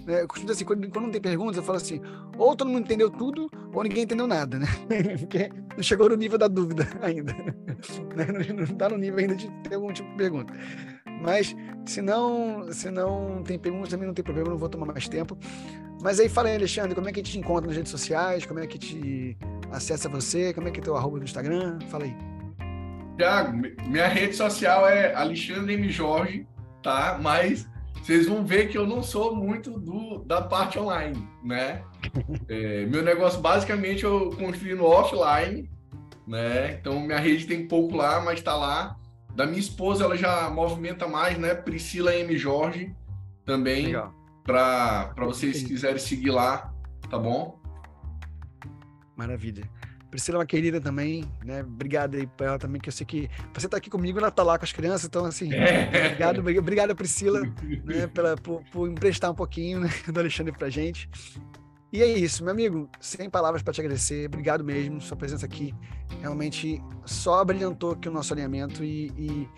É, 0.07 0.21
eu 0.21 0.27
costumo 0.27 0.45
dizer 0.45 0.57
assim, 0.57 0.65
quando, 0.65 0.87
quando, 0.91 1.05
não 1.05 1.11
tem 1.11 1.19
perguntas, 1.19 1.57
eu 1.57 1.63
falo 1.63 1.77
assim, 1.77 1.99
ou 2.37 2.55
todo 2.55 2.67
mundo 2.67 2.81
entendeu 2.81 3.09
tudo, 3.09 3.49
ou 3.73 3.81
ninguém 3.81 4.03
entendeu 4.03 4.27
nada, 4.27 4.59
né? 4.59 4.67
Porque 5.17 5.49
não 5.75 5.81
chegou 5.81 6.07
no 6.07 6.15
nível 6.15 6.37
da 6.37 6.47
dúvida 6.47 6.87
ainda. 7.01 7.33
Né? 7.33 8.27
Não 8.53 8.63
está 8.63 8.87
no 8.87 8.99
nível 8.99 9.17
ainda 9.17 9.35
de 9.35 9.49
ter 9.63 9.73
algum 9.73 9.91
tipo 9.91 10.07
de 10.11 10.15
pergunta. 10.15 10.53
Mas 11.23 11.55
se 11.87 12.03
não, 12.03 12.71
se 12.71 12.91
não 12.91 13.41
tem 13.41 13.57
perguntas, 13.57 13.89
também 13.89 14.05
não 14.05 14.13
tem 14.13 14.23
problema, 14.23 14.51
não 14.51 14.59
vou 14.59 14.69
tomar 14.69 14.85
mais 14.85 15.09
tempo. 15.09 15.35
Mas 16.03 16.19
aí 16.19 16.29
fala 16.29 16.49
aí, 16.49 16.55
Alexandre, 16.55 16.93
como 16.93 17.09
é 17.09 17.11
que 17.11 17.19
a 17.19 17.23
gente 17.23 17.31
te 17.31 17.39
encontra 17.39 17.65
nas 17.65 17.75
redes 17.75 17.91
sociais? 17.91 18.45
Como 18.45 18.59
é 18.59 18.67
que 18.67 18.77
te 18.77 19.35
acessa 19.71 20.09
você? 20.09 20.53
Como 20.53 20.67
é 20.67 20.71
que 20.71 20.79
é 20.79 20.83
teu 20.83 20.95
arroba 20.95 21.17
no 21.17 21.23
Instagram? 21.23 21.79
Fala 21.89 22.05
aí. 22.05 22.15
Tiago, 23.17 23.57
minha 23.87 24.07
rede 24.07 24.35
social 24.35 24.87
é 24.87 25.13
Alexandre 25.13 25.73
M. 25.73 25.89
Jorge, 25.89 26.45
tá? 26.83 27.17
Mas 27.21 27.67
vocês 28.01 28.27
vão 28.27 28.45
ver 28.45 28.67
que 28.67 28.77
eu 28.77 28.85
não 28.85 29.01
sou 29.01 29.35
muito 29.35 29.79
do, 29.79 30.19
da 30.19 30.41
parte 30.41 30.77
online, 30.77 31.27
né? 31.43 31.83
É, 32.47 32.85
meu 32.85 33.03
negócio 33.03 33.41
basicamente 33.41 34.03
eu 34.03 34.29
construí 34.37 34.73
no 34.75 34.85
offline, 34.85 35.69
né? 36.27 36.73
Então 36.73 36.99
minha 36.99 37.17
rede 37.17 37.45
tem 37.45 37.67
pouco 37.67 37.95
lá, 37.95 38.21
mas 38.21 38.39
está 38.39 38.55
lá. 38.55 38.95
Da 39.33 39.45
minha 39.45 39.59
esposa 39.59 40.05
ela 40.05 40.15
já 40.15 40.49
movimenta 40.49 41.07
mais, 41.07 41.37
né? 41.37 41.55
Priscila 41.55 42.15
M 42.15 42.37
Jorge 42.37 42.95
também 43.43 43.93
para 44.45 45.13
vocês 45.17 45.63
quiserem 45.63 45.97
seguir 45.97 46.31
lá, 46.31 46.71
tá 47.09 47.17
bom? 47.17 47.59
Maravilha. 49.15 49.69
Priscila 50.09 50.37
é 50.37 50.39
uma 50.39 50.45
querida 50.45 50.79
também, 50.79 51.25
né? 51.43 51.61
Obrigado 51.61 52.15
aí 52.15 52.25
pra 52.25 52.47
ela 52.47 52.59
também, 52.59 52.79
que 52.79 52.87
eu 52.87 52.93
sei 52.93 53.05
que 53.05 53.29
você 53.53 53.67
tá 53.67 53.77
aqui 53.77 53.89
comigo, 53.89 54.17
ela 54.17 54.31
tá 54.31 54.43
lá 54.43 54.57
com 54.57 54.63
as 54.63 54.71
crianças, 54.71 55.05
então 55.07 55.25
assim, 55.25 55.53
é. 55.53 55.89
obrigado, 56.05 56.39
obrigado 56.39 56.95
Priscila, 56.95 57.41
né, 57.83 58.07
pela, 58.07 58.37
por, 58.37 58.63
por 58.71 58.89
emprestar 58.89 59.31
um 59.31 59.35
pouquinho 59.35 59.81
né, 59.81 59.89
do 60.07 60.17
Alexandre 60.17 60.53
pra 60.53 60.69
gente. 60.69 61.09
E 61.95 62.03
é 62.03 62.07
isso, 62.07 62.43
meu 62.43 62.51
amigo, 62.51 62.89
sem 62.99 63.29
palavras 63.29 63.63
para 63.63 63.71
te 63.71 63.79
agradecer, 63.79 64.25
obrigado 64.25 64.65
mesmo, 64.65 64.99
sua 64.99 65.15
presença 65.15 65.45
aqui 65.45 65.73
realmente 66.19 66.83
só 67.05 67.41
brilhantou 67.45 67.91
aqui 67.91 68.09
o 68.09 68.11
nosso 68.11 68.33
alinhamento 68.33 68.83
e, 68.83 69.13
e 69.17 69.49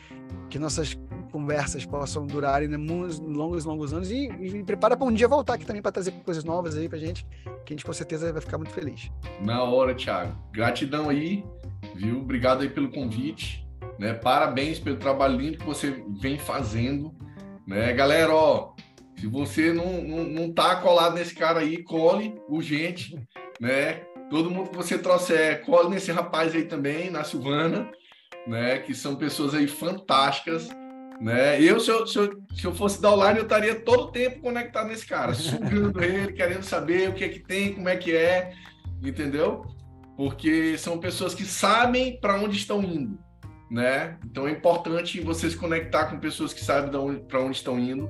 que 0.48 0.60
nossas 0.60 0.96
conversas 1.32 1.84
possam 1.84 2.28
durar 2.28 2.62
ainda 2.62 2.78
muitos 2.78 3.20
longos, 3.20 3.66
longos 3.66 3.92
anos 3.92 4.12
e, 4.12 4.28
e 4.28 4.64
prepara 4.64 4.96
para 4.96 5.08
um 5.08 5.12
dia 5.12 5.28
voltar 5.28 5.56
aqui 5.56 5.66
também 5.66 5.82
para 5.82 5.92
trazer 5.92 6.12
coisas 6.24 6.44
novas 6.44 6.78
aí 6.78 6.88
para 6.88 7.00
gente, 7.00 7.26
que 7.66 7.74
a 7.74 7.76
gente 7.76 7.84
com 7.84 7.92
certeza 7.92 8.32
vai 8.32 8.40
ficar 8.40 8.60
muito 8.60 8.72
feliz. 8.72 9.12
Na 9.42 9.64
hora, 9.64 9.96
Thiago. 9.96 10.38
Gratidão 10.52 11.10
aí, 11.10 11.44
viu? 11.96 12.20
Obrigado 12.20 12.62
aí 12.62 12.70
pelo 12.70 12.92
convite, 12.92 13.68
né? 13.98 14.14
Parabéns 14.14 14.78
pelo 14.78 14.98
trabalho 14.98 15.40
lindo 15.40 15.58
que 15.58 15.66
você 15.66 16.04
vem 16.22 16.38
fazendo, 16.38 17.12
né? 17.66 17.92
Galera, 17.94 18.32
ó, 18.32 18.76
se 19.18 19.26
você 19.28 19.74
não, 19.74 20.02
não, 20.02 20.24
não 20.24 20.54
tá 20.54 20.76
colado 20.76 21.16
nesse 21.16 21.34
cara 21.34 21.60
aí, 21.60 21.84
cole 21.84 22.36
urgente, 22.48 23.16
né? 23.60 24.02
Todo 24.30 24.52
mundo 24.52 24.70
que 24.70 24.76
você 24.76 24.98
trouxer, 24.98 25.62
cole 25.66 25.90
nesse 25.90 26.12
rapaz 26.12 26.54
aí 26.54 26.66
também, 26.66 27.10
na 27.10 27.24
Silvana, 27.24 27.90
né? 28.46 28.80
Que 28.80 28.94
são 28.94 29.16
pessoas 29.16 29.56
aí 29.56 29.68
fantásticas, 29.68 30.70
né? 31.20 31.62
Eu 31.62 31.80
se, 31.80 31.90
eu, 31.90 32.06
se 32.06 32.20
eu, 32.20 32.44
se 32.54 32.66
eu 32.66 32.76
fosse 32.76 33.02
da 33.02 33.12
online, 33.12 33.40
eu 33.40 33.44
estaria 33.44 33.76
todo 33.76 34.04
o 34.04 34.12
tempo 34.12 34.42
conectado 34.42 34.88
nesse 34.88 35.06
cara, 35.06 35.34
sugando 35.36 36.04
ele, 36.04 36.34
querendo 36.34 36.64
saber 36.64 37.10
o 37.10 37.14
que 37.14 37.24
é 37.24 37.30
que 37.30 37.40
tem, 37.40 37.74
como 37.74 37.90
é 37.90 37.98
que 37.98 38.16
é, 38.16 38.54
entendeu? 39.04 39.66
Porque 40.16 40.78
são 40.78 41.00
pessoas 41.00 41.34
que 41.34 41.44
sabem 41.44 42.20
para 42.20 42.40
onde 42.40 42.58
estão 42.58 42.84
indo, 42.84 43.18
né? 43.72 44.18
Então 44.26 44.48
é 44.48 44.52
importante 44.52 45.20
você 45.22 45.50
se 45.50 45.58
conectar 45.58 46.06
com 46.06 46.20
pessoas 46.20 46.54
que 46.54 46.64
sabem 46.64 46.92
para 47.28 47.42
onde 47.42 47.58
estão 47.58 47.80
indo. 47.80 48.10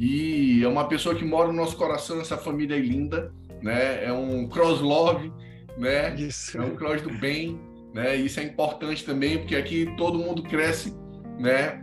E 0.00 0.64
é 0.64 0.66
uma 0.66 0.88
pessoa 0.88 1.14
que 1.14 1.22
mora 1.22 1.48
no 1.48 1.52
nosso 1.52 1.76
coração, 1.76 2.22
essa 2.22 2.38
família 2.38 2.74
é 2.74 2.78
linda, 2.80 3.30
né? 3.62 4.02
É 4.02 4.10
um 4.10 4.48
cross 4.48 4.80
love, 4.80 5.30
né? 5.76 6.14
Isso. 6.14 6.56
É 6.56 6.62
um 6.62 6.74
cross 6.74 7.02
do 7.02 7.12
bem, 7.18 7.60
né? 7.92 8.16
Isso 8.16 8.40
é 8.40 8.44
importante 8.44 9.04
também, 9.04 9.36
porque 9.36 9.54
aqui 9.54 9.92
todo 9.98 10.18
mundo 10.18 10.42
cresce, 10.42 10.96
né? 11.38 11.82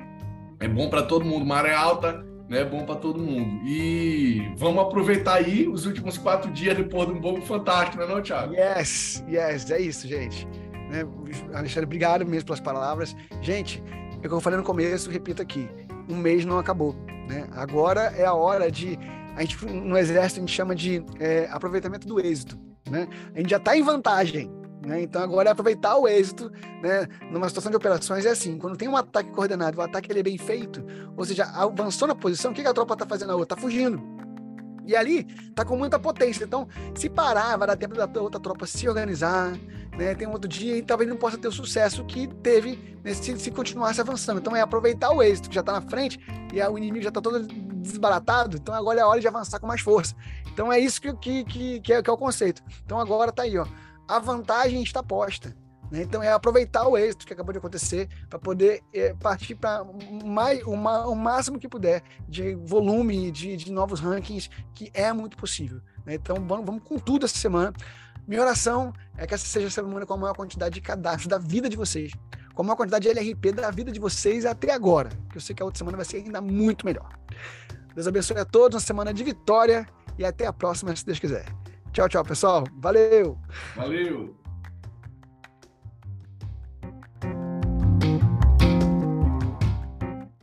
É 0.59 0.67
bom 0.67 0.89
para 0.89 1.03
todo 1.03 1.23
mundo, 1.23 1.45
maré 1.45 1.75
alta, 1.75 2.25
né? 2.49 2.61
É 2.61 2.65
bom 2.65 2.87
para 2.87 2.95
todo 2.95 3.19
mundo. 3.19 3.63
E 3.67 4.51
vamos 4.57 4.81
aproveitar 4.81 5.35
aí 5.35 5.67
os 5.67 5.85
últimos 5.85 6.17
quatro 6.17 6.51
dias 6.51 6.75
depois 6.75 7.07
de 7.07 7.13
um 7.13 7.21
bom 7.21 7.39
fantástico, 7.41 7.97
não 7.97 8.05
é 8.05 8.15
não, 8.15 8.21
Thiago? 8.23 8.55
Yes, 8.55 9.23
yes, 9.29 9.69
é 9.69 9.79
isso, 9.79 10.07
gente. 10.07 10.47
Né? 10.89 11.05
Alexandre, 11.53 11.85
obrigado 11.85 12.25
mesmo 12.25 12.47
pelas 12.47 12.61
palavras. 12.61 13.15
Gente, 13.43 13.83
é 14.13 14.17
o 14.17 14.21
que 14.21 14.29
eu 14.29 14.41
falei 14.41 14.57
no 14.57 14.65
começo, 14.65 15.11
repito 15.11 15.39
aqui, 15.39 15.69
um 16.07 16.15
mês 16.15 16.45
não 16.45 16.57
acabou. 16.57 16.95
Né? 17.27 17.47
Agora 17.51 18.13
é 18.15 18.25
a 18.25 18.33
hora 18.33 18.71
de. 18.71 18.97
A 19.35 19.41
gente, 19.41 19.65
no 19.65 19.97
Exército, 19.97 20.39
a 20.39 20.41
gente 20.41 20.55
chama 20.55 20.73
de 20.73 21.03
é, 21.19 21.47
aproveitamento 21.51 22.07
do 22.07 22.19
êxito. 22.19 22.57
Né? 22.89 23.07
A 23.35 23.39
gente 23.39 23.49
já 23.49 23.57
está 23.57 23.77
em 23.77 23.83
vantagem. 23.83 24.51
Né? 24.85 25.01
Então 25.01 25.21
agora 25.21 25.49
é 25.49 25.51
aproveitar 25.51 25.97
o 25.97 26.07
êxito, 26.07 26.51
né? 26.81 27.07
Numa 27.31 27.49
situação 27.49 27.69
de 27.69 27.75
operações 27.75 28.25
é 28.25 28.29
assim, 28.29 28.57
quando 28.57 28.77
tem 28.77 28.87
um 28.87 28.95
ataque 28.95 29.31
coordenado, 29.31 29.79
o 29.79 29.81
ataque 29.81 30.11
ele 30.11 30.19
é 30.19 30.23
bem 30.23 30.37
feito, 30.37 30.85
ou 31.17 31.25
seja, 31.25 31.43
avançou 31.45 32.07
na 32.07 32.15
posição, 32.15 32.51
o 32.51 32.53
que 32.53 32.61
a 32.61 32.73
tropa 32.73 32.93
está 32.93 33.05
fazendo 33.05 33.29
na 33.29 33.35
outra? 33.35 33.55
Está 33.55 33.61
fugindo. 33.61 34.01
E 34.87 34.95
ali 34.95 35.25
tá 35.53 35.63
com 35.63 35.77
muita 35.77 35.99
potência. 35.99 36.43
Então, 36.43 36.67
se 36.95 37.09
parar, 37.09 37.57
vai 37.57 37.67
dar 37.67 37.75
tempo 37.75 37.93
da 37.93 38.21
outra 38.21 38.39
tropa 38.39 38.65
se 38.65 38.87
organizar, 38.87 39.51
né? 39.97 40.15
Tem 40.15 40.27
um 40.27 40.31
outro 40.31 40.47
dia 40.47 40.77
e 40.77 40.81
talvez 40.81 41.09
não 41.09 41.17
possa 41.17 41.37
ter 41.37 41.47
o 41.47 41.51
sucesso 41.51 42.03
que 42.05 42.27
teve 42.27 42.97
né, 43.03 43.13
se, 43.13 43.37
se 43.37 43.51
continuasse 43.51 44.01
avançando. 44.01 44.39
Então, 44.39 44.55
é 44.55 44.61
aproveitar 44.61 45.11
o 45.11 45.21
êxito 45.21 45.49
que 45.49 45.55
já 45.55 45.61
está 45.61 45.73
na 45.73 45.81
frente 45.81 46.19
e 46.53 46.61
o 46.61 46.77
inimigo 46.77 47.03
já 47.03 47.09
está 47.09 47.21
todo 47.21 47.45
desbaratado. 47.81 48.57
Então, 48.57 48.73
agora 48.73 48.99
é 48.99 49.03
a 49.03 49.07
hora 49.07 49.19
de 49.19 49.27
avançar 49.27 49.59
com 49.59 49.67
mais 49.67 49.81
força. 49.81 50.15
Então, 50.53 50.71
é 50.71 50.79
isso 50.79 51.01
que, 51.01 51.13
que, 51.13 51.43
que, 51.43 51.79
que, 51.81 51.93
é, 51.93 52.01
que 52.01 52.09
é 52.09 52.13
o 52.13 52.17
conceito. 52.17 52.63
Então, 52.85 52.99
agora 52.99 53.31
tá 53.31 53.43
aí, 53.43 53.57
ó 53.57 53.67
a 54.07 54.19
vantagem 54.19 54.81
está 54.81 55.03
posta. 55.03 55.55
Né? 55.91 56.01
Então, 56.01 56.21
é 56.21 56.31
aproveitar 56.31 56.87
o 56.87 56.97
êxito 56.97 57.25
que 57.25 57.33
acabou 57.33 57.51
de 57.51 57.59
acontecer 57.59 58.09
para 58.29 58.39
poder 58.39 58.81
é, 58.93 59.13
partir 59.13 59.55
para 59.55 59.83
o 59.83 61.15
máximo 61.15 61.59
que 61.59 61.67
puder 61.67 62.03
de 62.27 62.55
volume, 62.55 63.31
de, 63.31 63.55
de 63.55 63.71
novos 63.71 63.99
rankings, 63.99 64.49
que 64.73 64.91
é 64.93 65.11
muito 65.13 65.37
possível. 65.37 65.81
Né? 66.05 66.15
Então, 66.15 66.35
vamos, 66.47 66.65
vamos 66.65 66.83
com 66.83 66.97
tudo 66.97 67.25
essa 67.25 67.37
semana. 67.37 67.73
Minha 68.27 68.41
oração 68.41 68.91
é 69.17 69.25
que 69.25 69.33
essa 69.33 69.45
seja 69.45 69.67
a 69.67 69.71
semana 69.71 70.05
com 70.05 70.13
a 70.13 70.17
maior 70.17 70.35
quantidade 70.35 70.75
de 70.75 70.81
cadastros 70.81 71.27
da 71.27 71.37
vida 71.37 71.69
de 71.69 71.77
vocês, 71.77 72.11
com 72.53 72.61
a 72.61 72.65
maior 72.65 72.75
quantidade 72.75 73.03
de 73.03 73.09
LRP 73.09 73.53
da 73.53 73.71
vida 73.71 73.89
de 73.89 73.99
vocês 73.99 74.45
até 74.45 74.73
agora, 74.73 75.09
que 75.29 75.37
eu 75.37 75.41
sei 75.41 75.55
que 75.55 75.61
a 75.61 75.65
outra 75.65 75.77
semana 75.77 75.95
vai 75.95 76.05
ser 76.05 76.17
ainda 76.17 76.41
muito 76.41 76.85
melhor. 76.85 77.17
Deus 77.95 78.05
abençoe 78.05 78.37
a 78.37 78.45
todos, 78.45 78.75
uma 78.75 78.81
semana 78.81 79.13
de 79.13 79.23
vitória 79.23 79.87
e 80.19 80.25
até 80.25 80.45
a 80.45 80.53
próxima, 80.53 80.95
se 80.95 81.05
Deus 81.05 81.19
quiser. 81.19 81.45
Tchau, 81.93 82.09
tchau, 82.09 82.23
pessoal. 82.23 82.63
Valeu! 82.77 83.39
Valeu! 83.75 84.36